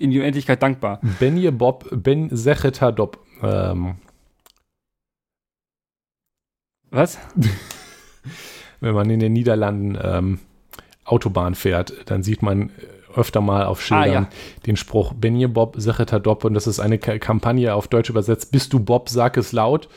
[0.02, 1.00] in die Unendlichkeit dankbar.
[1.20, 3.18] Benje Bob, Ben Secheta Dob.
[3.42, 3.96] Ähm,
[6.90, 7.18] Was?
[8.80, 10.38] wenn man in den Niederlanden ähm,
[11.04, 14.28] Autobahn fährt, dann sieht man äh, öfter mal auf Schildern Ah, ja.
[14.66, 18.52] den Spruch Benje Bob Secheta Dob und das ist eine Ka Kampagne auf Deutsch übersetzt.
[18.52, 19.88] Bist du Bob, sag es laut.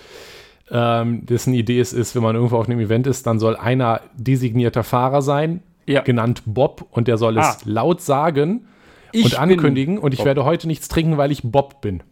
[0.72, 4.02] Ähm, dessen Idee es ist, wenn man irgendwo auf einem Event ist, dann soll einer
[4.16, 6.02] designierter Fahrer sein, Ja.
[6.02, 7.58] genannt Bob, und der soll es Ah.
[7.66, 8.68] laut sagen
[9.16, 10.26] Ich und ankündigen und ich Bob.
[10.28, 12.04] werde heute nichts trinken, weil ich Bob bin.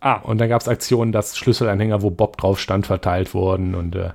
[0.00, 3.74] Ah, Und dann gab es Aktionen, dass Schlüsselanhänger, wo Bob drauf stand, verteilt wurden.
[3.74, 4.10] Und äh,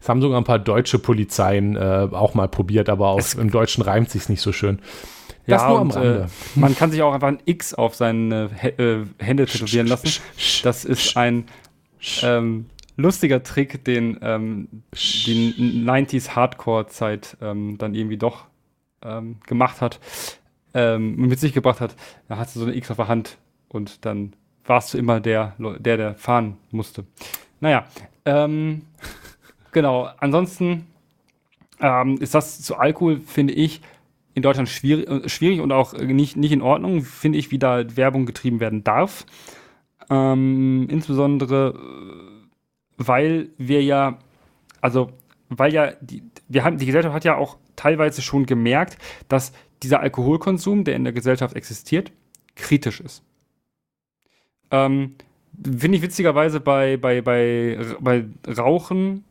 [0.00, 3.50] es haben sogar ein paar deutsche Polizeien äh, auch mal probiert, aber auf, Es- im
[3.50, 4.80] Deutschen reimt sich nicht so schön.
[5.46, 6.28] Das ja, nur am Rande.
[6.56, 10.20] Äh, man kann sich auch einfach ein X auf seine Hä- äh, Hände tätowieren lassen.
[10.62, 11.44] Das ist ein
[12.22, 12.66] ähm,
[12.96, 15.54] lustiger Trick, den ähm, die
[15.86, 18.44] 90s Hardcore-Zeit ähm, dann irgendwie doch
[19.02, 19.98] ähm, gemacht hat,
[20.74, 21.96] ähm, mit sich gebracht hat.
[22.28, 25.54] Da hast du so eine X auf der Hand und dann warst du immer der,
[25.58, 27.04] der, der fahren musste.
[27.60, 27.86] Naja,
[28.24, 28.82] ähm,
[29.72, 30.08] genau.
[30.18, 30.86] Ansonsten
[31.80, 33.80] ähm, ist das zu Alkohol, finde ich,
[34.34, 37.96] in Deutschland schwierig, äh, schwierig und auch nicht, nicht in Ordnung, finde ich, wie da
[37.96, 39.26] Werbung getrieben werden darf.
[40.08, 42.48] Ähm, insbesondere, äh,
[42.96, 44.18] weil wir ja,
[44.80, 45.10] also,
[45.48, 48.98] weil ja, die, wir haben, die Gesellschaft hat ja auch teilweise schon gemerkt,
[49.28, 49.52] dass
[49.82, 52.12] dieser Alkoholkonsum, der in der Gesellschaft existiert,
[52.54, 53.22] kritisch ist.
[54.70, 55.14] Ähm,
[55.62, 58.24] Finde ich witzigerweise bei, bei, bei, bei
[58.56, 59.24] Rauchen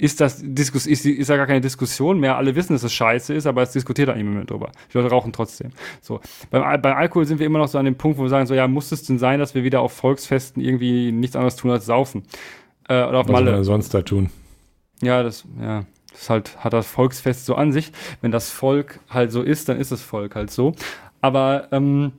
[0.00, 2.36] ist das Diskus ist, ist ja gar keine Diskussion mehr.
[2.36, 4.70] Alle wissen, dass es scheiße ist, aber es diskutiert da niemand mehr drüber.
[4.92, 5.72] Die Leute rauchen trotzdem.
[6.00, 6.20] So.
[6.50, 8.46] Beim, Al- bei Alkohol sind wir immer noch so an dem Punkt, wo wir sagen,
[8.46, 11.72] so, ja, muss es denn sein, dass wir wieder auf Volksfesten irgendwie nichts anderes tun
[11.72, 12.22] als saufen?
[12.88, 13.50] Äh, oder auf Was Malle.
[13.52, 14.30] man sonst da tun?
[15.02, 15.84] Ja, das, ja,
[16.18, 17.92] das halt, hat das Volksfest so an sich.
[18.20, 20.72] Wenn das Volk halt so ist, dann ist das Volk halt so.
[21.20, 22.12] Aber ähm,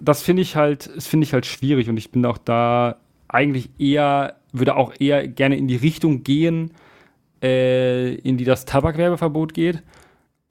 [0.00, 2.96] das finde ich halt, das finde ich halt schwierig und ich bin auch da
[3.28, 6.72] eigentlich eher, würde auch eher gerne in die Richtung gehen,
[7.42, 9.82] äh, in die das Tabakwerbeverbot geht.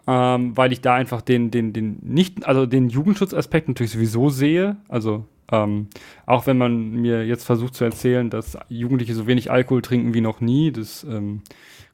[0.07, 4.77] Ähm, weil ich da einfach den, den, den nicht, also den Jugendschutzaspekt natürlich sowieso sehe.
[4.87, 5.87] Also ähm,
[6.25, 10.21] auch wenn man mir jetzt versucht zu erzählen, dass Jugendliche so wenig Alkohol trinken wie
[10.21, 11.43] noch nie, das ähm,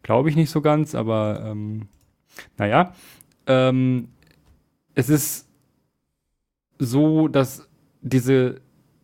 [0.07, 1.89] glaube ich nicht so ganz, aber ähm,
[2.57, 2.93] naja.
[3.45, 4.07] Ähm,
[4.95, 5.47] es ist
[6.79, 7.67] so, dass
[8.01, 8.61] diese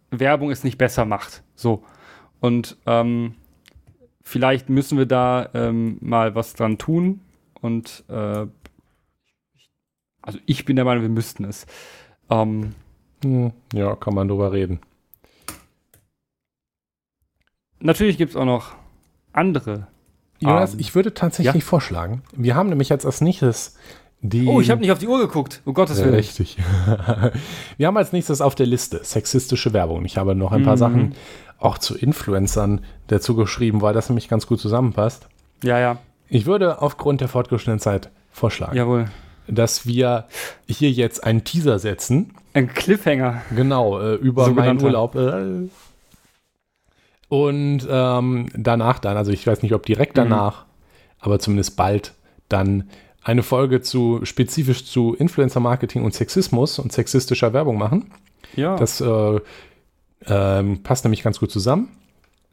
[0.10, 1.43] Werbung es nicht besser macht.
[1.56, 1.84] So.
[2.39, 3.36] Und ähm,
[4.22, 7.20] vielleicht müssen wir da ähm, mal was dran tun.
[7.62, 8.47] Und äh,
[10.22, 11.68] also ich bin der Meinung, wir müssten es.
[12.30, 12.74] Ähm,
[13.24, 14.80] Hm, ja, kann man drüber reden.
[17.80, 18.76] natürlich gibt es auch noch
[19.34, 19.88] andere.
[20.44, 23.76] Jonas, Ähm, ich würde tatsächlich vorschlagen, wir haben nämlich jetzt als nächstes
[24.22, 24.48] die.
[24.48, 25.62] Oh, ich habe nicht auf die Uhr geguckt.
[25.66, 26.16] Um Gottes Ja, Willen.
[26.16, 26.58] richtig.
[27.78, 30.06] wir haben als nächstes auf der Liste sexistische Werbung.
[30.06, 30.80] Ich habe noch ein paar Mhm.
[30.80, 31.16] Sachen
[31.60, 35.28] auch zu Influencern dazu geschrieben, weil das nämlich ganz gut zusammenpasst.
[35.64, 35.98] Ja, ja.
[36.30, 39.06] Ich würde aufgrund der fortgeschrittenen Zeit vorschlagen, Jawohl.
[39.48, 40.26] dass wir
[40.68, 42.34] hier jetzt einen Teaser setzen.
[42.54, 43.41] Ein Cliffhanger.
[43.56, 44.86] Genau, äh, über meinen Sogenannter.
[44.86, 45.16] Urlaub.
[45.16, 45.68] Äh,
[47.34, 50.66] und ähm, danach dann, also ich weiß nicht, ob direkt danach,
[51.18, 52.14] aber zumindest bald,
[52.48, 52.92] dann
[53.24, 58.12] eine Folge zu spezifisch zu Influencer-Marketing und Sexismus und sexistischer Werbung machen.
[58.56, 58.76] Ja.
[58.76, 59.40] Das äh,
[60.28, 61.98] ähm, passt nämlich ganz gut zusammen.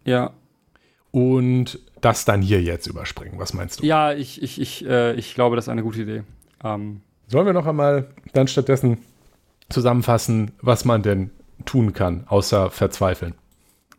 [0.06, 0.30] ja.
[1.10, 3.38] Und das dann hier jetzt überspringen.
[3.38, 3.84] Was meinst du?
[3.84, 6.22] Ja, ich, ich, ich, äh, ich glaube, das ist eine gute Idee.
[6.64, 8.96] Ähm, Sollen wir noch einmal dann stattdessen
[9.68, 11.32] zusammenfassen, was man denn
[11.66, 13.34] tun kann, außer verzweifeln?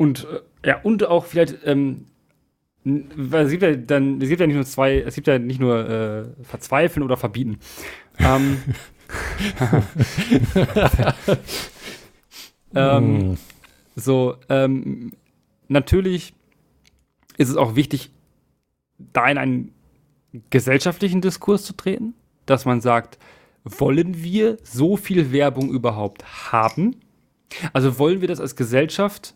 [0.02, 2.06] und äh, ja, und auch vielleicht, ähm,
[2.84, 5.90] es gibt ja dann, es gibt ja nicht nur zwei, es gibt ja nicht nur
[5.90, 7.60] äh, verzweifeln oder verbieten.
[8.20, 8.62] Ähm,
[12.76, 13.38] ähm, Hm.
[13.96, 15.14] So, ähm,
[15.68, 16.34] natürlich
[17.38, 18.12] ist es auch wichtig,
[18.98, 19.74] da in einen
[20.50, 22.14] gesellschaftlichen Diskurs zu treten,
[22.46, 23.18] dass man sagt,
[23.64, 26.96] wollen wir so viel Werbung überhaupt haben?
[27.74, 29.36] Also wollen wir das als Gesellschaft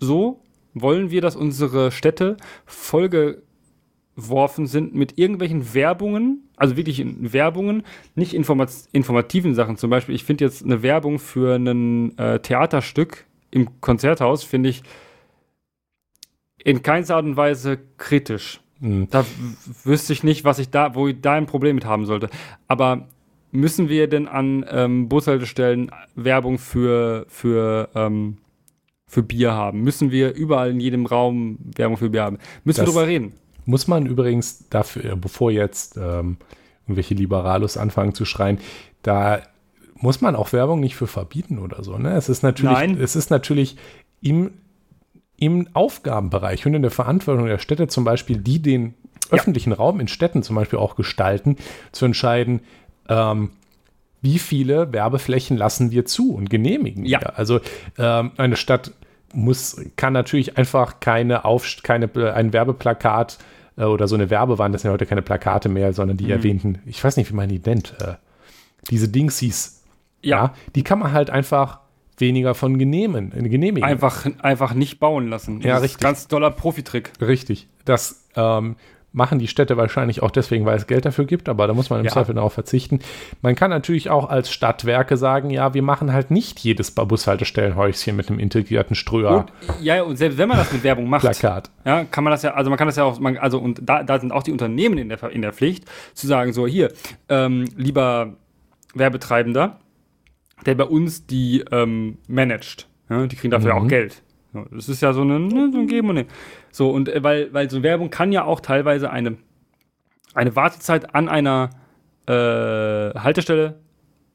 [0.00, 0.40] so?
[0.74, 2.36] Wollen wir, dass unsere Städte
[2.66, 7.84] vollgeworfen sind mit irgendwelchen Werbungen, also wirklich Werbungen,
[8.14, 9.76] nicht informat informativen Sachen.
[9.76, 14.82] Zum Beispiel, ich finde jetzt eine Werbung für ein äh, Theaterstück im Konzerthaus, finde ich
[16.62, 19.08] in keinster Art und Weise kritisch, Mhm.
[19.10, 19.24] Da
[19.84, 22.28] wüsste ich nicht, was ich da, wo ich da ein Problem mit haben sollte.
[22.66, 23.08] Aber
[23.50, 28.38] müssen wir denn an ähm, Bushaltestellen Werbung für, für, ähm,
[29.08, 29.80] für Bier haben?
[29.82, 32.38] Müssen wir überall in jedem Raum Werbung für Bier haben?
[32.64, 33.32] Müssen das wir darüber reden?
[33.64, 36.36] Muss man übrigens dafür, bevor jetzt ähm,
[36.86, 38.58] irgendwelche Liberalos anfangen zu schreien,
[39.02, 39.40] da
[39.94, 41.98] muss man auch Werbung nicht für verbieten oder so.
[41.98, 42.12] Ne?
[42.14, 42.98] Es ist natürlich, Nein.
[43.00, 43.76] es ist natürlich
[44.20, 44.52] im,
[45.38, 48.94] im Aufgabenbereich und in der Verantwortung der Städte zum Beispiel, die den
[49.30, 49.76] öffentlichen ja.
[49.76, 51.56] Raum in Städten zum Beispiel auch gestalten,
[51.92, 52.60] zu entscheiden,
[53.08, 53.50] ähm,
[54.20, 57.20] wie viele Werbeflächen lassen wir zu und genehmigen ja.
[57.20, 57.38] wir.
[57.38, 57.60] Also
[57.98, 58.92] ähm, eine Stadt
[59.32, 63.38] muss, kann natürlich einfach keine auf, keine, ein Werbeplakat
[63.76, 66.30] äh, oder so eine Werbewand, das sind ja heute keine Plakate mehr, sondern die mhm.
[66.30, 68.14] erwähnten, ich weiß nicht, wie man die nennt, äh,
[68.90, 69.82] diese Dingsies.
[70.22, 70.36] Ja.
[70.36, 70.54] ja.
[70.74, 71.80] Die kann man halt einfach
[72.16, 73.88] weniger von genehmen, äh, genehmigen.
[73.88, 75.60] Einfach, einfach nicht bauen lassen.
[75.60, 76.00] Ja, das richtig.
[76.00, 77.12] ganz toller Profitrick.
[77.20, 77.68] Richtig.
[77.84, 78.76] Das ähm,
[79.18, 81.98] machen die Städte wahrscheinlich auch deswegen, weil es Geld dafür gibt, aber da muss man
[81.98, 82.12] im ja.
[82.12, 83.00] Zweifel darauf verzichten.
[83.42, 88.30] Man kann natürlich auch als Stadtwerke sagen, ja, wir machen halt nicht jedes Bushaltestellenhäuschen mit
[88.30, 89.38] einem integrierten Ströer.
[89.38, 89.52] Und,
[89.82, 91.70] ja, und selbst wenn man das mit Werbung macht, Plakat.
[91.84, 94.02] ja, kann man das ja, also man kann das ja auch, man, also und da,
[94.04, 96.92] da sind auch die Unternehmen in der, in der Pflicht, zu sagen, so hier,
[97.28, 98.36] ähm, lieber
[98.94, 99.80] Werbetreibender,
[100.64, 102.88] der bei uns die ähm, managt.
[103.10, 103.82] Ja, die kriegen dafür mhm.
[103.82, 104.22] auch Geld.
[104.52, 106.28] Das ist ja so, eine, ne, so ein Geben und Nehmen.
[106.70, 109.36] So, und äh, weil, weil so Werbung kann ja auch teilweise eine,
[110.34, 111.70] eine Wartezeit an einer
[112.26, 112.32] äh,
[113.18, 113.78] Haltestelle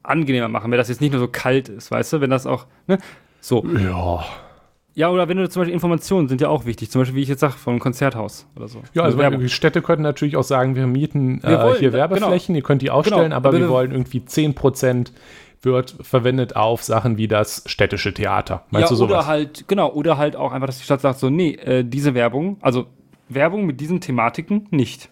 [0.02, 2.66] angenehmer machen, wenn das jetzt nicht nur so kalt ist, weißt du, wenn das auch,
[2.86, 2.98] ne?
[3.40, 3.64] So.
[3.78, 4.24] Ja.
[4.96, 7.28] Ja, oder wenn du zum Beispiel Informationen sind ja auch wichtig, zum Beispiel, wie ich
[7.28, 8.80] jetzt sage, vom Konzerthaus oder so.
[8.92, 12.54] Ja, also, die Städte könnten natürlich auch sagen, wir mieten wir äh, wollen, hier Werbeflächen,
[12.54, 12.58] genau.
[12.58, 15.10] ihr könnt die aufstellen, genau, aber, aber wir wollen irgendwie 10%
[15.64, 18.64] wird verwendet auf Sachen wie das städtische Theater.
[18.70, 19.10] Meinst ja, du sowas?
[19.10, 22.14] Oder halt, genau, oder halt auch einfach, dass die Stadt sagt so, nee, äh, diese
[22.14, 22.86] Werbung, also
[23.28, 25.08] Werbung mit diesen Thematiken nicht.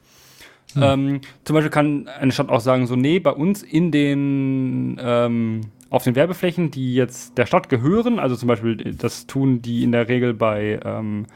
[0.75, 0.83] Hm.
[0.83, 5.63] Ähm, zum Beispiel kann eine Stadt auch sagen, so, nee, bei uns in den, ähm,
[5.91, 9.93] auf den Werbeflächen, die jetzt der Stadt gehören, also zum Beispiel, das tun die in
[9.93, 11.27] der Regel bei ähm,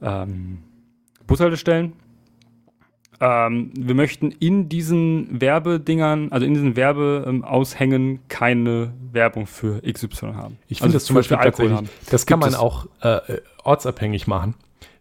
[0.00, 0.58] ähm
[1.26, 1.94] Bushaltestellen,
[3.22, 10.58] ähm, wir möchten in diesen Werbedingern, also in diesen Werbeaushängen keine Werbung für XY haben.
[10.66, 11.88] Ich finde also das zum Beispiel tatsächlich, haben.
[12.10, 13.20] das kann man auch äh,
[13.62, 14.54] ortsabbhängig machen.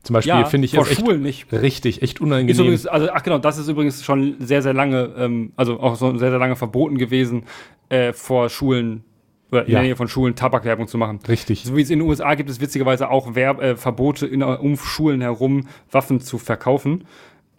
[0.03, 1.51] Zum Beispiel ja, finde ich vor Schulen nicht.
[1.51, 2.55] Richtig, echt unangenehm.
[2.59, 6.15] Übrigens, also, ach genau, das ist übrigens schon sehr, sehr lange, ähm, also auch so
[6.15, 7.45] sehr, sehr lange verboten gewesen,
[7.89, 9.03] äh, vor Schulen
[9.51, 9.79] oder in ja.
[9.79, 11.19] der Nähe von Schulen Tabakwerbung zu machen.
[11.27, 11.63] Richtig.
[11.63, 14.77] So wie es in den USA gibt es witzigerweise auch Werb äh, Verbote in, um
[14.77, 17.05] Schulen herum, Waffen zu verkaufen.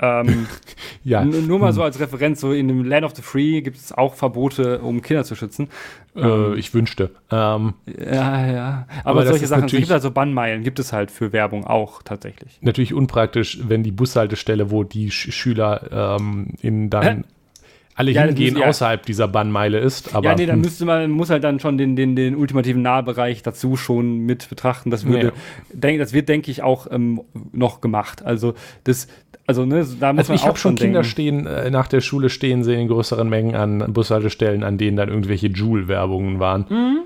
[0.02, 0.48] Ähm,
[1.04, 1.24] ja.
[1.24, 4.14] Nur mal so als Referenz, so in dem Land of the Free gibt es auch
[4.14, 5.68] Verbote, um Kinder zu schützen.
[6.16, 7.12] Äh, ähm, ich wünschte.
[7.30, 8.86] Ähm, ja, ja.
[9.04, 12.58] Aber, aber solche Sachen, es gibt also Bannmeilen, gibt es halt für Werbung auch tatsächlich.
[12.60, 17.24] Natürlich unpraktisch, wenn die Bushaltestelle, wo die Sch Schüler ähm, in dann
[17.94, 18.68] alle ja, hingehen, ja.
[18.68, 20.14] außerhalb dieser Bannmeile ist.
[20.14, 20.62] Aber, ja, nee, dann hm.
[20.62, 24.90] müsste man, muss halt dann schon den, den, den ultimativen Nahbereich dazu schon mit betrachten.
[24.90, 25.32] Das würde, ja.
[25.72, 27.20] denk, das wird, denke ich, auch ähm,
[27.52, 28.24] noch gemacht.
[28.24, 29.08] Also das,
[29.46, 32.30] also, ne, da muss also man ich habe schon Kinder stehen, äh, nach der Schule
[32.30, 36.66] stehen sehen in größeren Mengen an Bushaltestellen, an denen dann irgendwelche Joule-Werbungen waren.
[36.68, 36.98] Mhm.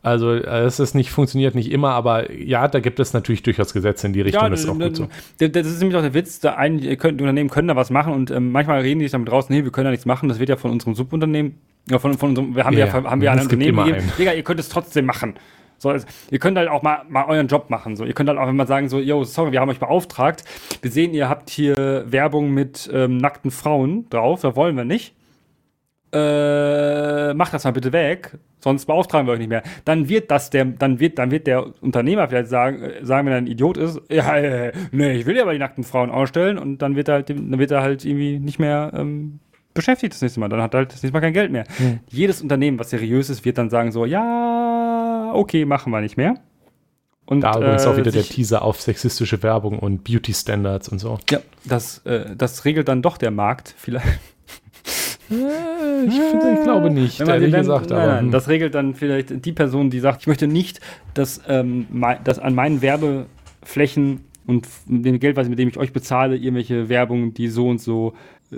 [0.00, 4.06] Also es ist nicht, funktioniert nicht immer, aber ja, da gibt es natürlich durchaus Gesetze
[4.06, 5.08] in die Richtung, ja, das ist auch gut so.
[5.38, 8.30] Das ist nämlich auch der Witz, da ein, die Unternehmen können da was machen und
[8.30, 10.50] ähm, manchmal reden die sich damit draußen, nee, wir können da nichts machen, das wird
[10.50, 11.56] ja von unserem Subunternehmen,
[11.90, 14.44] ja, von, von unserem, wir haben ja, ja haben wir ein Unternehmen gegeben, Digga, ihr
[14.44, 15.34] könnt es trotzdem machen.
[15.78, 17.96] So, also, ihr könnt halt auch mal, mal euren Job machen.
[17.96, 20.44] So, ihr könnt halt auch immer sagen, so, yo, sorry, wir haben euch beauftragt.
[20.82, 25.14] Wir sehen, ihr habt hier Werbung mit ähm, nackten Frauen drauf, da wollen wir nicht.
[26.10, 29.62] Äh, macht das mal bitte weg, sonst beauftragen wir euch nicht mehr.
[29.84, 33.32] Dann wird das der, dann wird, dann wird der Unternehmer vielleicht sagen, äh, sagen, wenn
[33.34, 36.58] er ein Idiot ist, ja, äh, nee, ich will ja aber die nackten Frauen ausstellen
[36.58, 39.40] und dann wird er halt, dann wird er halt irgendwie nicht mehr ähm,
[39.74, 40.48] beschäftigt das nächste Mal.
[40.48, 41.64] Dann hat er halt das nächste Mal kein Geld mehr.
[41.76, 42.00] Hm.
[42.08, 44.97] Jedes Unternehmen, was seriös ist, wird dann sagen so, ja,
[45.34, 46.34] okay, machen wir nicht mehr.
[47.26, 50.98] Und, da übrigens äh, auch wieder der Teaser auf sexistische Werbung und Beauty Standards und
[50.98, 51.18] so.
[51.28, 54.06] Ja, das, äh, das regelt dann doch der Markt vielleicht.
[55.30, 57.90] Äh, ich, finde, ich glaube nicht, ehrlich dann, gesagt.
[57.90, 58.30] Nein, aber, nein, hm.
[58.30, 60.80] das regelt dann vielleicht die Person, die sagt, ich möchte nicht,
[61.12, 61.86] dass, ähm,
[62.24, 67.48] dass an meinen Werbeflächen und dem Geld, mit dem ich euch bezahle, irgendwelche Werbung, die
[67.48, 68.14] so und so
[68.50, 68.56] äh,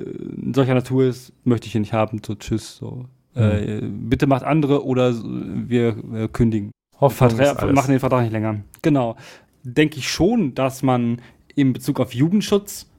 [0.55, 2.23] solcher Natur ist, möchte ich hier nicht haben.
[2.25, 2.77] So, tschüss.
[2.77, 3.07] So.
[3.35, 6.73] Äh, bitte macht andere oder wir äh, kündigen.
[6.99, 8.61] Vertra machen den Vertrag nicht länger.
[8.83, 9.17] Genau.
[9.63, 11.21] Denke ich schon, dass man
[11.55, 12.91] in Bezug auf Jugendschutz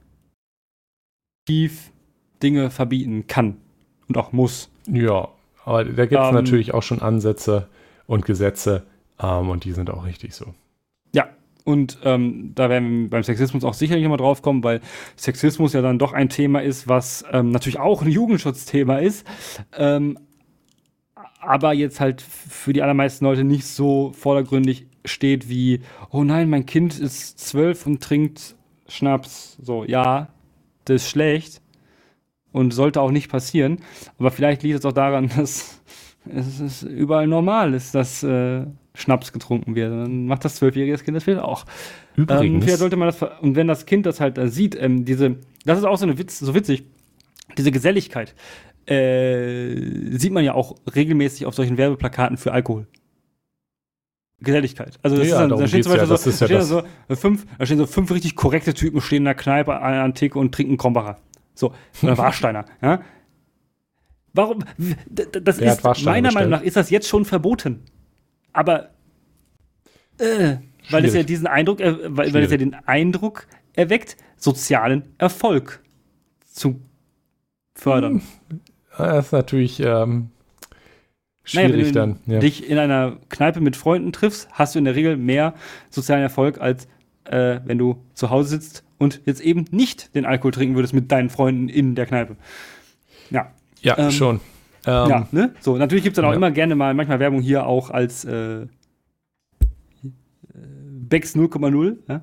[1.46, 1.92] tief
[2.42, 3.56] Dinge verbieten kann
[4.08, 4.70] und auch muss.
[4.86, 5.28] Ja,
[5.64, 7.68] aber da gibt es ähm, natürlich auch schon Ansätze
[8.06, 8.84] und Gesetze
[9.20, 10.54] ähm, und die sind auch richtig so.
[11.64, 14.80] Und ähm, da werden wir beim Sexismus auch sicherlich nochmal drauf kommen, weil
[15.16, 19.26] Sexismus ja dann doch ein Thema ist, was ähm, natürlich auch ein Jugendschutzthema ist,
[19.76, 20.18] ähm,
[21.40, 25.80] aber jetzt halt für die allermeisten Leute nicht so vordergründig steht wie,
[26.10, 28.56] oh nein, mein Kind ist zwölf und trinkt
[28.86, 29.58] Schnaps.
[29.60, 30.28] So, ja,
[30.84, 31.60] das ist schlecht
[32.52, 33.78] und sollte auch nicht passieren.
[34.18, 35.80] Aber vielleicht liegt es auch daran, dass
[36.24, 39.90] es überall normal ist, dass äh, Schnaps getrunken wird.
[39.90, 41.64] Dann macht das zwölfjährige Kind das vielleicht auch.
[42.16, 42.66] Übrigens.
[42.66, 45.78] Ähm, sollte man das, und wenn das Kind das halt da sieht, ähm, diese, das
[45.78, 46.84] ist auch so, eine Witz, so witzig,
[47.56, 48.34] diese Geselligkeit
[48.86, 52.86] äh, sieht man ja auch regelmäßig auf solchen Werbeplakaten für Alkohol.
[54.40, 54.98] Geselligkeit.
[55.02, 56.62] Also das ja, ist dann, da steht zum Beispiel ja, so, ja steht
[57.08, 60.14] so, fünf, da stehen so fünf richtig korrekte Typen stehen in der Kneipe an der
[60.14, 61.18] Theke und trinken Krombacher.
[61.54, 62.64] So, oder Warsteiner.
[62.82, 63.02] ja?
[64.34, 64.64] Warum?
[65.08, 66.32] Das ist meiner?
[66.32, 67.84] Meinung nach ist das jetzt schon verboten.
[68.52, 68.90] Aber
[70.18, 70.56] äh,
[70.90, 75.82] weil es ja diesen Eindruck, äh, weil, weil es ja den Eindruck erweckt, sozialen Erfolg
[76.44, 76.80] zu
[77.74, 78.22] fördern.
[78.48, 78.60] Hm.
[78.98, 80.30] Das ist natürlich ähm,
[81.44, 82.18] schwierig naja, wenn dann.
[82.26, 82.40] Ja.
[82.40, 85.54] dich in einer Kneipe mit Freunden triffst, hast du in der Regel mehr
[85.88, 86.86] sozialen Erfolg, als
[87.24, 91.10] äh, wenn du zu Hause sitzt und jetzt eben nicht den Alkohol trinken würdest mit
[91.10, 92.36] deinen Freunden in der Kneipe.
[93.30, 93.52] Ja.
[93.80, 94.40] Ja, ähm, schon.
[94.86, 95.54] Ähm, ja, ne?
[95.60, 96.36] So, natürlich gibt es dann auch ja.
[96.36, 98.66] immer gerne mal manchmal Werbung hier auch als äh,
[101.12, 101.96] Becks 0,0.
[102.08, 102.20] Ja?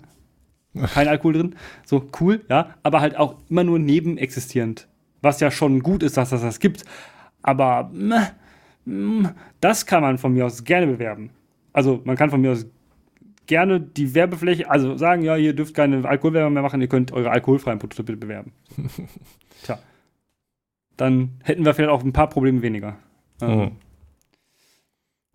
[0.93, 1.55] Kein Alkohol drin.
[1.85, 2.75] So, cool, ja.
[2.83, 4.87] Aber halt auch immer nur nebenexistierend.
[5.21, 6.85] Was ja schon gut ist, dass das das gibt.
[7.41, 8.31] Aber mh,
[8.85, 11.31] mh, das kann man von mir aus gerne bewerben.
[11.73, 12.65] Also, man kann von mir aus
[13.45, 17.31] gerne die Werbefläche, also sagen, ja, ihr dürft keine Alkoholwerbung mehr machen, ihr könnt eure
[17.31, 18.53] alkoholfreien Produkte bitte bewerben.
[19.63, 19.79] Tja.
[20.99, 22.97] Dann hätten wir vielleicht auch ein paar Probleme weniger.
[23.41, 23.71] Mhm.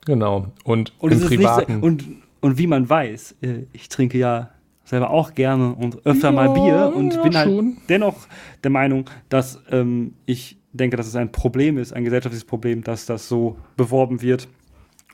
[0.05, 0.53] Genau.
[0.62, 1.81] Und, und im Privaten.
[1.81, 2.05] So, und,
[2.43, 4.51] und wie man weiß, äh, ich trinke ja
[4.85, 7.78] selber auch gerne und öfter ja, mal Bier und ja, bin halt schon.
[7.89, 8.27] dennoch
[8.62, 13.07] der Meinung, dass ähm, ich denke, dass es ein Problem ist, ein gesellschaftliches Problem, dass
[13.07, 14.49] das so beworben wird.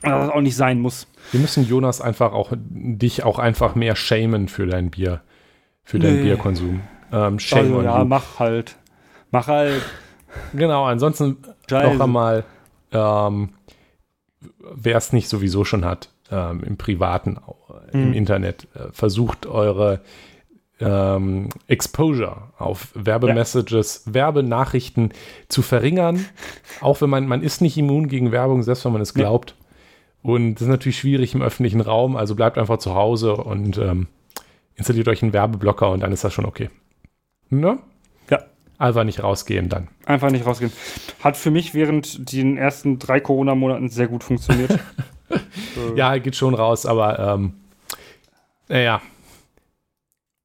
[0.03, 1.07] Und dass das auch nicht sein muss.
[1.31, 5.21] Wir müssen Jonas einfach auch, dich auch einfach mehr shamen für dein Bier,
[5.85, 6.07] für nee.
[6.07, 6.81] deinen Bierkonsum.
[7.13, 8.05] Ähm, shame also, ja, you.
[8.07, 8.77] mach halt.
[9.31, 9.83] Mach halt.
[10.55, 11.39] Genau, ansonsten
[11.69, 11.95] Scheiße.
[11.95, 12.45] noch einmal,
[12.93, 13.51] ähm,
[14.75, 17.39] wer es nicht sowieso schon hat, ähm, im Privaten,
[17.93, 18.13] im hm.
[18.13, 20.01] Internet, äh, versucht eure
[20.81, 24.15] ähm, Exposure auf Werbemessages, ja.
[24.15, 25.13] Werbenachrichten
[25.49, 26.25] zu verringern.
[26.81, 29.51] Auch wenn man, man ist nicht immun gegen Werbung, selbst wenn man es glaubt.
[29.51, 29.67] Ja.
[30.23, 34.07] Und das ist natürlich schwierig im öffentlichen Raum, also bleibt einfach zu Hause und ähm,
[34.75, 36.71] installiert euch einen Werbeblocker und dann ist das schon okay.
[37.49, 37.79] Ne?
[38.81, 39.89] Einfach nicht rausgehen dann.
[40.07, 40.73] Einfach nicht rausgehen.
[41.23, 44.79] Hat für mich während den ersten drei Corona-Monaten sehr gut funktioniert.
[45.97, 47.53] ja, geht schon raus, aber ähm,
[48.69, 49.03] naja.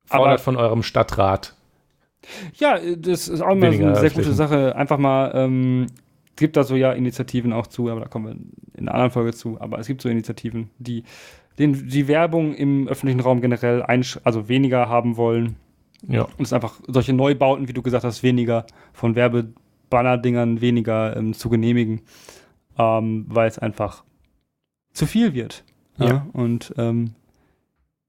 [0.07, 1.55] Fordert aber, von eurem Stadtrat.
[2.55, 4.75] Ja, das ist auch immer so eine sehr gute Sache.
[4.75, 5.87] Einfach mal ähm,
[6.35, 8.35] gibt da so ja Initiativen auch zu, aber da kommen wir
[8.77, 9.61] in einer anderen Folge zu.
[9.61, 11.05] Aber es gibt so Initiativen, die
[11.57, 15.55] den, die Werbung im öffentlichen Raum generell also weniger haben wollen.
[16.07, 16.23] Ja.
[16.23, 21.49] Und es einfach solche Neubauten, wie du gesagt hast, weniger von Werbebanner-Dingern weniger ähm, zu
[21.49, 22.01] genehmigen,
[22.77, 24.03] ähm, weil es einfach
[24.93, 25.63] zu viel wird.
[25.97, 26.05] Ja.
[26.05, 26.27] ja?
[26.33, 27.15] Und ähm,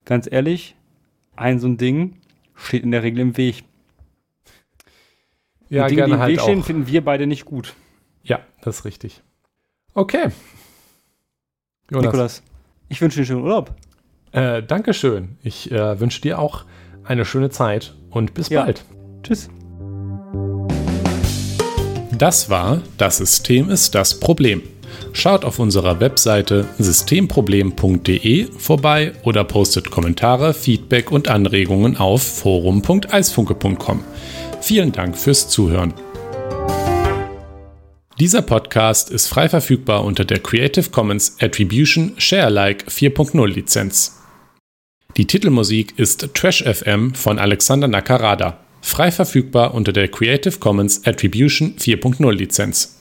[0.04, 0.76] ganz ehrlich,
[1.36, 2.16] ein so ein Ding
[2.54, 3.64] steht in der Regel im Weg.
[5.68, 7.74] Ja, Und Dinge, gerne die im halt Weg stehen, finden wir beide nicht gut.
[8.22, 9.22] Ja, das ist richtig.
[9.94, 10.30] Okay.
[11.90, 12.04] Jonas.
[12.04, 12.42] Nikolas,
[12.88, 13.74] ich wünsche dir einen schönen Urlaub.
[14.32, 15.38] Äh, Dankeschön.
[15.42, 16.64] Ich äh, wünsche dir auch
[17.06, 18.64] eine schöne Zeit und bis ja.
[18.64, 18.84] bald.
[19.22, 19.48] Tschüss.
[22.16, 24.62] Das war Das System ist das Problem.
[25.12, 34.04] Schaut auf unserer Webseite systemproblem.de vorbei oder postet Kommentare, Feedback und Anregungen auf forum.eisfunke.com.
[34.60, 35.94] Vielen Dank fürs Zuhören.
[38.18, 44.22] Dieser Podcast ist frei verfügbar unter der Creative Commons Attribution Sharealike 4.0 Lizenz.
[45.16, 51.74] Die Titelmusik ist Trash FM von Alexander Nakarada, frei verfügbar unter der Creative Commons Attribution
[51.78, 52.95] 4.0 Lizenz.